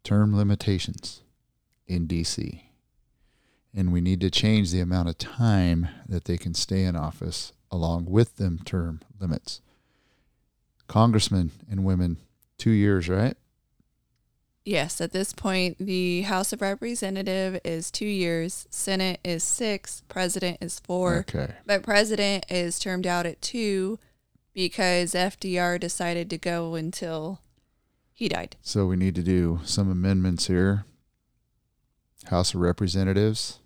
[0.04, 1.22] term limitations
[1.86, 2.62] in DC.
[3.74, 7.52] And we need to change the amount of time that they can stay in office
[7.70, 9.60] along with them term limits.
[10.88, 12.18] Congressmen and women,
[12.58, 13.36] two years, right?
[14.64, 20.58] Yes, at this point, the House of Representative is two years, Senate is six, President
[20.60, 21.26] is four.
[21.28, 21.54] Okay.
[21.66, 23.98] But President is termed out at two
[24.54, 27.40] because FDR decided to go until
[28.12, 28.56] he died.
[28.62, 30.84] So we need to do some amendments here.
[32.26, 33.58] House of Representatives,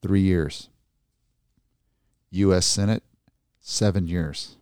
[0.00, 0.70] three years.
[2.30, 2.64] U.S.
[2.64, 3.02] Senate,
[3.60, 4.56] seven years.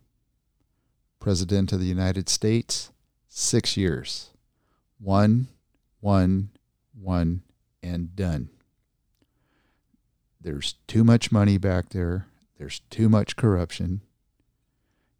[1.19, 2.91] President of the United States,
[3.29, 4.31] six years.
[4.99, 5.47] One,
[6.01, 6.49] one,
[6.99, 7.43] one,
[7.81, 8.49] and done.
[10.41, 12.25] There's too much money back there.
[12.57, 14.01] There's too much corruption.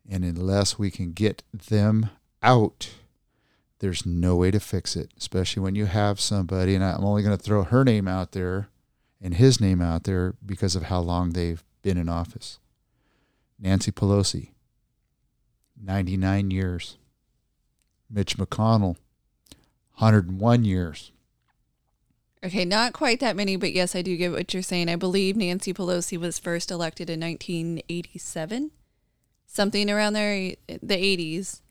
[0.09, 2.09] And unless we can get them
[2.41, 2.89] out,
[3.79, 7.37] there's no way to fix it, especially when you have somebody, and I'm only going
[7.37, 8.69] to throw her name out there
[9.21, 12.59] and his name out there because of how long they've been in office.
[13.59, 14.49] Nancy Pelosi,
[15.81, 16.97] 99 years.
[18.09, 18.95] Mitch McConnell,
[19.97, 21.11] 101 years.
[22.43, 24.87] Okay, not quite that many, but yes, I do get what you're saying.
[24.87, 28.71] I believe Nancy Pelosi was first elected in 1987,
[29.45, 31.61] something around there, eh, the 80s.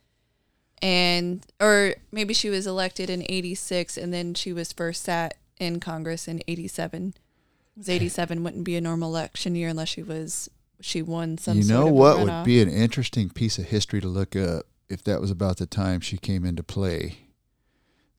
[0.82, 5.80] And, or maybe she was elected in 86 and then she was first sat in
[5.80, 7.14] Congress in 87.
[7.74, 11.64] Because 87 wouldn't be a normal election year unless she was, she won some You
[11.64, 14.66] know sort of a what would be an interesting piece of history to look up
[14.88, 17.18] if that was about the time she came into play?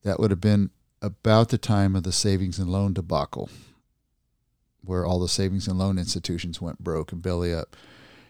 [0.04, 0.70] That would have been
[1.02, 3.50] about the time of the savings and loan debacle,
[4.84, 7.76] where all the savings and loan institutions went broke and belly up.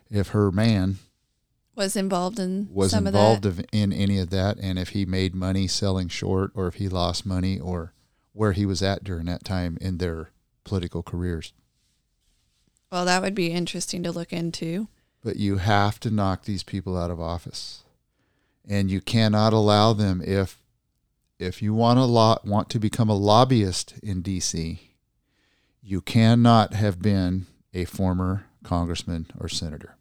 [0.09, 0.97] If her man
[1.75, 3.63] was involved in was some involved of that.
[3.63, 6.89] of, in any of that, and if he made money selling short, or if he
[6.89, 7.93] lost money, or
[8.33, 10.31] where he was at during that time in their
[10.63, 11.53] political careers.
[12.91, 14.87] Well, that would be interesting to look into.
[15.23, 17.83] But you have to knock these people out of office,
[18.69, 20.61] and you cannot allow them if
[21.39, 24.79] if you want to lo- want to become a lobbyist in D.C.
[25.81, 29.95] You cannot have been a former congressman or senator.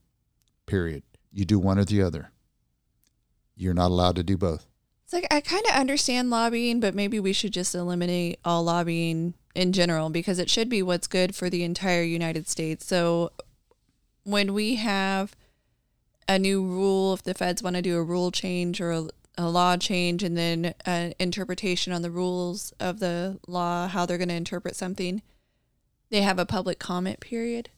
[0.66, 1.02] Period.
[1.32, 2.32] You do one or the other.
[3.56, 4.66] You're not allowed to do both.
[5.04, 9.34] It's like I kind of understand lobbying, but maybe we should just eliminate all lobbying
[9.54, 12.84] in general because it should be what's good for the entire United States.
[12.84, 13.32] So
[14.24, 15.34] when we have
[16.28, 19.08] a new rule, if the feds want to do a rule change or a,
[19.38, 24.18] a law change, and then an interpretation on the rules of the law, how they're
[24.18, 25.22] going to interpret something,
[26.10, 27.70] they have a public comment period.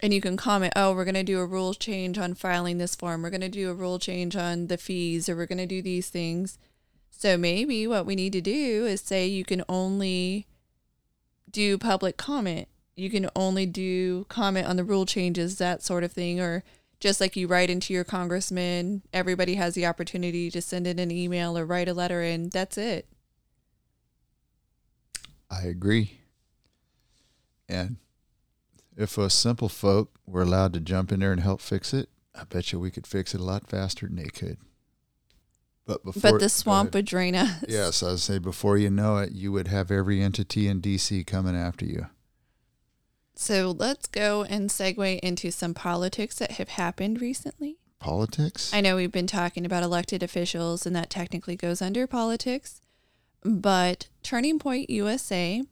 [0.00, 2.94] And you can comment, oh, we're going to do a rule change on filing this
[2.94, 3.20] form.
[3.20, 5.82] We're going to do a rule change on the fees, or we're going to do
[5.82, 6.56] these things.
[7.10, 10.46] So maybe what we need to do is say you can only
[11.50, 12.68] do public comment.
[12.94, 16.38] You can only do comment on the rule changes, that sort of thing.
[16.40, 16.62] Or
[17.00, 21.10] just like you write into your congressman, everybody has the opportunity to send in an
[21.10, 23.06] email or write a letter, and that's it.
[25.50, 26.20] I agree.
[27.68, 27.96] And
[28.96, 32.44] if us simple folk were allowed to jump in there and help fix it, I
[32.44, 34.58] bet you we could fix it a lot faster than they could.
[35.86, 37.64] But before, but the swamp would drain us.
[37.66, 41.26] Yes, I would say before you know it, you would have every entity in DC
[41.26, 42.06] coming after you.
[43.40, 47.78] So let's go and segue into some politics that have happened recently.
[48.00, 48.74] Politics?
[48.74, 52.80] I know we've been talking about elected officials, and that technically goes under politics.
[53.44, 55.62] But Turning Point USA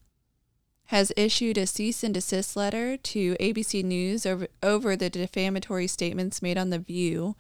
[0.87, 6.41] has issued a cease and desist letter to ABC News over, over the defamatory statements
[6.41, 7.35] made on The View.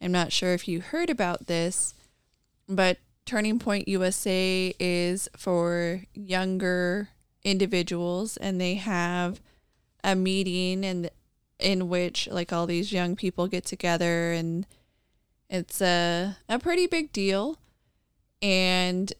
[0.00, 1.92] I'm not sure if you heard about this,
[2.66, 2.96] but
[3.26, 7.10] Turning Point USA is for younger
[7.44, 9.42] individuals, and they have
[10.04, 11.10] a meeting and
[11.58, 14.66] in which like all these young people get together, and
[15.50, 17.58] it's a a pretty big deal.
[18.40, 19.12] And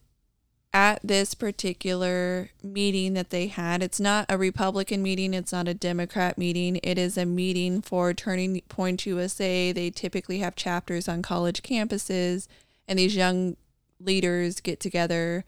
[0.73, 5.75] at this particular meeting that they had, it's not a Republican meeting, it's not a
[5.75, 6.79] Democrat meeting.
[6.83, 9.73] It is a meeting for Turning Point USA.
[9.73, 12.47] They typically have chapters on college campuses
[12.87, 13.57] and these young
[14.01, 15.45] leaders get together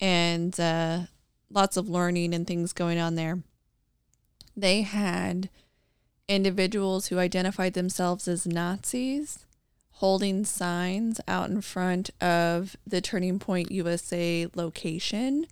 [0.00, 1.00] and uh,
[1.50, 3.40] lots of learning and things going on there.
[4.58, 5.50] They had
[6.26, 9.46] individuals who identified themselves as Nazis
[9.92, 15.46] holding signs out in front of the Turning Point USA location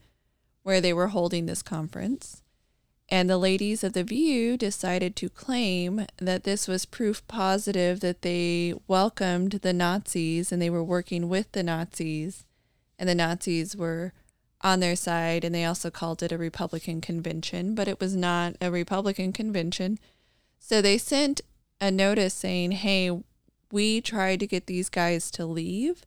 [0.65, 2.43] where they were holding this conference.
[3.09, 8.23] And the ladies of The View decided to claim that this was proof positive that
[8.23, 12.45] they welcomed the Nazis and they were working with the Nazis,
[12.99, 14.13] and the Nazis were
[14.63, 15.45] on their side.
[15.45, 19.99] And they also called it a Republican convention, but it was not a Republican convention.
[20.59, 21.41] So they sent
[21.81, 23.23] a notice saying, hey,
[23.71, 26.05] we tried to get these guys to leave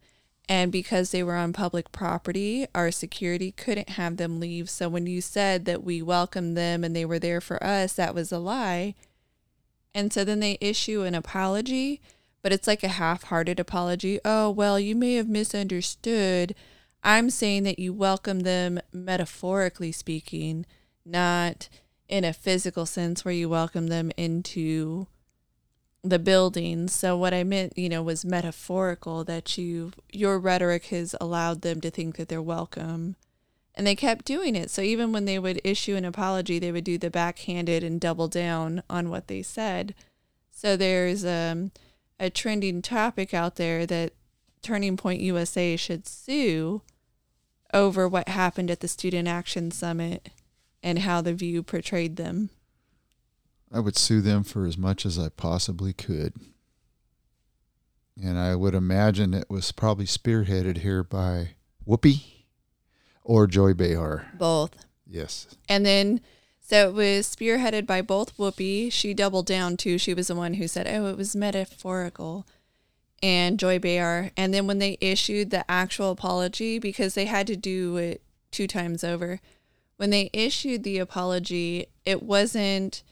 [0.49, 4.67] and because they were on public property, our security couldn't have them leave.
[4.67, 8.15] So when you said that we welcomed them and they were there for us, that
[8.15, 8.95] was a lie.
[9.93, 12.01] And so then they issue an apology,
[12.41, 14.19] but it's like a half hearted apology.
[14.25, 16.55] Oh, well, you may have misunderstood.
[17.03, 20.65] I'm saying that you welcome them metaphorically speaking,
[21.05, 21.69] not
[22.07, 25.07] in a physical sense where you welcome them into
[26.03, 26.87] the building.
[26.87, 31.81] So what I meant, you know, was metaphorical that you your rhetoric has allowed them
[31.81, 33.15] to think that they're welcome.
[33.75, 34.69] And they kept doing it.
[34.69, 38.27] So even when they would issue an apology, they would do the backhanded and double
[38.27, 39.95] down on what they said.
[40.51, 41.71] So there's um,
[42.19, 44.13] a trending topic out there that
[44.61, 46.81] Turning Point USA should sue
[47.73, 50.29] over what happened at the Student Action Summit
[50.81, 52.49] and how the View portrayed them.
[53.71, 56.33] I would sue them for as much as I possibly could.
[58.21, 61.51] And I would imagine it was probably spearheaded here by
[61.87, 62.23] Whoopi
[63.23, 64.31] or Joy Behar.
[64.37, 64.85] Both.
[65.07, 65.55] Yes.
[65.69, 66.19] And then,
[66.59, 68.91] so it was spearheaded by both Whoopi.
[68.91, 69.97] She doubled down too.
[69.97, 72.45] She was the one who said, oh, it was metaphorical.
[73.21, 74.31] And Joy Behar.
[74.37, 78.67] And then when they issued the actual apology, because they had to do it two
[78.67, 79.39] times over,
[79.97, 83.03] when they issued the apology, it wasn't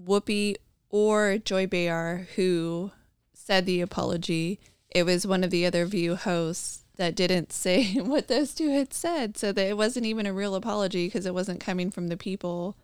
[0.00, 0.56] Whoopi
[0.88, 2.92] or Joy Behar who
[3.32, 4.60] said the apology.
[4.90, 8.94] It was one of the other View hosts that didn't say what those two had
[8.94, 9.36] said.
[9.36, 12.76] So that it wasn't even a real apology because it wasn't coming from the people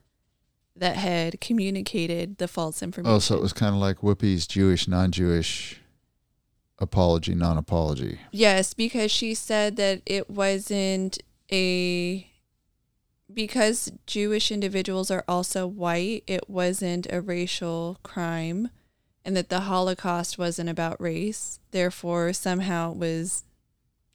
[0.75, 3.15] that had communicated the false information.
[3.15, 5.81] Oh, so it was kind of like Whoopi's Jewish, non Jewish
[6.79, 8.19] apology, non apology.
[8.33, 11.19] Yes, because she said that it wasn't
[11.51, 12.31] a
[13.33, 18.71] because Jewish individuals are also white, it wasn't a racial crime
[19.27, 21.59] and that the Holocaust wasn't about race.
[21.73, 23.43] Therefore, somehow it was,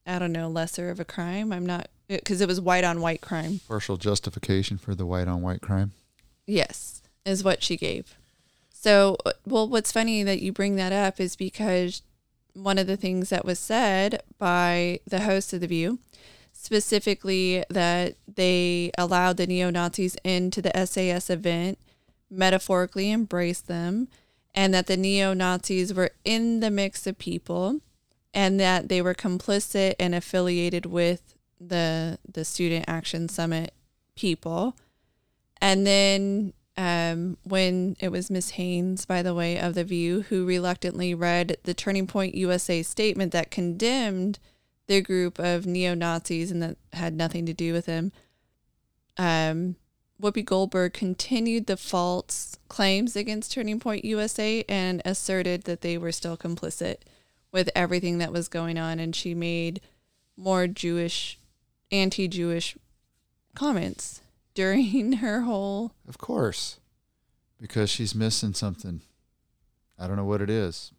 [0.07, 1.51] I don't know, lesser of a crime.
[1.51, 3.59] I'm not, because it was white on white crime.
[3.67, 5.91] Partial justification for the white on white crime?
[6.47, 8.17] Yes, is what she gave.
[8.71, 12.01] So, uh, well, what's funny that you bring that up is because
[12.53, 15.99] one of the things that was said by the host of The View
[16.53, 21.79] specifically that they allowed the neo Nazis into the SAS event
[22.29, 24.07] metaphorically embraced them,
[24.53, 27.81] and that the neo Nazis were in the mix of people,
[28.33, 33.73] and that they were complicit and affiliated with the the Student Action Summit
[34.15, 34.75] people.
[35.59, 40.47] And then um, when it was Miss Haines, by the way, of The View, who
[40.47, 44.39] reluctantly read the Turning Point USA statement that condemned
[44.87, 48.11] the group of neo Nazis and that had nothing to do with him.
[49.15, 49.75] Um,
[50.19, 56.11] Whoopi Goldberg continued the false claims against Turning Point USA and asserted that they were
[56.11, 56.95] still complicit
[57.51, 58.97] with everything that was going on.
[58.97, 59.81] And she made
[60.35, 61.37] more Jewish,
[61.91, 62.75] anti Jewish
[63.53, 64.20] comments
[64.53, 65.93] during her whole.
[66.07, 66.79] Of course,
[67.59, 69.01] because she's missing something.
[69.97, 70.91] I don't know what it is.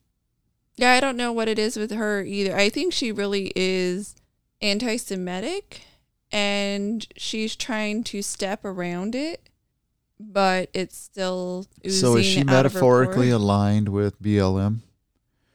[0.76, 2.56] Yeah, I don't know what it is with her either.
[2.56, 4.14] I think she really is
[4.60, 5.82] anti Semitic
[6.30, 9.50] and she's trying to step around it,
[10.18, 14.78] but it's still So is she metaphorically aligned with BLM?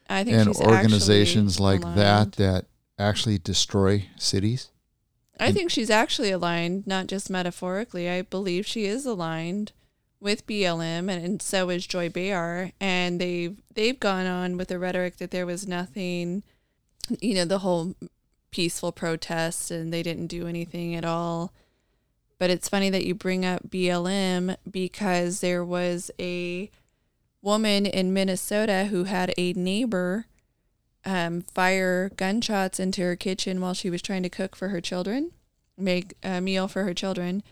[0.10, 1.98] I think and she's organizations like aligned.
[2.00, 2.66] that that
[3.00, 4.70] actually destroy cities?
[5.40, 8.10] I think she's actually aligned, not just metaphorically.
[8.10, 9.72] I believe she is aligned
[10.20, 12.72] with BLM, and, and so is Joy Behar.
[12.80, 16.44] And they've they've gone on with the rhetoric that there was nothing,
[17.22, 17.96] you know, the whole
[18.52, 21.54] peaceful protest, and they didn't do anything at all.
[22.40, 26.70] But it's funny that you bring up BLM because there was a
[27.42, 30.26] woman in Minnesota who had a neighbor
[31.08, 35.32] um, fire gunshots into her kitchen while she was trying to cook for her children,
[35.78, 37.43] make a meal for her children.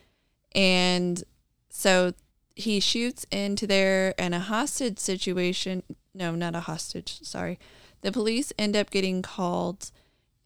[0.53, 1.23] And
[1.69, 2.13] so
[2.53, 5.83] he shoots into there and a hostage situation.
[6.13, 7.19] No, not a hostage.
[7.23, 7.57] Sorry.
[8.01, 9.89] The police end up getting called.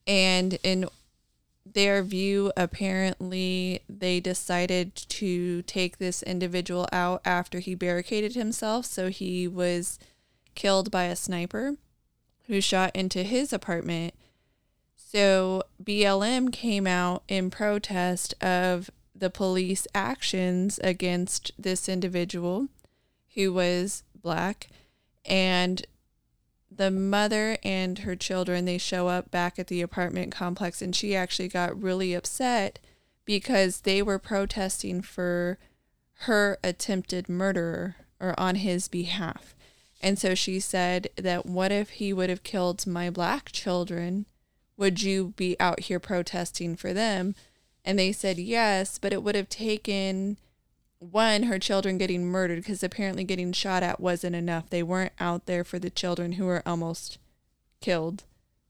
[0.06, 0.88] And in
[1.66, 8.86] their view, apparently, they decided to take this individual out after he barricaded himself.
[8.86, 9.98] So he was
[10.54, 11.76] killed by a sniper
[12.50, 14.14] who shot into his apartment.
[14.96, 22.68] So BLM came out in protest of the police actions against this individual
[23.36, 24.68] who was black
[25.26, 25.86] and
[26.72, 31.16] the mother and her children they show up back at the apartment complex and she
[31.16, 32.80] actually got really upset
[33.26, 35.60] because they were protesting for
[36.22, 39.54] her attempted murderer or on his behalf
[40.02, 44.26] and so she said that what if he would have killed my black children?
[44.78, 47.36] Would you be out here protesting for them?
[47.84, 50.38] And they said yes, but it would have taken
[51.00, 54.70] one, her children getting murdered because apparently getting shot at wasn't enough.
[54.70, 57.18] They weren't out there for the children who were almost
[57.82, 58.24] killed,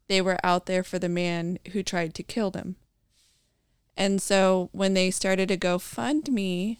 [0.07, 2.75] they were out there for the man who tried to kill them.
[3.95, 6.77] And so when they started a GoFundMe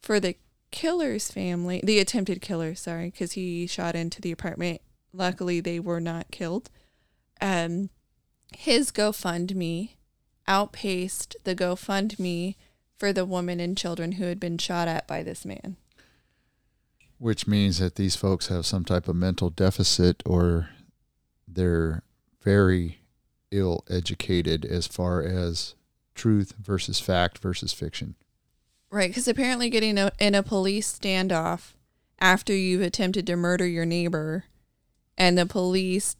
[0.00, 0.36] for the
[0.72, 4.80] killer's family, the attempted killer, sorry, because he shot into the apartment.
[5.12, 6.70] Luckily, they were not killed.
[7.40, 7.90] Um,
[8.56, 9.90] his GoFundMe
[10.48, 12.56] outpaced the GoFundMe
[12.98, 15.76] for the woman and children who had been shot at by this man.
[17.18, 20.70] Which means that these folks have some type of mental deficit or
[21.46, 22.02] they're
[22.42, 22.98] very
[23.50, 25.74] ill educated as far as
[26.14, 28.16] truth versus fact versus fiction.
[28.92, 31.72] Right, because apparently getting a, in a police standoff
[32.20, 34.44] after you've attempted to murder your neighbor
[35.16, 36.14] and the police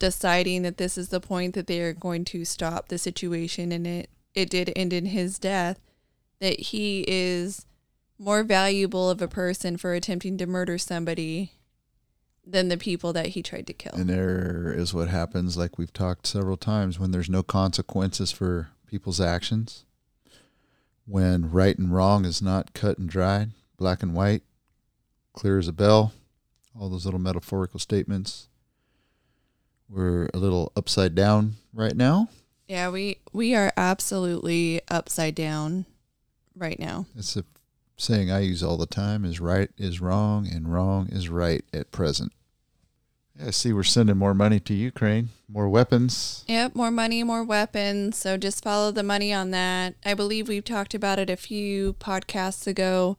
[0.00, 3.86] deciding that this is the point that they are going to stop the situation and
[3.86, 5.78] it, it did end in his death,
[6.40, 7.66] that he is
[8.18, 11.52] more valuable of a person for attempting to murder somebody
[12.44, 13.92] than the people that he tried to kill.
[13.94, 18.70] And there is what happens, like we've talked several times, when there's no consequences for
[18.88, 19.84] people's actions
[21.06, 24.42] when right and wrong is not cut and dried, black and white,
[25.32, 26.12] clear as a bell,
[26.78, 28.48] all those little metaphorical statements.
[29.88, 32.28] We're a little upside down right now.
[32.66, 35.84] Yeah, we we are absolutely upside down
[36.56, 37.06] right now.
[37.16, 37.44] It's a
[37.96, 41.92] saying I use all the time is right is wrong and wrong is right at
[41.92, 42.32] present.
[43.38, 46.44] Yeah, I see we're sending more money to Ukraine, more weapons.
[46.48, 48.16] Yep, more money, more weapons.
[48.16, 49.94] So just follow the money on that.
[50.04, 53.16] I believe we've talked about it a few podcasts ago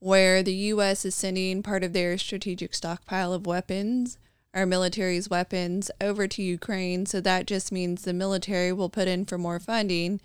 [0.00, 1.04] where the U.S.
[1.04, 4.18] is sending part of their strategic stockpile of weapons,
[4.52, 7.06] our military's weapons, over to Ukraine.
[7.06, 10.20] So that just means the military will put in for more funding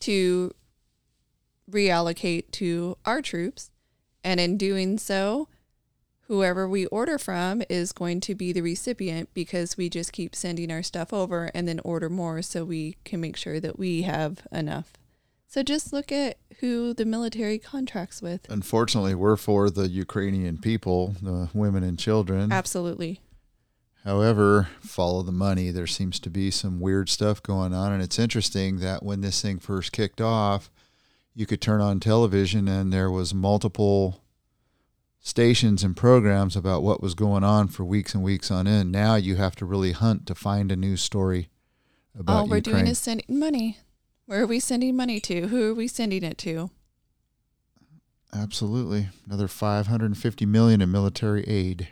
[0.00, 0.52] to
[1.70, 3.70] reallocate to our troops.
[4.24, 5.48] And in doing so,
[6.32, 10.72] whoever we order from is going to be the recipient because we just keep sending
[10.72, 14.46] our stuff over and then order more so we can make sure that we have
[14.50, 14.94] enough
[15.46, 18.48] So just look at who the military contracts with.
[18.48, 22.50] Unfortunately, we're for the Ukrainian people, the women and children.
[22.50, 23.20] Absolutely.
[24.02, 25.70] However, follow the money.
[25.70, 27.92] There seems to be some weird stuff going on.
[27.92, 30.70] And it's interesting that when this thing first kicked off,
[31.34, 34.21] you could turn on television and there was multiple
[35.22, 38.90] stations and programs about what was going on for weeks and weeks on end.
[38.92, 41.48] Now you have to really hunt to find a news story
[42.18, 42.74] about All we're Ukraine.
[42.76, 43.78] doing is sending money.
[44.26, 45.46] Where are we sending money to?
[45.46, 46.70] Who are we sending it to?
[48.34, 49.08] Absolutely.
[49.26, 51.88] Another 550 million in military aid.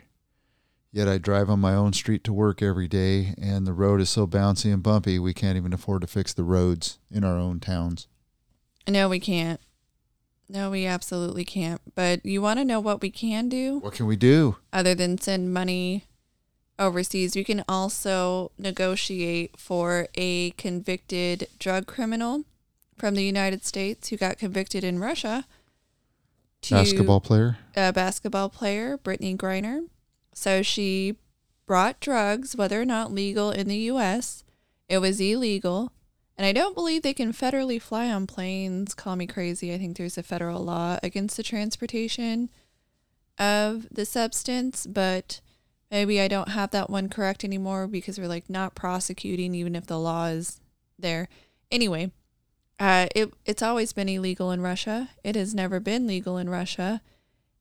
[0.91, 4.09] Yet I drive on my own street to work every day and the road is
[4.09, 7.61] so bouncy and bumpy we can't even afford to fix the roads in our own
[7.61, 8.07] towns.
[8.89, 9.61] No, we can't.
[10.51, 11.79] No, we absolutely can't.
[11.95, 14.57] But you want to know what we can do What can we do?
[14.73, 16.05] other than send money
[16.77, 17.35] overseas?
[17.35, 22.43] We can also negotiate for a convicted drug criminal
[22.97, 25.45] from the United States who got convicted in Russia.
[26.69, 27.57] Basketball player?
[27.75, 29.87] a basketball player, Brittney Griner.
[30.33, 31.15] So she
[31.65, 34.43] brought drugs, whether or not legal in the U.S.
[34.89, 35.91] It was illegal.
[36.37, 38.93] And I don't believe they can federally fly on planes.
[38.93, 39.73] Call me crazy.
[39.73, 42.49] I think there's a federal law against the transportation
[43.37, 45.41] of the substance, but
[45.89, 49.85] maybe I don't have that one correct anymore because we're like not prosecuting even if
[49.85, 50.61] the law is
[50.97, 51.27] there.
[51.69, 52.11] Anyway,
[52.79, 55.09] uh, it it's always been illegal in Russia.
[55.23, 57.01] It has never been legal in Russia,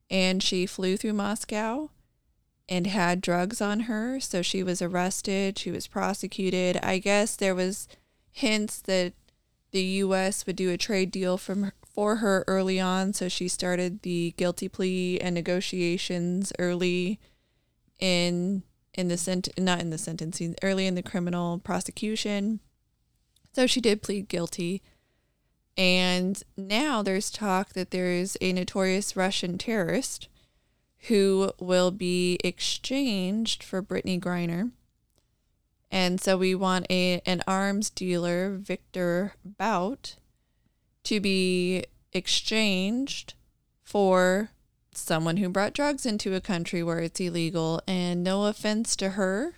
[0.08, 1.90] and she flew through Moscow
[2.68, 4.20] and had drugs on her.
[4.20, 5.58] So she was arrested.
[5.58, 6.78] She was prosecuted.
[6.82, 7.88] I guess there was
[8.32, 9.14] hints that
[9.70, 10.46] the U.S.
[10.46, 13.12] would do a trade deal from for her early on.
[13.12, 17.18] So she started the guilty plea and negotiations early
[17.98, 18.62] in
[18.94, 22.60] in the sent not in the sentencing early in the criminal prosecution.
[23.52, 24.82] So she did plead guilty.
[25.76, 30.28] And now there's talk that there's a notorious Russian terrorist
[31.08, 34.72] who will be exchanged for Brittney Griner.
[35.90, 40.16] And so we want a an arms dealer, Victor Bout,
[41.04, 43.34] to be exchanged
[43.82, 44.50] for
[44.94, 47.82] someone who brought drugs into a country where it's illegal.
[47.86, 49.54] And no offense to her.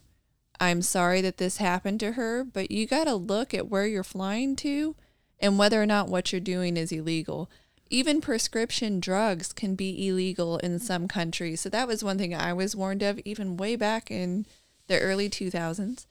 [0.58, 4.04] I'm sorry that this happened to her, but you got to look at where you're
[4.04, 4.94] flying to
[5.40, 7.50] and whether or not what you're doing is illegal.
[7.90, 11.60] Even prescription drugs can be illegal in some countries.
[11.60, 14.46] So that was one thing I was warned of even way back in
[14.86, 16.06] the early 2000s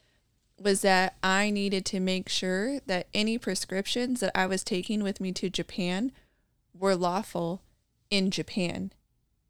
[0.61, 5.19] was that I needed to make sure that any prescriptions that I was taking with
[5.19, 6.11] me to Japan
[6.77, 7.61] were lawful
[8.09, 8.91] in Japan.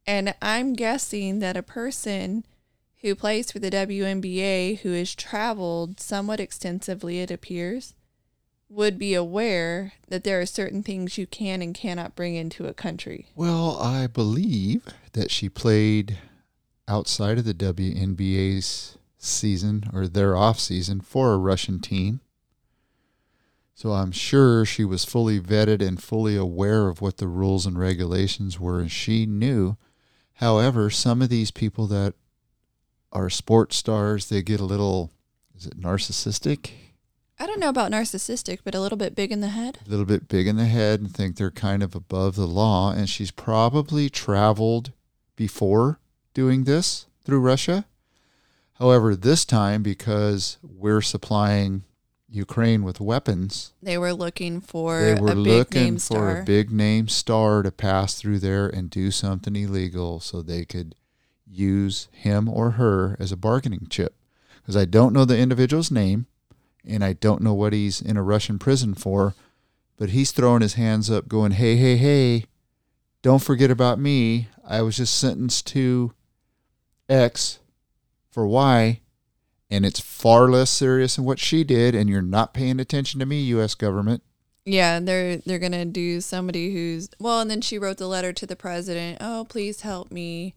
[0.08, 2.46] And I'm guessing that a person
[3.02, 7.94] who plays for the WNBA who has traveled somewhat extensively, it appears,
[8.70, 12.74] would be aware that there are certain things you can and cannot bring into a
[12.74, 13.28] country.
[13.36, 16.18] Well, I believe that she played
[16.88, 22.22] outside of the WNBA's season or their off season for a Russian team.
[23.74, 27.80] So I'm sure she was fully vetted and fully aware of what the rules and
[27.80, 29.78] regulations were, and she knew.
[30.36, 32.14] However, some of these people that
[33.12, 35.12] are sports stars, they get a little,
[35.56, 36.72] is it narcissistic?
[37.40, 39.80] I don't know about narcissistic, but a little bit big in the head.
[39.86, 42.92] a little bit big in the head and think they're kind of above the law.
[42.92, 44.92] And she's probably traveled
[45.36, 46.00] before
[46.36, 47.86] doing this through Russia.
[48.82, 51.84] However, this time, because we're supplying
[52.28, 56.42] Ukraine with weapons, They were looking for they were a big looking name for star.
[56.42, 60.96] a big name star to pass through there and do something illegal so they could
[61.46, 64.16] use him or her as a bargaining chip.
[64.56, 66.26] Because I don't know the individual's name
[66.84, 69.36] and I don't know what he's in a Russian prison for,
[69.96, 72.46] but he's throwing his hands up, going, hey, hey, hey,
[73.22, 74.48] don't forget about me.
[74.68, 76.14] I was just sentenced to
[77.08, 77.60] X
[78.32, 79.02] for why,
[79.70, 83.26] and it's far less serious than what she did, and you're not paying attention to
[83.26, 83.76] me, U.S.
[83.76, 84.24] government.
[84.66, 88.46] Yeah, they're they're gonna do somebody who's well, and then she wrote the letter to
[88.46, 89.18] the president.
[89.20, 90.56] Oh, please help me.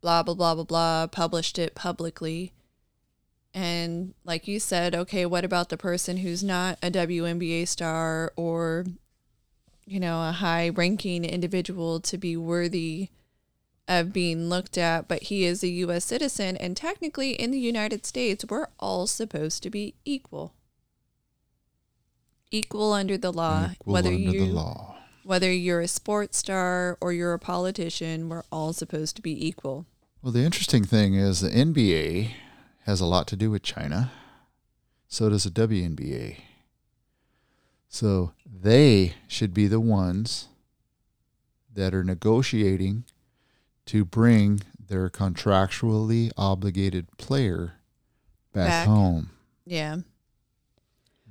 [0.00, 1.06] Blah blah blah blah blah.
[1.06, 2.52] Published it publicly,
[3.56, 8.84] and like you said, okay, what about the person who's not a WNBA star or,
[9.86, 13.08] you know, a high-ranking individual to be worthy
[13.88, 16.04] of being looked at, but he is a U.S.
[16.04, 20.54] citizen, and technically in the United States, we're all supposed to be equal.
[22.50, 24.96] Equal under the law, Equal whether under you the law.
[25.24, 29.86] whether you're a sports star or you're a politician, we're all supposed to be equal.
[30.22, 32.30] Well, the interesting thing is the NBA
[32.84, 34.10] has a lot to do with China.
[35.08, 36.38] So does the WNBA.
[37.88, 40.48] So they should be the ones
[41.72, 43.04] that are negotiating
[43.86, 47.74] to bring their contractually obligated player
[48.52, 48.86] back, Back.
[48.86, 49.30] home,
[49.64, 49.98] Yeah.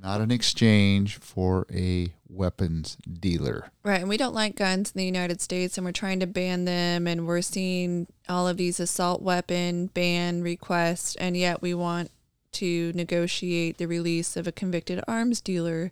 [0.01, 3.69] not an exchange for a weapons dealer.
[3.83, 4.01] Right.
[4.01, 7.07] And we don't like guns in the United States and we're trying to ban them
[7.07, 12.11] and we're seeing all of these assault weapon ban requests and yet we want
[12.53, 15.91] to negotiate the release of a convicted arms dealer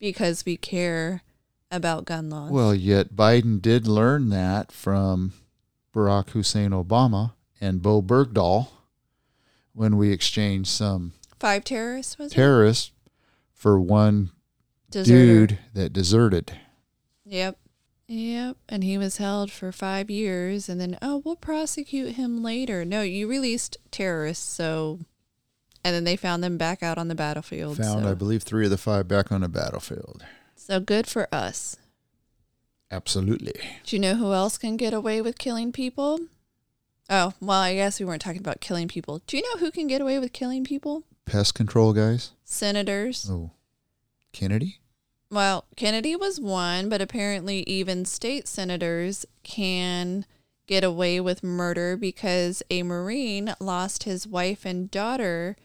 [0.00, 1.22] because we care
[1.70, 2.50] about gun laws.
[2.50, 5.32] Well, yet Biden did learn that from
[5.94, 8.68] Barack Hussein Obama and Bowe Bergdahl
[9.72, 12.34] when we exchanged some Five terrorists was it?
[12.34, 12.92] terrorists
[13.52, 14.30] for one
[14.90, 15.46] Deserter.
[15.46, 16.58] dude that deserted.
[17.24, 17.58] Yep.
[18.06, 18.56] Yep.
[18.68, 22.84] And he was held for five years and then, oh, we'll prosecute him later.
[22.84, 25.00] No, you released terrorists, so
[25.86, 27.76] and then they found them back out on the battlefield.
[27.76, 28.10] Found, so.
[28.10, 30.24] I believe, three of the five back on the battlefield.
[30.56, 31.76] so good for us.
[32.94, 33.54] Absolutely.
[33.84, 36.20] Do you know who else can get away with killing people?
[37.10, 39.20] Oh, well, I guess we weren't talking about killing people.
[39.26, 41.02] Do you know who can get away with killing people?
[41.26, 42.30] Pest control guys.
[42.44, 43.28] Senators.
[43.28, 43.50] Oh,
[44.32, 44.78] Kennedy.
[45.30, 50.24] Well, Kennedy was one, but apparently even state senators can
[50.66, 55.56] get away with murder because a Marine lost his wife and daughter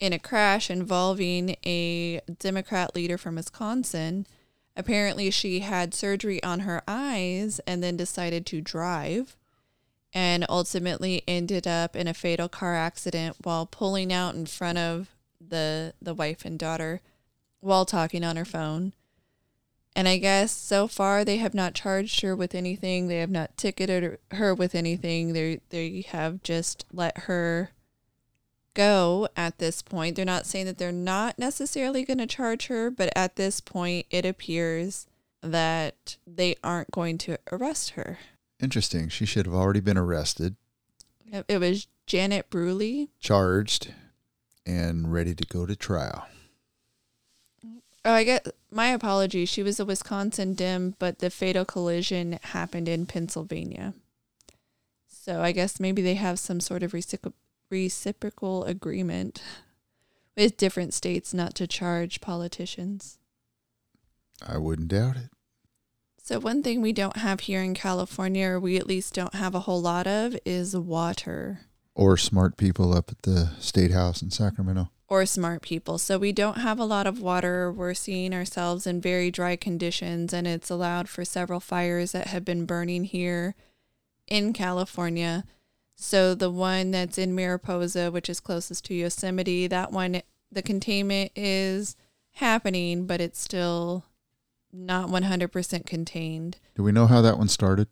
[0.00, 4.26] in a crash involving a Democrat leader from Wisconsin.
[4.76, 9.36] Apparently, she had surgery on her eyes and then decided to drive
[10.14, 15.08] and ultimately ended up in a fatal car accident while pulling out in front of
[15.40, 17.00] the the wife and daughter
[17.60, 18.92] while talking on her phone.
[19.94, 23.08] And I guess so far they have not charged her with anything.
[23.08, 25.32] They have not ticketed her with anything.
[25.32, 27.70] They they have just let her
[28.74, 30.16] go at this point.
[30.16, 34.06] They're not saying that they're not necessarily going to charge her, but at this point
[34.10, 35.06] it appears
[35.42, 38.18] that they aren't going to arrest her.
[38.60, 39.08] Interesting.
[39.08, 40.56] She should have already been arrested,
[41.48, 43.10] It was Janet Bewley.
[43.20, 43.92] charged,
[44.64, 46.26] and ready to go to trial.
[48.04, 49.48] Oh, I get my apologies.
[49.48, 53.94] She was a Wisconsin dim, but the fatal collision happened in Pennsylvania.
[55.08, 57.36] So I guess maybe they have some sort of reciprocal
[57.72, 59.42] reciprocal agreement
[60.36, 63.18] with different states not to charge politicians.
[64.46, 65.30] I wouldn't doubt it.
[66.22, 69.54] So one thing we don't have here in California, or we at least don't have
[69.54, 71.62] a whole lot of, is water.
[71.94, 74.90] Or smart people up at the state house in Sacramento.
[75.08, 75.98] or smart people.
[75.98, 77.70] So we don't have a lot of water.
[77.70, 82.46] We're seeing ourselves in very dry conditions, and it's allowed for several fires that have
[82.46, 83.54] been burning here
[84.26, 85.44] in California.
[86.02, 91.30] So the one that's in Mariposa, which is closest to Yosemite, that one, the containment
[91.36, 91.94] is
[92.32, 94.04] happening, but it's still
[94.72, 96.58] not 100% contained.
[96.74, 97.86] Do we know how that one started?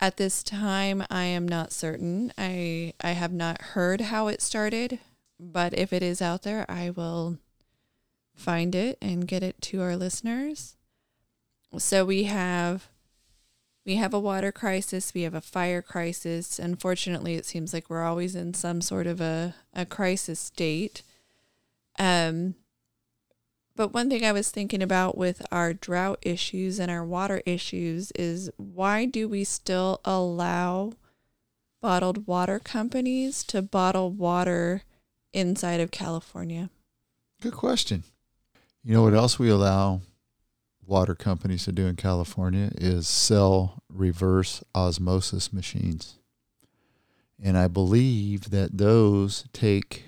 [0.00, 2.32] At this time, I am not certain.
[2.36, 4.98] I I have not heard how it started,
[5.38, 7.38] but if it is out there, I will
[8.34, 10.76] find it and get it to our listeners.
[11.78, 12.88] So we have
[13.86, 16.58] we have a water crisis, we have a fire crisis.
[16.58, 21.02] Unfortunately, it seems like we're always in some sort of a, a crisis state.
[21.98, 22.56] Um
[23.76, 28.10] but one thing I was thinking about with our drought issues and our water issues
[28.12, 30.94] is why do we still allow
[31.82, 34.82] bottled water companies to bottle water
[35.34, 36.70] inside of California?
[37.42, 38.04] Good question.
[38.82, 40.00] You know what else we allow
[40.86, 46.18] water companies to do in California is sell reverse osmosis machines.
[47.42, 50.04] And I believe that those take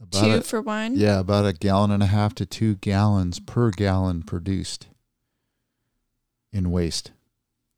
[0.00, 0.96] about Two a, for one?
[0.96, 4.86] yeah, about a gallon and a half to 2 gallons per gallon produced
[6.52, 7.10] in waste.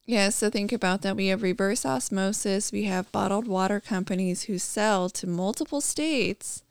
[0.07, 1.17] Yeah, so think about that.
[1.17, 2.73] We have reverse osmosis.
[2.73, 6.62] We have bottled water companies who sell to multiple states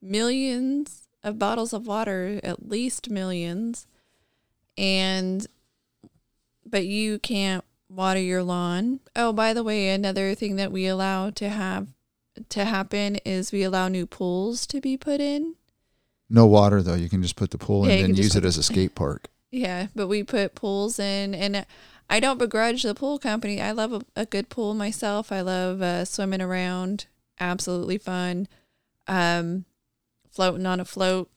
[0.00, 3.86] millions of bottles of water, at least millions.
[4.76, 5.46] And,
[6.66, 9.00] but you can't water your lawn.
[9.14, 11.88] Oh, by the way, another thing that we allow to have
[12.48, 15.54] to happen is we allow new pools to be put in.
[16.28, 16.94] No water though.
[16.94, 18.94] You can just put the pool Yeah, and then can use it as a skate
[18.94, 19.28] park.
[19.50, 21.64] Yeah, but we put pools in, and
[22.10, 23.60] I don't begrudge the pool company.
[23.62, 25.30] I love a, a good pool myself.
[25.30, 27.06] I love uh, swimming around,
[27.38, 28.48] absolutely fun,
[29.06, 29.64] um,
[30.28, 31.30] floating on a float.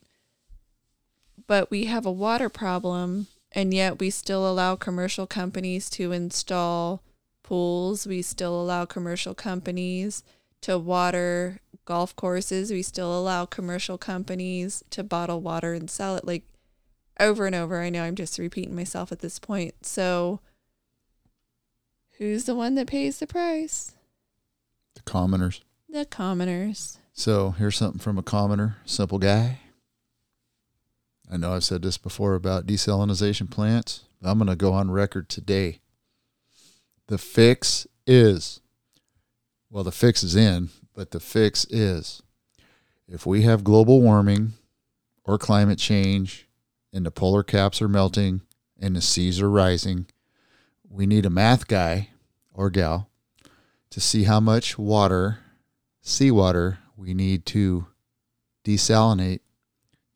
[1.48, 7.02] But we have a water problem, and yet we still allow commercial companies to install
[7.44, 8.06] pools.
[8.06, 10.24] We still allow commercial companies
[10.61, 12.72] to water golf courses.
[12.72, 16.26] We still allow commercial companies to bottle water and sell it.
[16.26, 16.44] Like,
[17.19, 17.82] over and over.
[17.82, 19.86] I know I'm just repeating myself at this point.
[19.86, 20.41] So,
[22.18, 23.94] who's the one that pays the price?
[24.95, 25.61] The commoners.
[25.90, 26.98] The commoners.
[27.14, 29.60] So here's something from a commoner, simple guy.
[31.30, 34.06] I know I've said this before about desalinization plants.
[34.24, 35.80] I'm going to go on record today.
[37.08, 38.62] The fix is,
[39.70, 42.22] well, the fix is in, but the fix is
[43.08, 44.54] if we have global warming
[45.24, 46.48] or climate change
[46.94, 48.41] and the polar caps are melting
[48.80, 50.08] and the seas are rising,
[50.90, 52.10] we need a math guy
[52.54, 53.10] or gal
[53.90, 55.40] to see how much water,
[56.02, 57.88] seawater, we need to
[58.66, 59.40] desalinate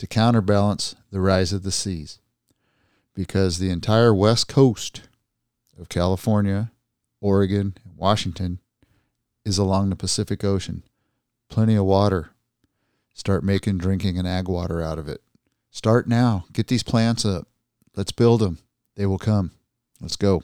[0.01, 2.17] to counterbalance the rise of the seas.
[3.13, 5.03] Because the entire west coast
[5.79, 6.71] of California,
[7.21, 8.57] Oregon, and Washington
[9.45, 10.81] is along the Pacific Ocean.
[11.49, 12.31] Plenty of water.
[13.13, 15.21] Start making drinking and ag water out of it.
[15.69, 16.45] Start now.
[16.51, 17.47] Get these plants up.
[17.95, 18.57] Let's build them.
[18.95, 19.51] They will come.
[20.01, 20.41] Let's go.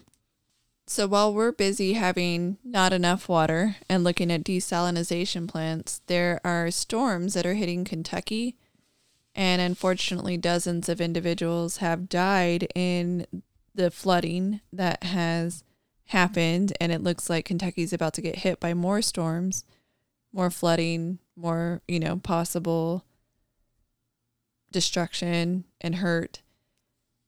[0.86, 6.70] So while we're busy having not enough water and looking at desalination plants, there are
[6.70, 8.56] storms that are hitting Kentucky.
[9.38, 13.28] And unfortunately, dozens of individuals have died in
[13.76, 15.64] the flooding that has
[16.06, 16.74] happened.
[16.82, 19.64] And it looks like Kentucky's about to get hit by more storms,
[20.34, 23.06] more flooding, more, you know, possible
[24.72, 26.42] destruction and hurt.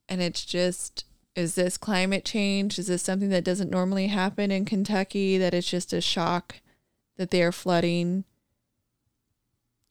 [0.09, 1.05] And it's just
[1.35, 2.79] is this climate change?
[2.79, 5.37] Is this something that doesn't normally happen in Kentucky?
[5.37, 6.59] That it's just a shock
[7.17, 8.25] that they are flooding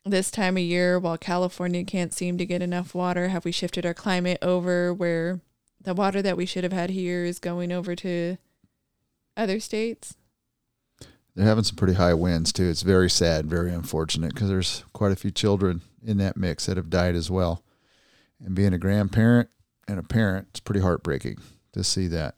[0.05, 3.29] this time of year while California can't seem to get enough water?
[3.29, 5.41] Have we shifted our climate over where
[5.81, 8.37] the water that we should have had here is going over to
[9.37, 10.17] other states?
[11.35, 12.69] They're having some pretty high winds too.
[12.69, 16.77] It's very sad, very unfortunate because there's quite a few children in that mix that
[16.77, 17.63] have died as well.
[18.45, 19.51] And being a grandparent,
[19.89, 21.39] and a parent, it's pretty heartbreaking
[21.73, 22.37] to see that.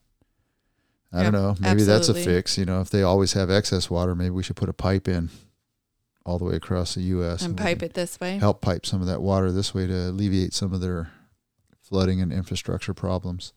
[1.12, 1.54] I yep, don't know.
[1.58, 1.84] Maybe absolutely.
[1.84, 2.56] that's a fix.
[2.56, 5.28] You know, if they always have excess water, maybe we should put a pipe in
[6.30, 7.42] all the way across the U.S.
[7.42, 8.38] and, and pipe it this way.
[8.38, 11.10] Help pipe some of that water this way to alleviate some of their
[11.82, 13.52] flooding and infrastructure problems.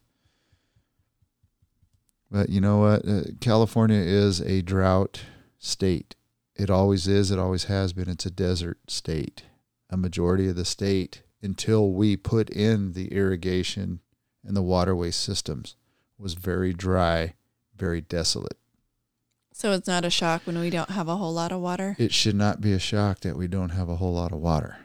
[2.32, 3.08] But you know what?
[3.08, 5.22] Uh, California is a drought
[5.60, 6.16] state.
[6.56, 7.30] It always is.
[7.30, 8.10] It always has been.
[8.10, 9.44] It's a desert state.
[9.92, 14.00] A majority of the state until we put in the irrigation
[14.44, 15.76] and the waterway systems
[16.18, 17.36] was very dry,
[17.76, 18.58] very desolate.
[19.56, 21.96] So it's not a shock when we don't have a whole lot of water?
[22.00, 24.78] It should not be a shock that we don't have a whole lot of water.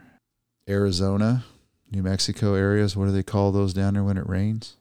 [0.69, 1.45] Arizona,
[1.91, 4.77] New Mexico areas, what do they call those down there when it rains?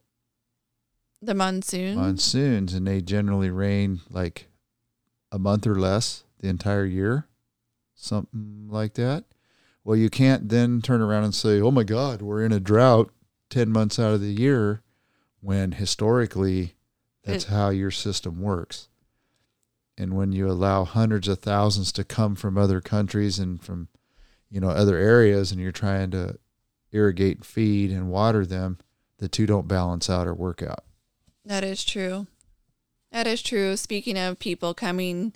[1.21, 1.95] The monsoons.
[1.95, 4.47] Monsoons, and they generally rain like
[5.31, 7.25] a month or less the entire year,
[7.95, 9.23] something like that.
[9.85, 13.09] Well, you can't then turn around and say, oh my God, we're in a drought
[13.51, 14.81] 10 months out of the year
[15.39, 16.75] when historically
[17.23, 18.89] that's it, how your system works.
[19.97, 23.87] And when you allow hundreds of thousands to come from other countries and from,
[24.49, 26.37] you know, other areas and you're trying to
[26.91, 28.77] irrigate, feed, and water them,
[29.17, 30.83] the two don't balance out or work out.
[31.43, 32.27] That is true.
[33.11, 33.75] That is true.
[33.77, 35.33] Speaking of people coming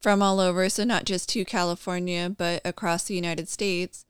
[0.00, 4.04] from all over, so not just to California, but across the United States.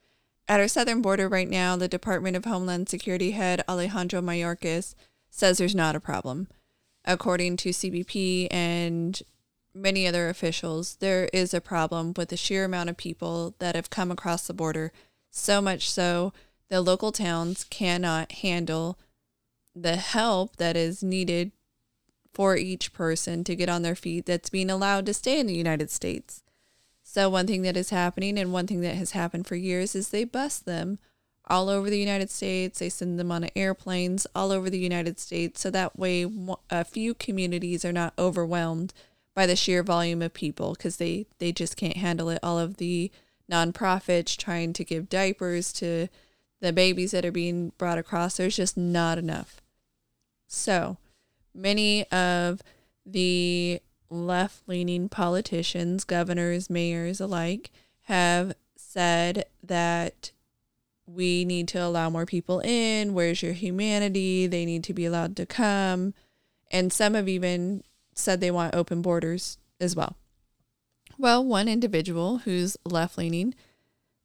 [0.49, 4.95] At our southern border right now, the Department of Homeland Security head Alejandro Mayorkas
[5.31, 6.49] says there's not a problem.
[7.05, 9.23] According to CBP and
[9.77, 13.91] many other officials, there is a problem with the sheer amount of people that have
[13.91, 14.93] come across the border,
[15.31, 16.33] so much so
[16.69, 18.99] the local towns cannot handle
[19.75, 21.53] the help that is needed
[22.33, 25.55] for each person to get on their feet that's being allowed to stay in the
[25.55, 26.43] United States.
[27.03, 30.09] So, one thing that is happening and one thing that has happened for years is
[30.09, 30.99] they bus them
[31.49, 32.79] all over the United States.
[32.79, 35.61] They send them on airplanes all over the United States.
[35.61, 36.27] So that way,
[36.69, 38.93] a few communities are not overwhelmed
[39.37, 42.41] by the sheer volume of people because they, they just can't handle it.
[42.43, 43.13] All of the
[43.53, 46.09] nonprofits trying to give diapers to
[46.61, 49.61] the babies that are being brought across, there's just not enough.
[50.49, 50.97] So,
[51.55, 52.63] many of
[53.05, 57.71] the left leaning politicians, governors, mayors alike,
[58.05, 60.33] have said that
[61.07, 63.13] we need to allow more people in.
[63.13, 64.47] Where's your humanity?
[64.47, 66.15] They need to be allowed to come.
[66.71, 67.85] And some have even
[68.17, 70.17] said they want open borders as well.
[71.19, 73.55] Well, one individual who's left leaning,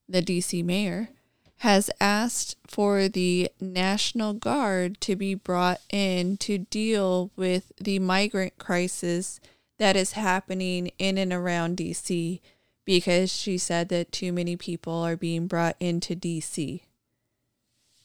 [0.10, 1.10] the DC mayor,
[1.58, 8.58] has asked for the National Guard to be brought in to deal with the migrant
[8.58, 9.40] crisis
[9.78, 12.40] that is happening in and around DC
[12.84, 16.82] because she said that too many people are being brought into DC.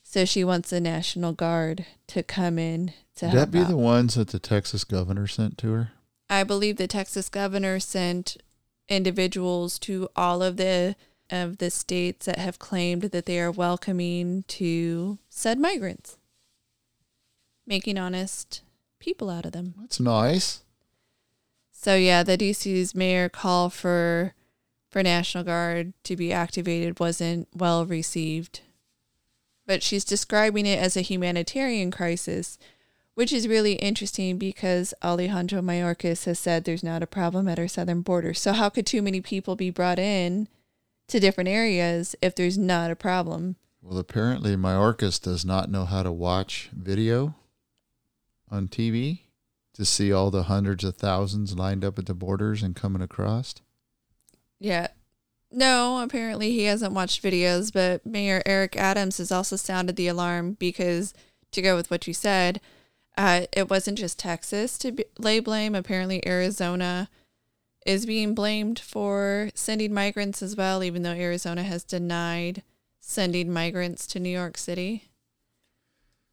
[0.03, 3.68] So she wants the National Guard to come in to Would that be out.
[3.68, 5.90] the ones that the Texas governor sent to her?
[6.28, 8.36] I believe the Texas governor sent
[8.88, 10.97] individuals to all of the
[11.28, 16.16] of the states that have claimed that they are welcoming to said migrants,
[17.66, 18.62] making honest
[19.01, 19.74] people out of them.
[19.80, 20.62] That's nice.
[21.72, 24.34] So yeah, the DC's mayor call for
[24.88, 28.60] for National Guard to be activated wasn't well received.
[29.66, 32.56] But she's describing it as a humanitarian crisis,
[33.16, 37.66] which is really interesting because Alejandro Mayorkas has said there's not a problem at our
[37.66, 38.34] southern border.
[38.34, 40.48] So how could too many people be brought in
[41.09, 43.56] to different areas if there's not a problem?
[43.80, 47.34] Well, apparently Mayorkas does not know how to watch video
[48.51, 49.20] on TV
[49.72, 53.55] to see all the hundreds of thousands lined up at the borders and coming across.
[54.60, 54.88] Yeah.
[55.51, 60.59] No, apparently he hasn't watched videos, but Mayor Eric Adams has also sounded the alarm
[60.59, 61.14] because,
[61.52, 62.60] to go with what you said,
[63.16, 65.74] uh, it wasn't just Texas to be, lay blame.
[65.74, 67.09] Apparently, Arizona
[67.84, 72.62] is being blamed for sending migrants as well, even though Arizona has denied
[73.01, 75.05] sending migrants to New York City.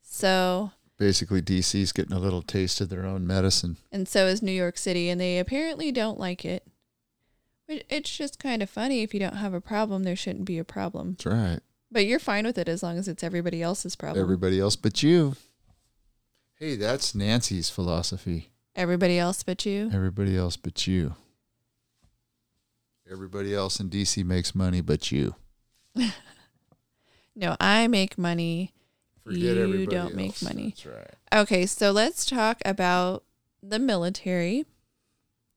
[0.02, 3.78] So, Basically, DC's getting a little taste of their own medicine.
[3.92, 6.66] and so is New York City, and they apparently don't like it.
[7.68, 9.02] It's just kind of funny.
[9.02, 11.14] If you don't have a problem, there shouldn't be a problem.
[11.14, 11.60] That's right.
[11.92, 14.22] But you're fine with it as long as it's everybody else's problem.
[14.22, 15.36] Everybody else but you.
[16.64, 18.48] Hey, that's Nancy's philosophy.
[18.74, 19.92] everybody else but you.
[19.94, 21.16] Everybody else but you.
[23.12, 25.36] Everybody else in DC makes money but you.
[27.36, 28.72] No, I make money.
[29.26, 30.76] Forget You don't make money.
[30.78, 31.16] That's right.
[31.34, 33.24] Okay, so let's talk about
[33.62, 34.66] the military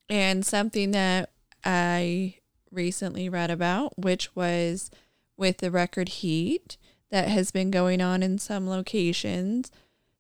[0.09, 1.31] and something that
[1.65, 2.37] I
[2.73, 4.91] recently read about, which was
[5.37, 6.79] with the record heat
[7.11, 9.71] that has been going on in some locations.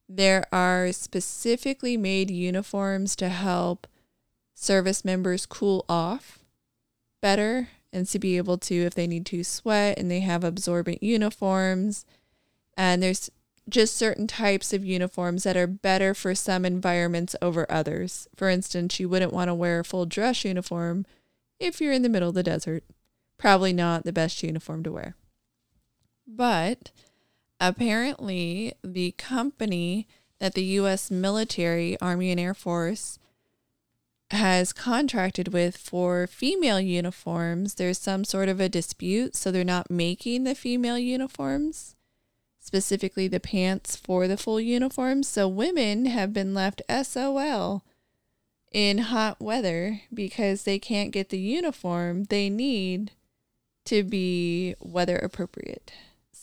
[0.08, 3.86] There are specifically made uniforms to help
[4.54, 6.38] service members cool off
[7.20, 11.02] better and to be able to, if they need to sweat, and they have absorbent
[11.02, 12.04] uniforms.
[12.76, 13.30] And there's
[13.68, 18.28] just certain types of uniforms that are better for some environments over others.
[18.36, 21.04] For instance, you wouldn't want to wear a full dress uniform
[21.58, 22.84] if you're in the middle of the desert.
[23.38, 25.16] Probably not the best uniform to wear.
[26.26, 26.90] But
[27.60, 30.06] apparently, the company
[30.38, 31.10] that the U.S.
[31.10, 33.18] military, Army, and Air Force
[34.30, 39.90] has contracted with for female uniforms, there's some sort of a dispute, so they're not
[39.90, 41.96] making the female uniforms
[42.66, 45.28] specifically the pants for the full uniforms.
[45.28, 47.84] So women have been left SOL
[48.72, 53.12] in hot weather because they can't get the uniform they need
[53.84, 55.92] to be weather appropriate.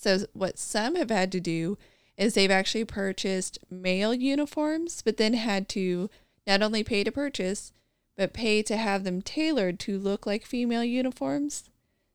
[0.03, 1.77] So what some have had to do
[2.17, 6.09] is they've actually purchased male uniforms, but then had to
[6.45, 7.71] not only pay to purchase,
[8.17, 11.69] but pay to have them tailored to look like female uniforms.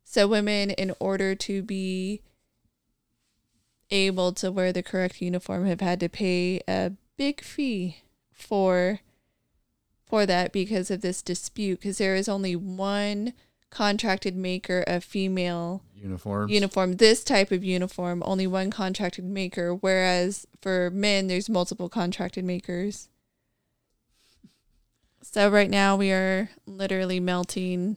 [0.05, 2.21] So women, in order to be
[3.91, 8.03] able to wear the correct uniform have had to pay a big fee
[8.33, 9.01] for
[10.05, 13.33] for that because of this dispute because there is only one
[13.71, 16.53] contracted maker of female Uniforms.
[16.53, 22.45] uniform this type of uniform only one contracted maker whereas for men there's multiple contracted
[22.45, 23.09] makers
[25.23, 27.97] so right now we are literally melting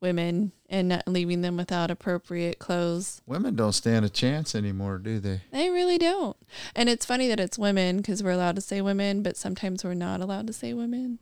[0.00, 5.18] women and not leaving them without appropriate clothes Women don't stand a chance anymore, do
[5.18, 5.40] they?
[5.50, 6.36] they really don't.
[6.76, 9.94] And it's funny that it's women because we're allowed to say women, but sometimes we're
[9.94, 11.20] not allowed to say women.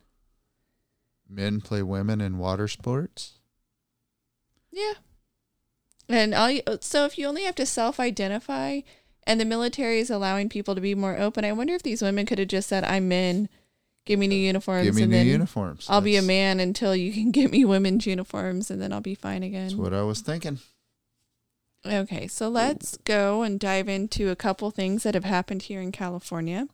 [1.29, 3.39] Men play women in water sports.
[4.71, 4.95] Yeah.
[6.09, 8.81] And all you, so if you only have to self-identify
[9.25, 12.27] and the military is allowing people to be more open, I wonder if these women
[12.27, 13.49] could have just said, "I'm men,
[14.05, 15.87] give me new uniforms, Give me and new then uniforms.
[15.89, 19.15] I'll be a man until you can get me women's uniforms, and then I'll be
[19.15, 20.59] fine again." That's what I was thinking.
[21.85, 25.91] Okay, so let's go and dive into a couple things that have happened here in
[25.91, 26.69] California.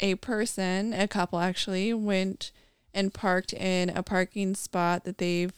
[0.00, 2.50] A person, a couple actually, went
[2.92, 5.52] and parked in a parking spot that they've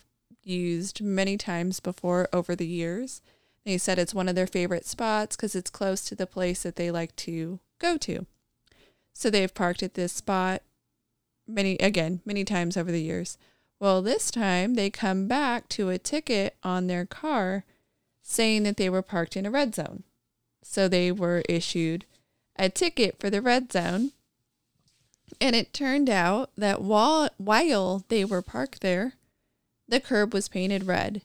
[0.44, 3.22] used many times before over the years.
[3.64, 6.76] They said it's one of their favorite spots because it's close to the place that
[6.76, 8.26] they like to go to.
[9.12, 10.62] So they've parked at this spot
[11.46, 13.38] many, again, many times over the years.
[13.78, 17.64] Well, this time they come back to a ticket on their car
[18.22, 20.04] saying that they were parked in a red zone.
[20.62, 22.06] So they were issued
[22.56, 24.12] a ticket for the red zone.
[25.40, 29.14] And it turned out that while, while they were parked there,
[29.88, 31.22] the curb was painted red.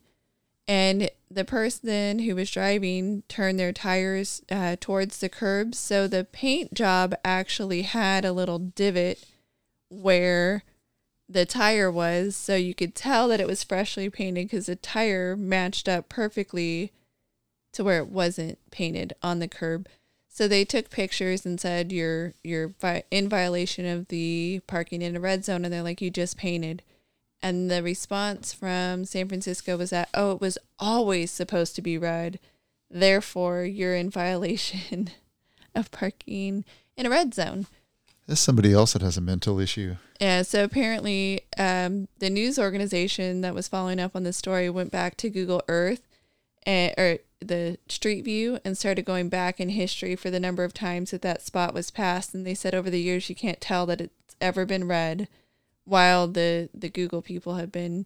[0.68, 5.76] and the person who was driving turned their tires uh, towards the curb.
[5.76, 9.24] So the paint job actually had a little divot
[9.90, 10.64] where
[11.30, 12.36] the tire was.
[12.36, 16.92] So you could tell that it was freshly painted because the tire matched up perfectly
[17.74, 19.88] to where it wasn't painted on the curb.
[20.30, 22.74] So they took pictures and said you're you're
[23.10, 26.84] in violation of the parking in a red zone, and they're like you just painted.
[27.42, 31.98] And the response from San Francisco was that, oh, it was always supposed to be
[31.98, 32.40] red.
[32.90, 35.10] Therefore, you're in violation
[35.76, 36.66] of parking
[36.96, 37.68] in a red zone.
[38.26, 39.96] There's somebody else that has a mental issue.
[40.20, 44.92] Yeah, so apparently, um, the news organization that was following up on the story went
[44.92, 46.02] back to Google Earth
[46.64, 50.74] and, or the Street View and started going back in history for the number of
[50.74, 52.34] times that that spot was passed.
[52.34, 55.28] And they said over the years, you can't tell that it's ever been red
[55.88, 58.06] while the the Google people have been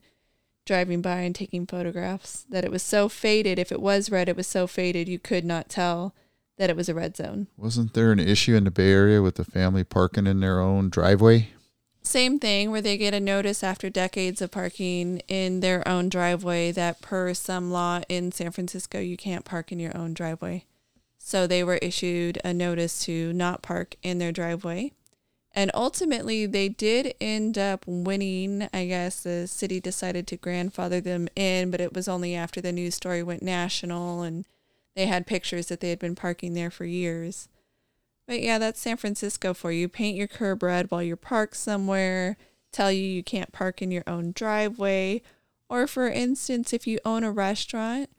[0.66, 4.38] driving by and taking photographs that it was so faded if it was red it
[4.38, 6.14] was so faded you could not tell
[6.58, 7.48] that it was a red zone.
[7.58, 10.90] Wasn't there an issue in the Bay Area with the family parking in their own
[10.90, 11.50] driveway?
[12.04, 16.72] Same thing where they get a notice after decades of parking in their own driveway
[16.72, 20.66] that per some law in San Francisco you can't park in your own driveway.
[21.18, 24.94] So they were issued a notice to not park in their driveway.
[25.54, 28.70] And ultimately, they did end up winning.
[28.74, 32.72] I guess the city decided to grandfather them in, but it was only after the
[32.72, 34.46] news story went national and
[34.96, 37.50] they had pictures that they had been parking there for years.
[38.28, 39.90] But yeah, that's San Francisco for you.
[39.90, 42.38] Paint your curb red while you're parked somewhere,
[42.72, 45.22] tell you you can't park in your own driveway.
[45.70, 48.10] Or, for instance, if you own a restaurant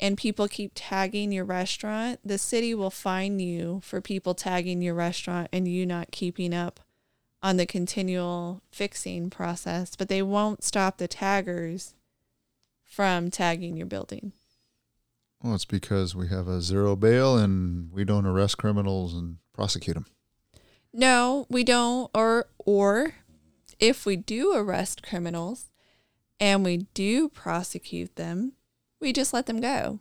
[0.00, 4.94] and people keep tagging your restaurant, the city will fine you for people tagging your
[4.94, 6.80] restaurant and you not keeping up
[7.42, 11.94] on the continual fixing process, but they won't stop the taggers
[12.84, 14.32] from tagging your building.
[15.42, 19.94] Well, it's because we have a zero bail and we don't arrest criminals and prosecute
[19.94, 20.06] them.
[20.92, 23.14] No, we don't or or
[23.78, 25.70] if we do arrest criminals
[26.38, 28.52] and we do prosecute them,
[29.00, 30.00] we just let them go.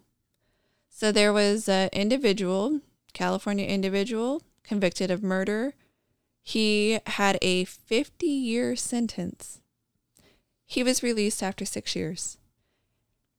[0.89, 2.81] So there was an individual,
[3.13, 5.73] California individual, convicted of murder.
[6.43, 9.61] He had a 50 year sentence.
[10.65, 12.37] He was released after six years.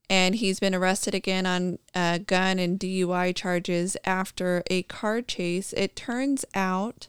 [0.08, 5.72] And he's been arrested again on uh, gun and DUI charges after a car chase.
[5.74, 7.06] It turns out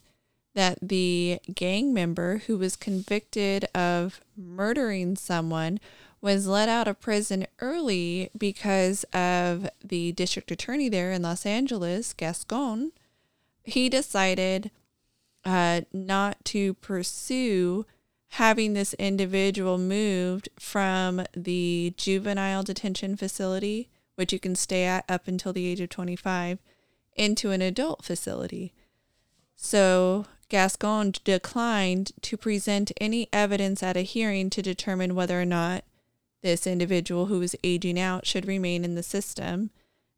[0.53, 5.79] that the gang member who was convicted of murdering someone
[6.21, 12.13] was let out of prison early because of the district attorney there in Los Angeles,
[12.13, 12.91] Gascon.
[13.63, 14.69] He decided
[15.43, 17.85] uh, not to pursue
[18.35, 25.27] having this individual moved from the juvenile detention facility, which you can stay at up
[25.27, 26.59] until the age of 25,
[27.15, 28.73] into an adult facility.
[29.55, 35.83] So Gascon declined to present any evidence at a hearing to determine whether or not
[36.41, 39.69] this individual who is aging out should remain in the system.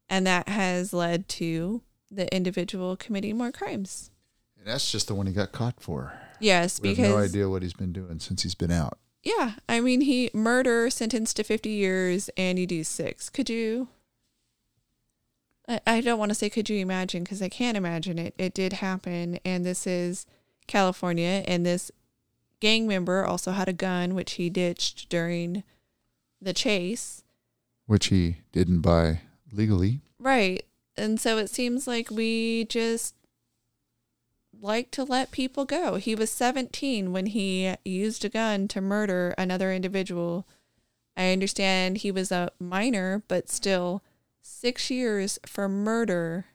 [0.08, 4.10] And that has led to the individual committing more crimes.
[4.58, 6.12] And that's just the one he got caught for.
[6.40, 8.98] Yes, We because have no idea what he's been doing since he's been out.
[9.22, 13.30] yeah, I mean he murder sentenced to fifty years and you do six.
[13.30, 13.88] Could you?
[15.68, 18.34] I, I don't want to say could you imagine because I can't imagine it.
[18.36, 20.26] It did happen, and this is
[20.66, 21.90] California, and this
[22.60, 25.62] gang member also had a gun which he ditched during
[26.44, 27.22] the chase.
[27.86, 29.20] Which he didn't buy
[29.52, 30.00] legally.
[30.18, 30.64] Right.
[30.96, 33.14] And so it seems like we just
[34.60, 35.96] like to let people go.
[35.96, 40.46] He was 17 when he used a gun to murder another individual.
[41.16, 44.02] I understand he was a minor, but still,
[44.40, 46.46] six years for murder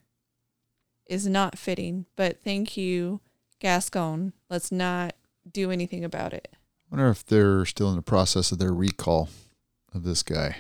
[1.06, 2.06] is not fitting.
[2.16, 3.20] But thank you,
[3.60, 4.34] Gascon.
[4.50, 5.16] Let's not
[5.50, 6.50] do anything about it.
[6.92, 9.30] I wonder if they're still in the process of their recall
[9.94, 10.58] of this guy.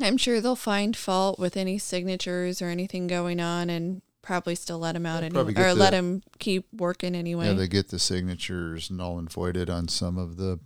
[0.00, 4.78] I'm sure they'll find fault with any signatures or anything going on and probably still
[4.78, 7.46] let him out anyway, or the- let him keep working anyway.
[7.46, 10.58] Yeah, they get the signatures null and voided on some of the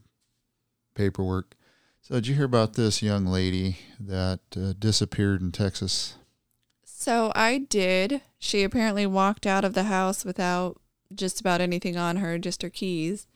[0.95, 1.57] paperwork.
[2.01, 6.15] So, did you hear about this young lady that uh, disappeared in Texas?
[6.85, 8.23] so I did.
[8.41, 10.81] She apparently walked out of the house without
[11.15, 13.29] just about anything on her, just her keys,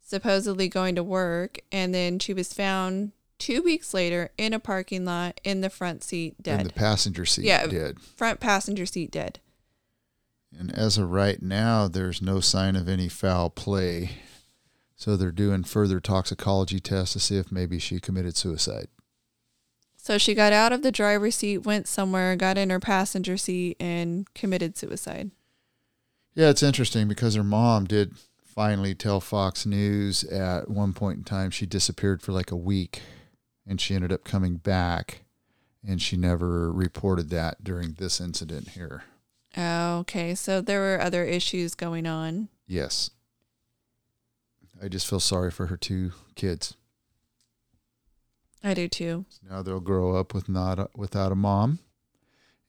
[0.00, 5.04] supposedly going to work, and then she was found two weeks later in a parking
[5.04, 6.60] lot in the front seat dead.
[6.60, 7.66] In the passenger seat Yeah.
[7.66, 8.00] did.
[8.00, 9.40] front passenger seat dead.
[10.56, 14.10] And as of right now, there's no sign of any foul play.
[14.96, 18.88] So they're doing further toxicology tests to see if maybe she committed suicide.
[19.96, 23.76] So she got out of the driver's seat, went somewhere, got in her passenger seat,
[23.80, 25.30] and committed suicide.
[26.34, 28.14] Yeah, it's interesting because her mom did
[28.44, 33.00] finally tell Fox News at one point in time she disappeared for like a week
[33.66, 35.22] and she ended up coming back
[35.86, 39.04] and she never reported that during this incident here.
[39.56, 42.48] Okay, so there were other issues going on.
[42.66, 43.10] Yes.
[44.82, 46.74] I just feel sorry for her two kids.
[48.62, 49.24] I do too.
[49.48, 51.78] Now they'll grow up with not a, without a mom,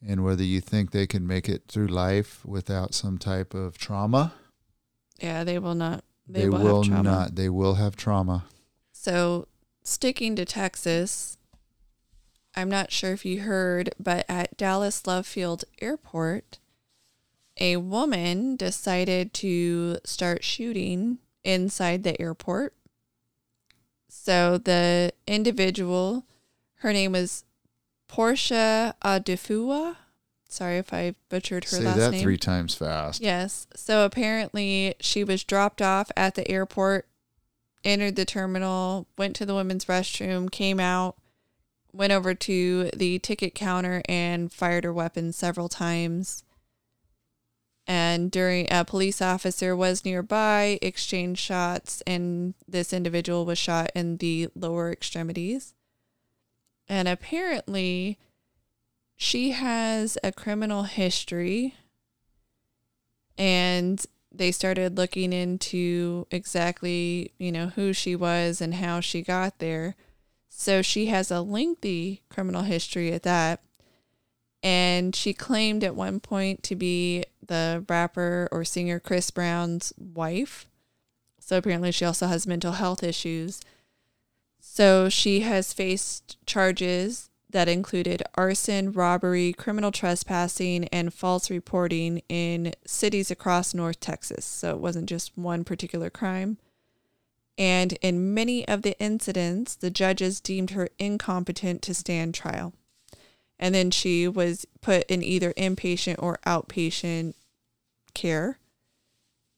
[0.06, 4.34] and whether you think they can make it through life without some type of trauma,
[5.22, 6.04] Yeah, they will not.
[6.28, 7.04] They, they, will, will, have trauma.
[7.04, 7.36] not.
[7.36, 8.46] They will have trauma.
[8.94, 9.48] So,
[9.84, 11.38] sticking to Texas,
[12.56, 16.60] I'm not sure if you heard, but at Dallas Love Field Airport,
[17.60, 22.74] a woman decided to start shooting inside the airport.
[24.10, 26.26] So, the individual,
[26.76, 27.46] her name was
[28.08, 29.96] Portia Odufuwa.
[30.50, 32.22] Sorry if I butchered her Say last that name.
[32.22, 33.22] three times fast.
[33.22, 33.68] Yes.
[33.74, 37.08] So apparently she was dropped off at the airport,
[37.84, 41.18] entered the terminal, went to the women's restroom, came out,
[41.94, 46.44] went over to the ticket counter and fired her weapon several times.
[47.88, 54.18] And during a police officer was nearby, exchanged shots, and this individual was shot in
[54.18, 55.74] the lower extremities.
[56.88, 58.20] And apparently,
[59.18, 61.76] she has a criminal history
[63.38, 69.60] and they started looking into exactly, you know, who she was and how she got
[69.60, 69.96] there.
[70.48, 73.62] So she has a lengthy criminal history at that.
[74.64, 80.68] And she claimed at one point to be the rapper or singer Chris Brown's wife.
[81.40, 83.62] So apparently she also has mental health issues.
[84.60, 92.74] So she has faced charges that included arson, robbery, criminal trespassing, and false reporting in
[92.86, 94.46] cities across North Texas.
[94.46, 96.58] So it wasn't just one particular crime.
[97.58, 102.74] And in many of the incidents, the judges deemed her incompetent to stand trial.
[103.60, 107.36] And then she was put in either inpatient or outpatient
[108.14, 108.58] care.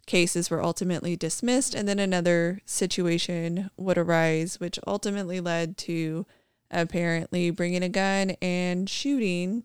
[0.06, 6.26] Cases were ultimately dismissed, and then another situation would arise, which ultimately led to
[6.74, 9.64] apparently bringing a gun and shooting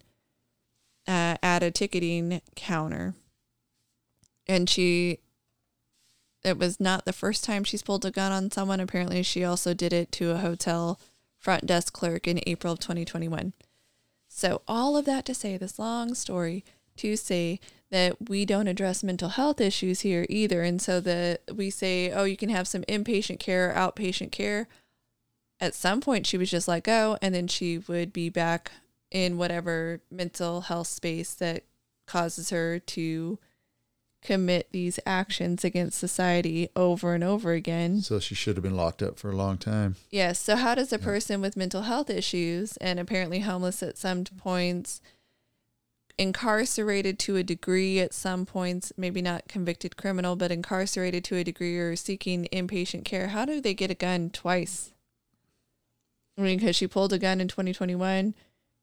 [1.07, 3.15] uh, at a ticketing counter.
[4.47, 5.21] And she,
[6.45, 8.81] it was not the first time she's pulled a gun on someone.
[8.81, 11.01] Apparently, she also did it to a hotel
[11.39, 13.53] front desk clerk in April of 2021.
[14.29, 16.65] So, all of that to say, this long story
[16.99, 17.61] to say
[17.91, 20.63] that we don't address mental health issues here either.
[20.63, 24.69] And so that we say, oh, you can have some inpatient care, or outpatient care
[25.61, 28.71] at some point she was just let go and then she would be back
[29.11, 31.65] in whatever mental health space that
[32.07, 33.39] causes her to
[34.21, 38.01] commit these actions against society over and over again.
[38.01, 39.97] So she should have been locked up for a long time.
[40.11, 40.41] Yes.
[40.41, 45.01] So how does a person with mental health issues and apparently homeless at some points
[46.19, 51.45] incarcerated to a degree at some points, maybe not convicted criminal, but incarcerated to a
[51.45, 54.93] degree or seeking inpatient care, how do they get a gun twice?
[56.39, 58.35] I mean, because she pulled a gun in 2021,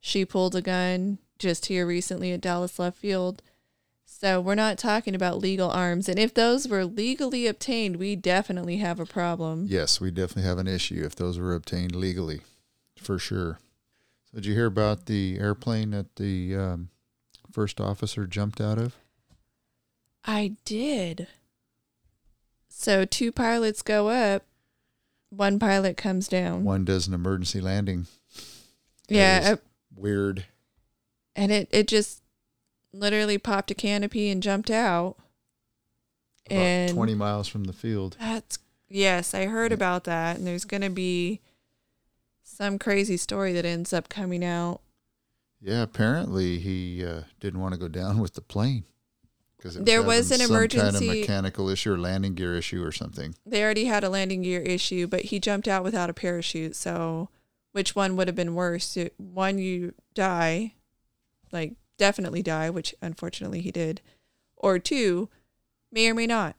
[0.02, 3.42] she pulled a gun just here recently at Dallas Love Field.
[4.06, 6.08] So we're not talking about legal arms.
[6.10, 9.66] And if those were legally obtained, we definitely have a problem.
[9.70, 12.42] Yes, we definitely have an issue if those were obtained legally,
[12.98, 13.60] for sure.
[14.26, 16.90] So did you hear about the airplane that the um,
[17.52, 18.96] first officer jumped out of?
[20.26, 21.28] I did.
[22.68, 24.44] So two pilots go up,
[25.36, 26.64] one pilot comes down.
[26.64, 28.08] One does an emergency landing.
[29.08, 29.60] yeah, That is
[29.96, 30.46] weird.
[31.36, 32.22] and it it just
[32.94, 35.18] literally popped a canopy and jumped out.
[36.48, 38.18] About and 20 miles from the field.
[38.20, 41.42] That's yes, I heard about that, and there's gonna be
[42.44, 44.82] some crazy story that ends up coming out.
[45.60, 48.84] Yeah, apparently he uh, didn't want to go down with the plane
[49.66, 52.92] because There was an some kind emergency- of mechanical issue or landing gear issue or
[52.92, 53.34] something.
[53.46, 56.76] They already had a landing gear issue, but he jumped out without a parachute.
[56.76, 57.30] So,
[57.72, 58.96] which one would have been worse?
[59.18, 60.74] One, you die,
[61.52, 64.02] like definitely die, which unfortunately he did,
[64.56, 65.30] or two,
[65.92, 66.56] may or may not.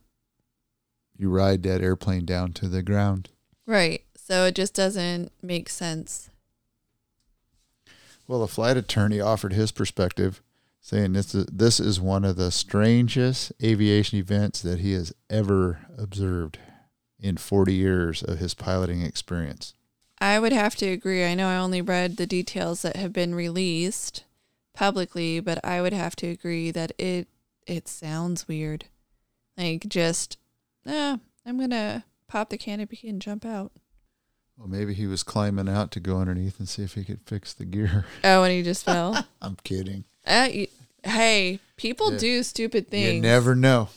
[1.16, 3.30] You ride that airplane down to the ground.
[3.66, 4.02] Right.
[4.16, 6.30] So it just doesn't make sense.
[8.26, 10.42] Well, the flight attorney offered his perspective,
[10.86, 15.80] saying this is, this is one of the strangest aviation events that he has ever
[15.98, 16.60] observed
[17.18, 19.74] in 40 years of his piloting experience.
[20.20, 21.24] I would have to agree.
[21.24, 24.22] I know I only read the details that have been released
[24.74, 27.26] publicly, but I would have to agree that it
[27.66, 28.84] it sounds weird.
[29.56, 30.38] Like just,
[30.86, 33.72] ah, I'm gonna pop the canopy and jump out.
[34.56, 37.52] Well, maybe he was climbing out to go underneath and see if he could fix
[37.52, 38.06] the gear.
[38.22, 39.26] Oh, and he just fell.
[39.42, 40.04] I'm kidding.
[40.26, 40.48] Uh,
[41.04, 42.18] hey, people Yeah.
[42.18, 43.14] do stupid things.
[43.14, 43.88] You never know.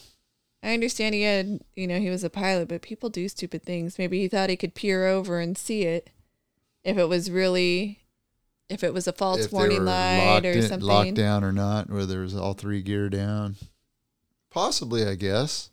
[0.61, 3.97] I understand he had, you know, he was a pilot, but people do stupid things.
[3.97, 6.09] Maybe he thought he could peer over and see it
[6.83, 8.01] if it was really,
[8.67, 10.85] if it was a false if warning light or in- something.
[10.87, 13.55] locked down or not, whether it was all three gear down.
[14.51, 15.69] Possibly, I guess.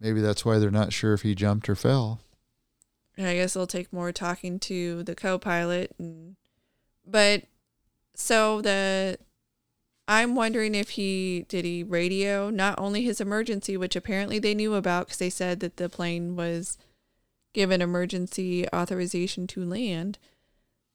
[0.00, 2.20] Maybe that's why they're not sure if he jumped or fell.
[3.18, 6.36] I guess it'll take more talking to the co-pilot and
[7.04, 7.42] but
[8.14, 9.18] so the
[10.08, 14.74] I'm wondering if he did he radio not only his emergency which apparently they knew
[14.74, 16.78] about cuz they said that the plane was
[17.52, 20.18] given emergency authorization to land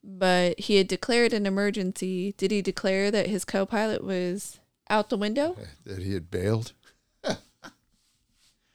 [0.04, 4.60] but he had declared an emergency did he declare that his co-pilot was
[4.90, 6.74] out the window That he had bailed.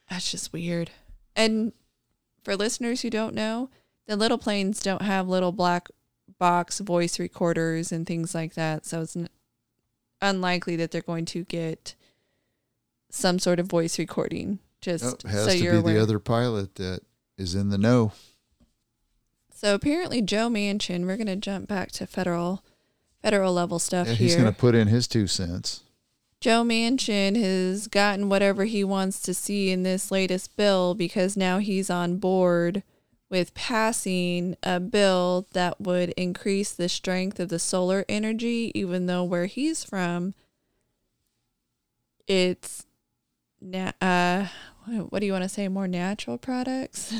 [0.08, 0.90] That's just weird.
[1.36, 1.72] And
[2.42, 3.70] for listeners who don't know,
[4.06, 5.88] the little planes don't have little black
[6.38, 8.86] box voice recorders and things like that.
[8.86, 9.16] So it's
[10.20, 11.94] unlikely that they're going to get
[13.10, 14.58] some sort of voice recording.
[14.80, 15.94] Just Nope, has so to you're be aware.
[15.94, 17.00] the other pilot that
[17.36, 18.12] is in the know.
[19.52, 21.04] so apparently, Joe Manchin.
[21.06, 22.62] We're going to jump back to federal,
[23.22, 24.26] federal level stuff Yeah, here.
[24.28, 25.82] he's going to put in his two cents.
[26.40, 31.58] Joe Manchin has gotten whatever he wants to see in this latest bill because now
[31.58, 32.84] he's on board
[33.30, 39.24] with passing a bill that would increase the strength of the solar energy, even though
[39.24, 40.34] where he's from,
[42.26, 42.86] it's
[43.60, 44.46] na- uh,
[45.10, 45.68] what do you want to say?
[45.68, 47.14] More natural products,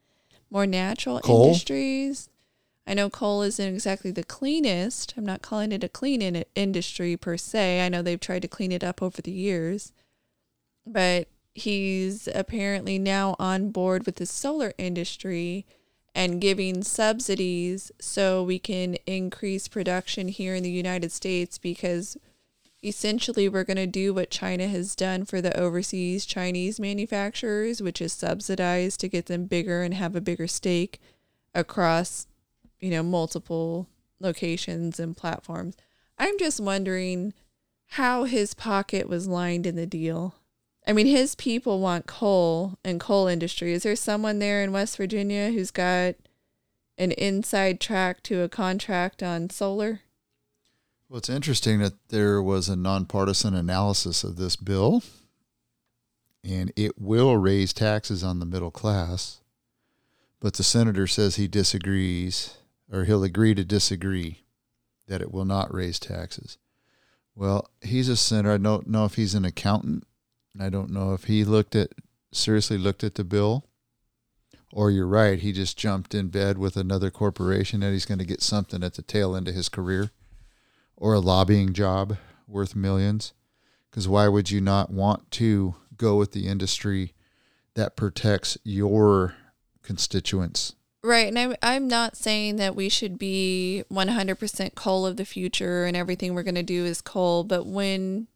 [0.50, 1.46] more natural Coal?
[1.46, 2.28] industries.
[2.86, 5.12] I know coal isn't exactly the cleanest.
[5.16, 7.84] I'm not calling it a clean in- industry per se.
[7.84, 9.92] I know they've tried to clean it up over the years.
[10.86, 15.66] But he's apparently now on board with the solar industry
[16.14, 22.16] and giving subsidies so we can increase production here in the United States because
[22.82, 28.00] essentially we're going to do what China has done for the overseas Chinese manufacturers, which
[28.00, 31.00] is subsidize to get them bigger and have a bigger stake
[31.54, 32.26] across
[32.80, 33.88] you know, multiple
[34.20, 35.76] locations and platforms.
[36.18, 37.32] I'm just wondering
[37.92, 40.34] how his pocket was lined in the deal.
[40.88, 43.74] I mean, his people want coal and coal industry.
[43.74, 46.14] Is there someone there in West Virginia who's got
[46.96, 50.00] an inside track to a contract on solar?
[51.06, 55.02] Well, it's interesting that there was a nonpartisan analysis of this bill,
[56.42, 59.40] and it will raise taxes on the middle class.
[60.40, 62.56] But the senator says he disagrees,
[62.90, 64.40] or he'll agree to disagree,
[65.06, 66.56] that it will not raise taxes.
[67.34, 68.52] Well, he's a senator.
[68.52, 70.06] I don't know if he's an accountant.
[70.60, 71.92] I don't know if he looked at
[72.32, 73.64] seriously looked at the bill.
[74.70, 78.24] Or you're right, he just jumped in bed with another corporation and he's going to
[78.26, 80.10] get something at the tail end of his career
[80.94, 83.32] or a lobbying job worth millions.
[83.90, 87.14] Because why would you not want to go with the industry
[87.74, 89.34] that protects your
[89.82, 90.74] constituents?
[91.02, 95.84] Right, and I'm I'm not saying that we should be 100% coal of the future
[95.84, 98.26] and everything we're going to do is coal, but when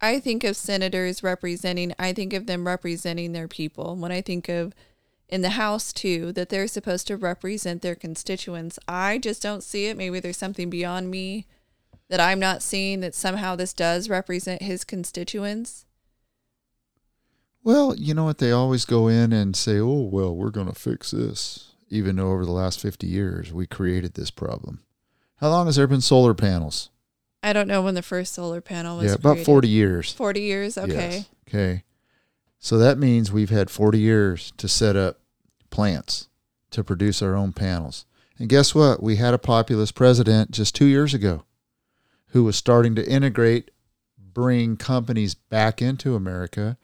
[0.00, 3.96] I think of senators representing, I think of them representing their people.
[3.96, 4.74] When I think of
[5.28, 9.86] in the House too, that they're supposed to represent their constituents, I just don't see
[9.86, 9.96] it.
[9.96, 11.46] Maybe there's something beyond me
[12.08, 15.84] that I'm not seeing that somehow this does represent his constituents.
[17.64, 18.38] Well, you know what?
[18.38, 22.30] They always go in and say, oh, well, we're going to fix this, even though
[22.30, 24.80] over the last 50 years we created this problem.
[25.36, 26.90] How long has there been solar panels?
[27.42, 29.46] I don't know when the first solar panel was yeah, about created.
[29.46, 30.12] 40 years.
[30.12, 30.92] 40 years, okay.
[30.92, 31.28] Yes.
[31.48, 31.84] Okay.
[32.58, 35.20] So that means we've had 40 years to set up
[35.70, 36.28] plants
[36.70, 38.04] to produce our own panels.
[38.38, 39.02] And guess what?
[39.02, 41.44] We had a populist president just two years ago
[42.28, 43.70] who was starting to integrate,
[44.18, 46.76] bring companies back into America.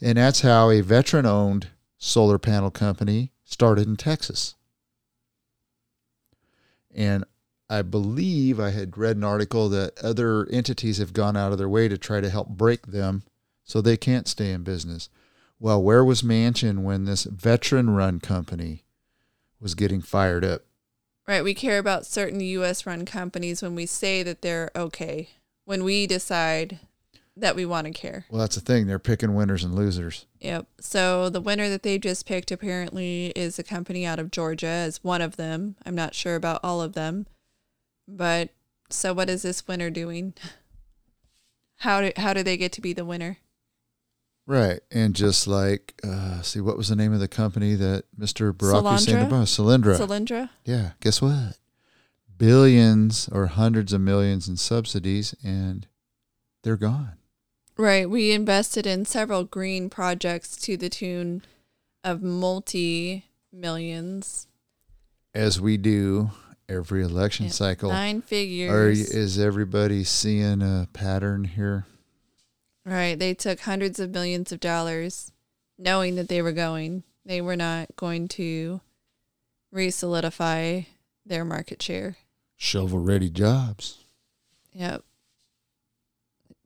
[0.00, 1.68] And that's how a veteran owned
[1.98, 4.54] solar panel company started in Texas.
[6.94, 7.24] And
[7.70, 11.68] I believe I had read an article that other entities have gone out of their
[11.68, 13.24] way to try to help break them
[13.64, 15.10] so they can't stay in business.
[15.60, 18.84] Well, where was Manchin when this veteran run company
[19.60, 20.62] was getting fired up?
[21.26, 21.44] Right.
[21.44, 22.86] We care about certain U.S.
[22.86, 25.30] run companies when we say that they're okay.
[25.66, 26.78] When we decide
[27.36, 28.24] that we want to care.
[28.30, 28.86] Well, that's the thing.
[28.86, 30.24] They're picking winners and losers.
[30.40, 30.66] Yep.
[30.80, 35.04] So the winner that they just picked apparently is a company out of Georgia as
[35.04, 35.76] one of them.
[35.84, 37.26] I'm not sure about all of them.
[38.08, 38.50] But
[38.88, 40.34] so what is this winner doing?
[41.82, 43.38] How do how do they get to be the winner?
[44.48, 44.80] Right.
[44.90, 48.52] And just like, uh, see, what was the name of the company that Mr.
[48.52, 49.28] Barack Hussein Solyndra?
[49.28, 49.96] Obama?
[49.96, 49.98] Solyndra.
[49.98, 50.50] Solyndra?
[50.64, 50.90] yeah.
[51.00, 51.58] Guess what?
[52.36, 55.86] Billions or hundreds of millions in subsidies, and
[56.64, 57.12] they're gone.
[57.76, 58.10] Right.
[58.10, 61.42] We invested in several green projects to the tune
[62.02, 64.48] of multi millions.
[65.32, 66.30] As we do
[66.68, 67.52] every election Yeah.
[67.52, 67.90] cycle.
[67.90, 68.98] Nine Are, figures.
[69.12, 71.86] you- is everybody seeing a pattern here?
[72.84, 73.18] Right.
[73.18, 75.32] They took hundreds of millions of dollars
[75.78, 77.04] knowing that they were going.
[77.24, 78.80] They were not going to
[79.70, 80.82] re solidify
[81.26, 82.16] their market share.
[82.56, 83.98] Shovel ready jobs.
[84.72, 85.04] Yep.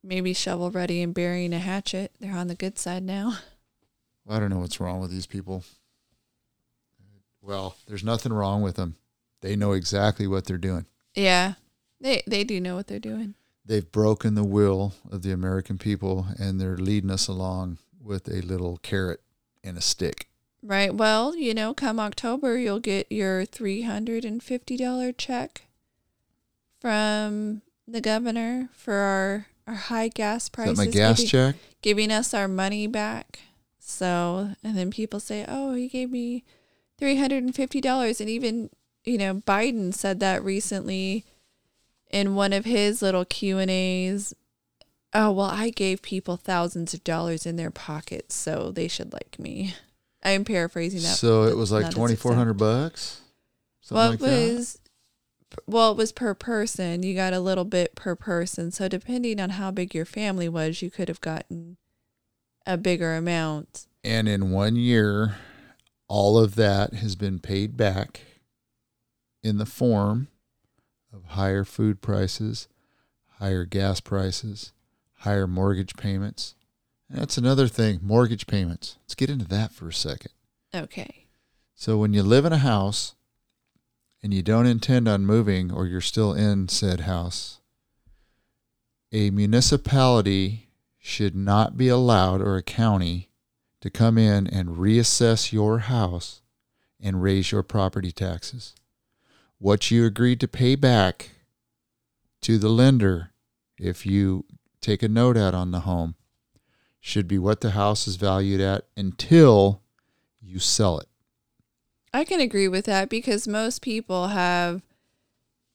[0.01, 2.11] Maybe shovel ready and burying a hatchet.
[2.19, 3.39] They're on the good side now.
[4.29, 5.63] I don't know what's wrong with these people.
[7.41, 8.95] Well, there's nothing wrong with them.
[9.43, 10.85] They know exactly what they're doing.
[11.15, 11.55] Yeah.
[11.99, 13.35] They they do know what they're doing.
[13.65, 18.41] They've broken the will of the American people and they're leading us along with a
[18.41, 19.21] little carrot
[19.63, 20.29] and a stick.
[20.61, 20.95] Right.
[20.95, 25.63] Well, you know, come October you'll get your three hundred and fifty dollar check
[26.79, 30.77] from the governor for our, our high gas prices.
[30.77, 31.55] my gas giving- check?
[31.81, 33.39] giving us our money back.
[33.79, 36.45] So, and then people say, "Oh, he gave me
[36.97, 38.69] three hundred and fifty dollars," and even
[39.03, 41.25] you know Biden said that recently
[42.09, 44.33] in one of his little Q and A's.
[45.13, 49.37] Oh well, I gave people thousands of dollars in their pockets, so they should like
[49.37, 49.75] me.
[50.23, 51.17] I am paraphrasing that.
[51.17, 53.21] So it was like twenty four hundred bucks.
[53.81, 54.55] Something well, like it that.
[54.55, 54.79] was
[55.67, 57.03] well, it was per person.
[57.03, 58.71] You got a little bit per person.
[58.71, 61.77] So depending on how big your family was, you could have gotten
[62.65, 63.87] a bigger amount.
[64.03, 65.37] And in one year,
[66.07, 68.21] all of that has been paid back
[69.43, 70.29] in the form
[71.13, 72.67] of higher food prices,
[73.39, 74.71] higher gas prices,
[75.19, 76.55] higher mortgage payments.
[77.09, 78.97] And that's another thing mortgage payments.
[79.03, 80.31] Let's get into that for a second.
[80.73, 81.27] Okay.
[81.75, 83.15] So, when you live in a house
[84.21, 87.59] and you don't intend on moving or you're still in said house,
[89.11, 93.29] a municipality should not be allowed or a county
[93.81, 96.41] to come in and reassess your house
[97.01, 98.73] and raise your property taxes.
[99.63, 101.29] What you agreed to pay back
[102.41, 103.31] to the lender
[103.77, 104.43] if you
[104.81, 106.15] take a note out on the home
[106.99, 109.81] should be what the house is valued at until
[110.41, 111.07] you sell it.
[112.13, 114.81] I can agree with that because most people have,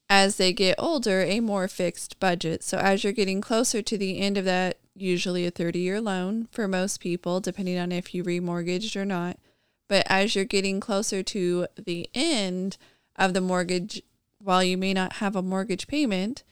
[0.07, 2.63] as they get older, a more fixed budget.
[2.63, 6.47] So as you're getting closer to the end of that, usually a 30 year loan
[6.51, 9.39] for most people, depending on if you remortgaged or not.
[9.87, 12.77] But as you're getting closer to the end
[13.19, 14.01] of the mortgage,
[14.39, 16.43] while you may not have a mortgage payment,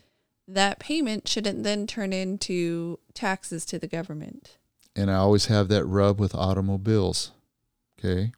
[0.47, 4.57] that payment shouldn't then turn into taxes to the government.
[4.95, 7.31] and I always have that rub with automobiles.
[7.99, 8.31] Okay.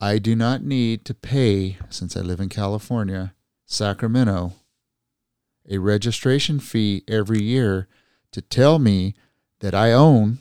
[0.00, 3.34] I do not need to pay, since I live in California,
[3.66, 4.52] Sacramento,
[5.68, 7.88] a registration fee every year
[8.32, 9.14] to tell me
[9.60, 10.38] that I own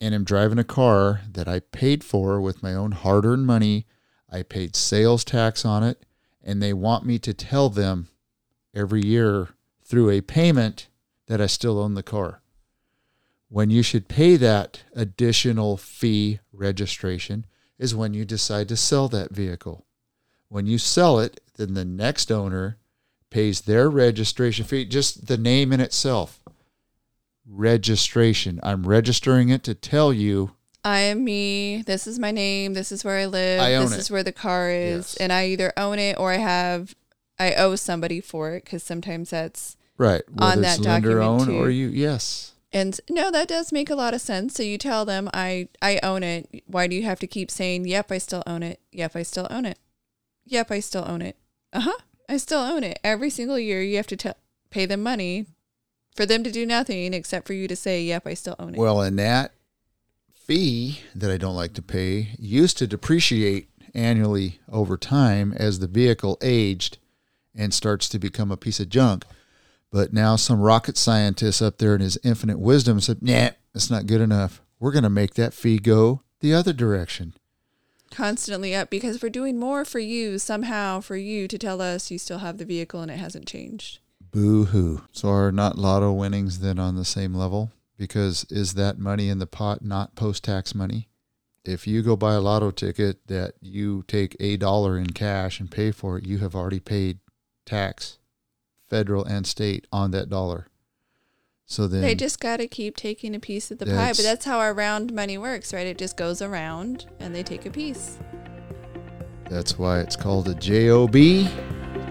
[0.00, 3.86] and am driving a car that I paid for with my own hard earned money.
[4.30, 6.04] I paid sales tax on it,
[6.42, 8.08] and they want me to tell them
[8.74, 9.48] every year
[9.84, 10.88] through a payment
[11.26, 12.40] that I still own the car
[13.48, 17.46] when you should pay that additional fee registration
[17.78, 19.86] is when you decide to sell that vehicle.
[20.48, 22.78] When you sell it, then the next owner
[23.30, 26.40] pays their registration fee, just the name in itself.
[27.46, 28.58] Registration.
[28.62, 30.55] I'm registering it to tell you
[30.86, 31.82] I am me.
[31.82, 32.74] This is my name.
[32.74, 33.60] This is where I live.
[33.60, 33.98] I own this it.
[33.98, 35.16] is where the car is, Yes.
[35.16, 36.94] and I either own it or I have,
[37.40, 41.58] I owe somebody for it because sometimes that's right On that document, own too.
[41.58, 41.88] or you.
[41.88, 44.54] Yes, and no, that does make a lot of sense.
[44.54, 46.62] So you tell them I I own it.
[46.66, 48.12] Why do you have to keep saying yep?
[48.12, 48.78] I still own it.
[48.92, 49.78] Yep, I still own it.
[50.44, 51.36] Yep, I still own it.
[51.72, 51.98] Uh huh.
[52.28, 53.00] I still own it.
[53.02, 54.36] Every single year you have to tell
[54.70, 55.46] pay them money
[56.14, 58.78] for them to do nothing except for you to say yep, I still own it.
[58.78, 59.52] Well, and that
[60.46, 65.88] fee that I don't like to pay used to depreciate annually over time as the
[65.88, 66.98] vehicle aged
[67.54, 69.24] and starts to become a piece of junk.
[69.90, 74.06] But now some rocket scientist up there in his infinite wisdom said, nah, that's not
[74.06, 74.60] good enough.
[74.78, 77.32] We're going to make that fee go the other direction.
[78.10, 82.18] constantly up because we're doing more for you somehow for you to tell us you
[82.18, 83.98] still have the vehicle and it hasn't changed.
[84.30, 85.02] Boo hoo.
[85.12, 87.72] So are not lotto winnings then on the same level?
[87.98, 91.08] Because is that money in the pot not post tax money?
[91.64, 95.70] If you go buy a lotto ticket that you take a dollar in cash and
[95.70, 97.18] pay for it, you have already paid
[97.64, 98.18] tax,
[98.88, 100.68] federal and state, on that dollar.
[101.64, 104.12] So then They just got to keep taking a piece of the pie.
[104.12, 105.86] But that's how our round money works, right?
[105.86, 108.18] It just goes around and they take a piece.
[109.50, 111.16] that's why it's called a JOB.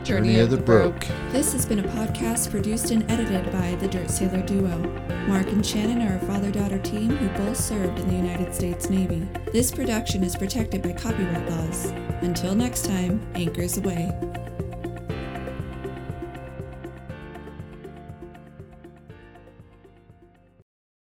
[0.06, 1.07] Journey of the Broke.
[1.32, 4.77] This has been a podcast produced and edited by the Dirt Sailor Duo.
[5.27, 8.88] Mark and Shannon are a father daughter team who both served in the United States
[8.88, 9.27] Navy.
[9.52, 11.88] This production is protected by copyright laws.
[12.22, 14.55] Until next time, anchors aweigh.